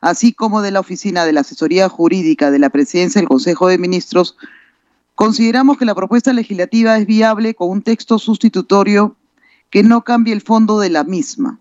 así 0.00 0.32
como 0.32 0.62
de 0.62 0.70
la 0.70 0.80
Oficina 0.80 1.26
de 1.26 1.34
la 1.34 1.40
Asesoría 1.40 1.90
Jurídica 1.90 2.50
de 2.50 2.58
la 2.58 2.70
Presidencia 2.70 3.20
del 3.20 3.28
Consejo 3.28 3.68
de 3.68 3.76
Ministros, 3.76 4.38
consideramos 5.14 5.76
que 5.76 5.84
la 5.84 5.94
propuesta 5.94 6.32
legislativa 6.32 6.96
es 6.96 7.06
viable 7.06 7.54
con 7.54 7.68
un 7.68 7.82
texto 7.82 8.18
sustitutorio 8.18 9.16
que 9.68 9.82
no 9.82 10.02
cambie 10.02 10.32
el 10.32 10.40
fondo 10.40 10.80
de 10.80 10.88
la 10.88 11.04
misma 11.04 11.58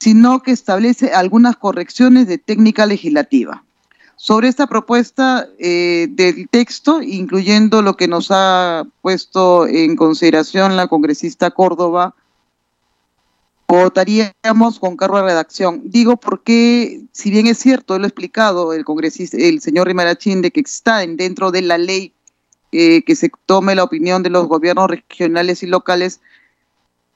sino 0.00 0.42
que 0.42 0.50
establece 0.50 1.12
algunas 1.12 1.56
correcciones 1.56 2.26
de 2.26 2.38
técnica 2.38 2.86
legislativa. 2.86 3.62
Sobre 4.16 4.48
esta 4.48 4.66
propuesta 4.66 5.46
eh, 5.58 6.08
del 6.10 6.48
texto, 6.48 7.00
incluyendo 7.00 7.80
lo 7.80 7.96
que 7.96 8.08
nos 8.08 8.28
ha 8.30 8.84
puesto 9.02 9.66
en 9.66 9.96
consideración 9.96 10.76
la 10.76 10.88
congresista 10.88 11.50
Córdoba, 11.50 12.14
votaríamos 13.68 14.80
con 14.80 14.96
cargo 14.96 15.18
de 15.18 15.24
redacción. 15.24 15.82
Digo 15.84 16.16
porque, 16.16 17.02
si 17.12 17.30
bien 17.30 17.46
es 17.46 17.58
cierto, 17.58 17.98
lo 17.98 18.04
ha 18.04 18.08
explicado 18.08 18.72
el 18.72 18.84
congresista, 18.84 19.36
el 19.36 19.60
señor 19.60 19.86
Rimarachín, 19.86 20.42
de 20.42 20.50
que 20.50 20.60
está 20.60 20.98
dentro 20.98 21.50
de 21.50 21.62
la 21.62 21.78
ley 21.78 22.12
eh, 22.72 23.02
que 23.04 23.16
se 23.16 23.30
tome 23.46 23.74
la 23.74 23.84
opinión 23.84 24.22
de 24.22 24.30
los 24.30 24.48
gobiernos 24.48 24.90
regionales 24.90 25.62
y 25.62 25.66
locales, 25.66 26.20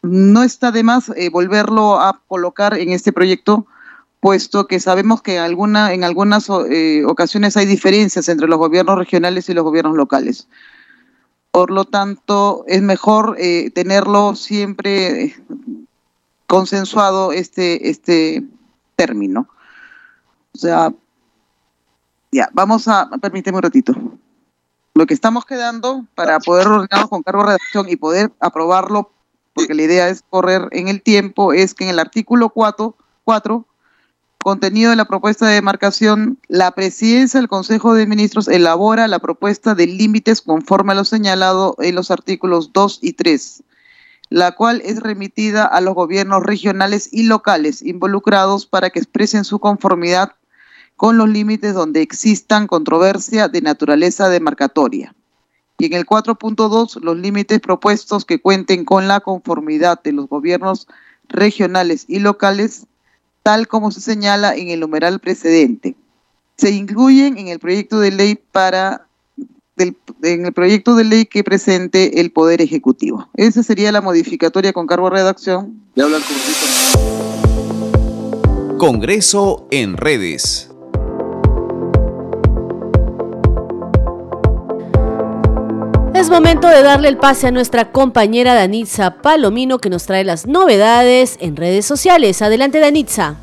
no 0.04 0.42
está 0.42 0.70
de 0.70 0.82
más 0.82 1.08
eh, 1.16 1.30
volverlo 1.30 2.00
a 2.00 2.20
colocar 2.28 2.78
en 2.78 2.90
este 2.90 3.12
proyecto, 3.12 3.66
puesto 4.20 4.66
que 4.66 4.80
sabemos 4.80 5.22
que 5.22 5.38
alguna, 5.38 5.92
en 5.92 6.04
algunas 6.04 6.48
eh, 6.70 7.04
ocasiones 7.06 7.56
hay 7.56 7.66
diferencias 7.66 8.28
entre 8.28 8.48
los 8.48 8.58
gobiernos 8.58 8.98
regionales 8.98 9.48
y 9.48 9.54
los 9.54 9.64
gobiernos 9.64 9.96
locales. 9.96 10.48
Por 11.50 11.70
lo 11.70 11.84
tanto, 11.84 12.64
es 12.66 12.82
mejor 12.82 13.36
eh, 13.38 13.70
tenerlo 13.70 14.34
siempre 14.34 15.36
consensuado 16.46 17.32
este, 17.32 17.88
este 17.90 18.44
término. 18.96 19.48
O 20.54 20.58
sea, 20.58 20.92
ya, 22.30 22.48
vamos 22.52 22.88
a, 22.88 23.08
permíteme 23.22 23.56
un 23.56 23.62
ratito. 23.62 23.94
Lo 24.94 25.06
que 25.06 25.14
estamos 25.14 25.44
quedando 25.44 26.06
para 26.14 26.40
poder 26.40 26.68
ordenarlo 26.68 27.08
con 27.08 27.22
cargo 27.22 27.42
de 27.42 27.46
redacción 27.46 27.88
y 27.88 27.96
poder 27.96 28.32
aprobarlo 28.38 29.13
porque 29.54 29.74
la 29.74 29.82
idea 29.82 30.08
es 30.08 30.22
correr 30.28 30.68
en 30.72 30.88
el 30.88 31.00
tiempo, 31.00 31.52
es 31.52 31.74
que 31.74 31.84
en 31.84 31.90
el 31.90 31.98
artículo 31.98 32.50
4, 32.50 32.96
4 33.24 33.66
contenido 34.44 34.90
de 34.90 34.96
la 34.96 35.06
propuesta 35.06 35.48
de 35.48 35.54
demarcación, 35.54 36.38
la 36.48 36.72
presidencia 36.72 37.40
del 37.40 37.48
Consejo 37.48 37.94
de 37.94 38.06
Ministros 38.06 38.46
elabora 38.46 39.08
la 39.08 39.18
propuesta 39.18 39.74
de 39.74 39.86
límites 39.86 40.42
conforme 40.42 40.92
a 40.92 40.96
lo 40.96 41.06
señalado 41.06 41.76
en 41.78 41.94
los 41.94 42.10
artículos 42.10 42.70
2 42.74 42.98
y 43.00 43.14
3, 43.14 43.62
la 44.28 44.52
cual 44.52 44.82
es 44.84 45.00
remitida 45.00 45.64
a 45.64 45.80
los 45.80 45.94
gobiernos 45.94 46.42
regionales 46.42 47.08
y 47.10 47.22
locales 47.22 47.80
involucrados 47.80 48.66
para 48.66 48.90
que 48.90 48.98
expresen 48.98 49.44
su 49.44 49.60
conformidad 49.60 50.32
con 50.96 51.16
los 51.16 51.28
límites 51.28 51.72
donde 51.72 52.02
existan 52.02 52.66
controversia 52.66 53.48
de 53.48 53.62
naturaleza 53.62 54.28
demarcatoria 54.28 55.14
y 55.78 55.86
en 55.86 55.94
el 55.94 56.06
4.2 56.06 57.00
los 57.02 57.16
límites 57.16 57.60
propuestos 57.60 58.24
que 58.24 58.40
cuenten 58.40 58.84
con 58.84 59.08
la 59.08 59.20
conformidad 59.20 60.02
de 60.02 60.12
los 60.12 60.28
gobiernos 60.28 60.86
regionales 61.28 62.04
y 62.08 62.20
locales, 62.20 62.86
tal 63.42 63.66
como 63.66 63.90
se 63.90 64.00
señala 64.00 64.54
en 64.54 64.68
el 64.68 64.80
numeral 64.80 65.20
precedente. 65.20 65.96
Se 66.56 66.70
incluyen 66.70 67.38
en 67.38 67.48
el 67.48 67.58
proyecto 67.58 67.98
de 67.98 68.12
ley 68.12 68.38
para 68.52 69.06
en 69.76 70.46
el 70.46 70.52
proyecto 70.52 70.94
de 70.94 71.02
ley 71.02 71.26
que 71.26 71.42
presente 71.42 72.20
el 72.20 72.30
Poder 72.30 72.62
Ejecutivo. 72.62 73.28
Esa 73.34 73.64
sería 73.64 73.90
la 73.90 74.00
modificatoria 74.00 74.72
con 74.72 74.86
cargo 74.86 75.10
de 75.10 75.16
redacción. 75.16 75.82
Congreso 78.78 79.66
en 79.70 79.96
redes. 79.96 80.73
Es 86.24 86.30
momento 86.30 86.68
de 86.68 86.82
darle 86.82 87.08
el 87.08 87.18
pase 87.18 87.48
a 87.48 87.50
nuestra 87.50 87.92
compañera 87.92 88.54
Danitza 88.54 89.20
Palomino 89.20 89.78
que 89.78 89.90
nos 89.90 90.06
trae 90.06 90.24
las 90.24 90.46
novedades 90.46 91.36
en 91.38 91.54
redes 91.54 91.84
sociales. 91.84 92.40
Adelante 92.40 92.80
Danitza. 92.80 93.36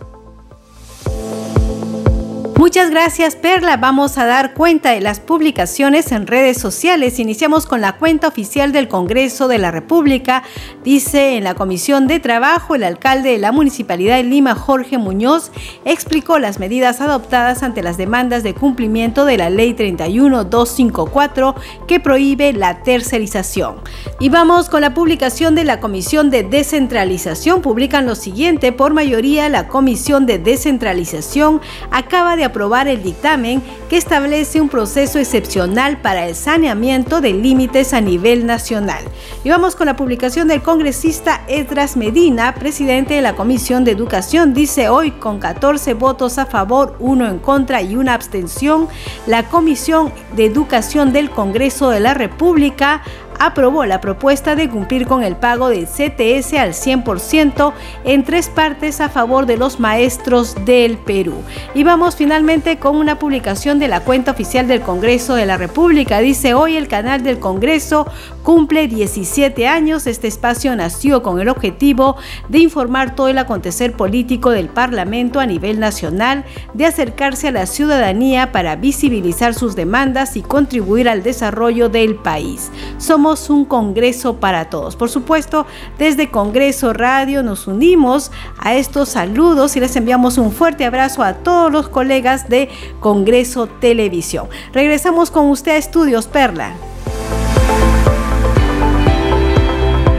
Muchas 2.62 2.91
gracias 2.91 3.36
Perla. 3.36 3.78
Vamos 3.78 4.20
a 4.20 4.28
dar 4.28 4.53
cuenta 4.53 4.91
de 4.91 5.01
las 5.01 5.20
publicaciones 5.20 6.12
en 6.12 6.28
redes 6.28 6.59
sociales. 6.59 7.18
Iniciamos 7.18 7.66
con 7.66 7.82
la 7.82 7.93
cuenta 7.93 8.28
oficial 8.28 8.72
del 8.72 8.88
Congreso 8.88 9.47
de 9.47 9.57
la 9.57 9.72
República. 9.72 10.43
Dice 10.84 11.38
en 11.38 11.43
la 11.43 11.55
Comisión 11.55 12.05
de 12.05 12.20
Trabajo, 12.20 12.76
el 12.76 12.84
alcalde 12.84 13.32
de 13.32 13.39
la 13.39 13.51
Municipalidad 13.51 14.18
de 14.18 14.26
Lima, 14.26 14.53
Jorge 14.53 14.99
Muñoz, 14.99 15.51
explicó 15.86 16.38
las 16.38 16.59
medidas 16.59 17.01
adoptadas 17.01 17.64
ante 17.64 17.82
las 17.82 17.97
demandas 17.97 18.43
de 18.43 18.53
cumplimiento 18.53 19.26
de 19.26 19.38
la 19.38 19.49
Ley 19.49 19.74
31254 19.74 21.55
que 21.88 21.99
prohíbe 21.99 22.53
la 22.53 22.84
tercerización. 22.84 23.78
Y 24.20 24.30
vamos 24.30 24.70
con 24.70 24.82
la 24.82 24.93
publicación 24.93 25.55
de 25.55 25.64
la 25.64 25.80
Comisión 25.80 26.30
de 26.30 26.43
Descentralización. 26.43 27.64
Publican 27.64 28.05
lo 28.05 28.14
siguiente, 28.14 28.72
por 28.72 28.93
mayoría 28.93 29.49
la 29.49 29.68
Comisión 29.68 30.28
de 30.28 30.38
Descentralización 30.38 31.59
acaba 31.89 32.36
de 32.36 32.51
aprobar 32.52 32.88
el 32.89 33.02
dictamen 33.02 33.64
que 33.89 33.97
establece 33.97 34.60
un 34.60 34.70
proceso 34.70 35.20
excepcional 35.20 36.02
para 36.02 36.28
el 36.28 36.36
saneamiento 36.36 37.22
de 37.22 37.34
límites 37.34 37.93
a 37.93 38.02
nivel 38.02 38.45
nacional. 38.45 39.04
Y 39.43 39.49
vamos 39.49 39.76
con 39.76 39.88
la 39.88 39.95
publicación 39.95 40.49
del 40.49 40.62
congresista 40.62 41.41
Edras 41.47 41.95
Medina, 41.95 42.54
presidente 42.54 43.14
de 43.14 43.22
la 43.22 43.36
Comisión 43.36 43.84
de 43.84 43.91
Educación, 43.91 44.54
dice 44.54 44.89
hoy 44.89 45.12
con 45.12 45.39
14 45.39 45.93
votos 45.93 46.38
a 46.38 46.45
favor, 46.45 46.95
uno 46.99 47.28
en 47.28 47.39
contra 47.39 47.82
y 47.82 47.95
una 47.95 48.14
abstención, 48.14 48.88
la 49.28 49.47
Comisión 49.47 50.12
de 50.36 50.45
Educación 50.45 51.14
del 51.14 51.32
Congreso 51.32 51.89
de 51.89 52.02
la 52.02 52.14
República 52.14 53.02
aprobó 53.41 53.85
la 53.85 54.01
propuesta 54.01 54.55
de 54.55 54.69
cumplir 54.69 55.07
con 55.07 55.23
el 55.23 55.35
pago 55.35 55.69
del 55.69 55.87
CTS 55.87 56.53
al 56.53 56.73
100% 56.73 57.73
en 58.03 58.23
tres 58.23 58.49
partes 58.49 59.01
a 59.01 59.09
favor 59.09 59.47
de 59.47 59.57
los 59.57 59.79
maestros 59.79 60.53
del 60.63 60.99
Perú. 60.99 61.33
Y 61.73 61.83
vamos 61.83 62.15
finalmente 62.15 62.77
con 62.77 62.95
una 62.95 63.17
publicación 63.17 63.79
de 63.79 63.87
la 63.87 64.01
cuenta 64.01 64.29
oficial 64.29 64.67
del 64.67 64.81
Congreso 64.81 65.33
de 65.33 65.47
la 65.47 65.57
República. 65.57 66.19
Dice 66.19 66.53
hoy 66.53 66.77
el 66.77 66.87
canal 66.87 67.23
del 67.23 67.39
Congreso 67.39 68.05
cumple 68.43 68.87
17 68.87 69.67
años. 69.67 70.05
Este 70.05 70.27
espacio 70.27 70.75
nació 70.75 71.23
con 71.23 71.39
el 71.39 71.49
objetivo 71.49 72.17
de 72.47 72.59
informar 72.59 73.15
todo 73.15 73.27
el 73.27 73.39
acontecer 73.39 73.93
político 73.93 74.51
del 74.51 74.69
Parlamento 74.69 75.39
a 75.39 75.47
nivel 75.47 75.79
nacional, 75.79 76.45
de 76.75 76.85
acercarse 76.85 77.47
a 77.47 77.51
la 77.51 77.65
ciudadanía 77.65 78.51
para 78.51 78.75
visibilizar 78.75 79.55
sus 79.55 79.75
demandas 79.75 80.37
y 80.37 80.43
contribuir 80.43 81.09
al 81.09 81.23
desarrollo 81.23 81.89
del 81.89 82.15
país. 82.15 82.69
Somos 82.99 83.30
un 83.49 83.65
Congreso 83.65 84.38
para 84.38 84.69
todos. 84.69 84.95
Por 84.95 85.09
supuesto, 85.09 85.65
desde 85.97 86.29
Congreso 86.29 86.93
Radio 86.93 87.43
nos 87.43 87.67
unimos 87.67 88.32
a 88.59 88.75
estos 88.75 89.09
saludos 89.09 89.75
y 89.75 89.79
les 89.79 89.95
enviamos 89.95 90.38
un 90.38 90.51
fuerte 90.51 90.86
abrazo 90.86 91.23
a 91.23 91.36
todos 91.36 91.71
los 91.71 91.88
colegas 91.88 92.49
de 92.49 92.69
Congreso 92.99 93.67
Televisión. 93.67 94.47
Regresamos 94.73 95.32
con 95.32 95.49
usted 95.49 95.71
a 95.71 95.77
Estudios 95.77 96.27
Perla. 96.27 96.73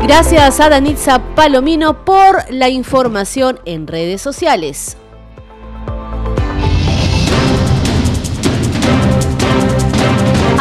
Gracias 0.02 0.60
a 0.60 0.68
Danitza 0.68 1.20
Palomino 1.34 2.04
por 2.04 2.50
la 2.50 2.68
información 2.68 3.60
en 3.66 3.86
redes 3.86 4.20
sociales. 4.20 4.96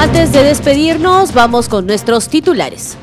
Antes 0.01 0.31
de 0.31 0.43
despedirnos, 0.43 1.31
vamos 1.31 1.69
con 1.69 1.85
nuestros 1.85 2.27
titulares. 2.27 2.97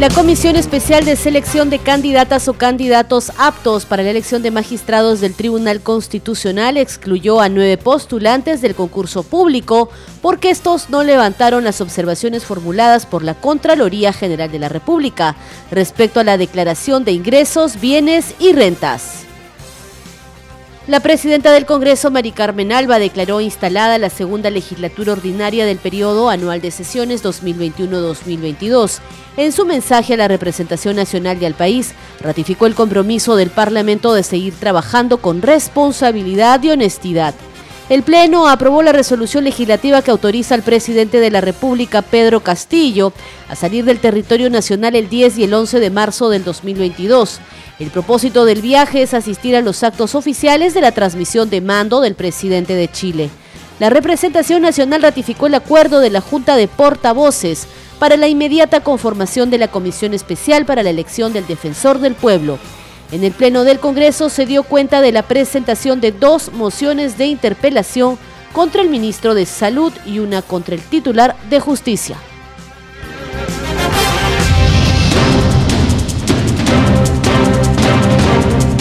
La 0.00 0.08
Comisión 0.08 0.56
Especial 0.56 1.04
de 1.04 1.14
Selección 1.14 1.68
de 1.68 1.78
Candidatas 1.78 2.48
o 2.48 2.54
Candidatos 2.54 3.32
aptos 3.36 3.84
para 3.84 4.02
la 4.02 4.08
elección 4.08 4.42
de 4.42 4.50
magistrados 4.50 5.20
del 5.20 5.34
Tribunal 5.34 5.82
Constitucional 5.82 6.78
excluyó 6.78 7.42
a 7.42 7.50
nueve 7.50 7.76
postulantes 7.76 8.62
del 8.62 8.74
concurso 8.74 9.24
público 9.24 9.90
porque 10.22 10.48
estos 10.48 10.88
no 10.88 11.02
levantaron 11.02 11.62
las 11.62 11.82
observaciones 11.82 12.46
formuladas 12.46 13.04
por 13.04 13.22
la 13.22 13.34
Contraloría 13.34 14.14
General 14.14 14.50
de 14.50 14.58
la 14.58 14.70
República 14.70 15.36
respecto 15.70 16.18
a 16.18 16.24
la 16.24 16.38
declaración 16.38 17.04
de 17.04 17.12
ingresos, 17.12 17.78
bienes 17.78 18.34
y 18.40 18.54
rentas. 18.54 19.26
La 20.88 20.98
presidenta 20.98 21.52
del 21.52 21.64
Congreso, 21.64 22.10
Mari 22.10 22.32
Carmen 22.32 22.72
Alba, 22.72 22.98
declaró 22.98 23.40
instalada 23.40 23.98
la 23.98 24.10
segunda 24.10 24.50
legislatura 24.50 25.12
ordinaria 25.12 25.64
del 25.64 25.78
periodo 25.78 26.28
anual 26.28 26.60
de 26.60 26.72
sesiones 26.72 27.22
2021-2022. 27.22 28.98
En 29.36 29.52
su 29.52 29.64
mensaje 29.64 30.14
a 30.14 30.16
la 30.16 30.26
representación 30.26 30.96
nacional 30.96 31.40
y 31.40 31.44
al 31.44 31.54
país, 31.54 31.94
ratificó 32.20 32.66
el 32.66 32.74
compromiso 32.74 33.36
del 33.36 33.50
Parlamento 33.50 34.12
de 34.12 34.24
seguir 34.24 34.54
trabajando 34.54 35.18
con 35.18 35.40
responsabilidad 35.40 36.60
y 36.64 36.70
honestidad. 36.70 37.32
El 37.92 38.04
Pleno 38.04 38.48
aprobó 38.48 38.82
la 38.82 38.92
resolución 38.92 39.44
legislativa 39.44 40.00
que 40.00 40.10
autoriza 40.10 40.54
al 40.54 40.62
presidente 40.62 41.20
de 41.20 41.30
la 41.30 41.42
República, 41.42 42.00
Pedro 42.00 42.40
Castillo, 42.40 43.12
a 43.50 43.54
salir 43.54 43.84
del 43.84 43.98
territorio 43.98 44.48
nacional 44.48 44.96
el 44.96 45.10
10 45.10 45.36
y 45.36 45.44
el 45.44 45.52
11 45.52 45.78
de 45.78 45.90
marzo 45.90 46.30
del 46.30 46.42
2022. 46.42 47.40
El 47.80 47.90
propósito 47.90 48.46
del 48.46 48.62
viaje 48.62 49.02
es 49.02 49.12
asistir 49.12 49.54
a 49.56 49.60
los 49.60 49.82
actos 49.82 50.14
oficiales 50.14 50.72
de 50.72 50.80
la 50.80 50.92
transmisión 50.92 51.50
de 51.50 51.60
mando 51.60 52.00
del 52.00 52.14
presidente 52.14 52.74
de 52.74 52.90
Chile. 52.90 53.28
La 53.78 53.90
representación 53.90 54.62
nacional 54.62 55.02
ratificó 55.02 55.48
el 55.48 55.54
acuerdo 55.54 56.00
de 56.00 56.08
la 56.08 56.22
Junta 56.22 56.56
de 56.56 56.68
Portavoces 56.68 57.66
para 57.98 58.16
la 58.16 58.26
inmediata 58.26 58.80
conformación 58.80 59.50
de 59.50 59.58
la 59.58 59.68
Comisión 59.68 60.14
Especial 60.14 60.64
para 60.64 60.82
la 60.82 60.88
elección 60.88 61.34
del 61.34 61.46
Defensor 61.46 61.98
del 61.98 62.14
Pueblo. 62.14 62.58
En 63.12 63.24
el 63.24 63.32
Pleno 63.32 63.64
del 63.64 63.78
Congreso 63.78 64.30
se 64.30 64.46
dio 64.46 64.62
cuenta 64.62 65.02
de 65.02 65.12
la 65.12 65.22
presentación 65.22 66.00
de 66.00 66.12
dos 66.12 66.50
mociones 66.50 67.18
de 67.18 67.26
interpelación 67.26 68.18
contra 68.54 68.80
el 68.80 68.88
ministro 68.88 69.34
de 69.34 69.44
Salud 69.44 69.92
y 70.06 70.18
una 70.18 70.40
contra 70.40 70.74
el 70.74 70.80
titular 70.80 71.36
de 71.50 71.60
Justicia. 71.60 72.16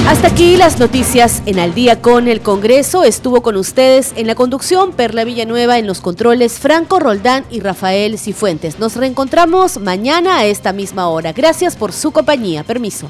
Hasta 0.07 0.27
aquí 0.27 0.55
las 0.55 0.79
noticias 0.79 1.43
en 1.45 1.59
Al 1.59 1.73
día 1.73 2.01
con 2.01 2.29
el 2.29 2.39
Congreso. 2.39 3.03
Estuvo 3.03 3.41
con 3.41 3.57
ustedes 3.57 4.13
en 4.15 4.27
la 4.27 4.35
conducción 4.35 4.93
Perla 4.93 5.25
Villanueva, 5.25 5.77
en 5.77 5.87
los 5.87 5.99
controles 5.99 6.57
Franco 6.57 6.99
Roldán 6.99 7.43
y 7.49 7.59
Rafael 7.59 8.17
Cifuentes. 8.17 8.79
Nos 8.79 8.95
reencontramos 8.95 9.77
mañana 9.79 10.37
a 10.37 10.45
esta 10.45 10.71
misma 10.71 11.09
hora. 11.09 11.33
Gracias 11.33 11.75
por 11.75 11.91
su 11.91 12.11
compañía. 12.11 12.63
Permiso. 12.63 13.09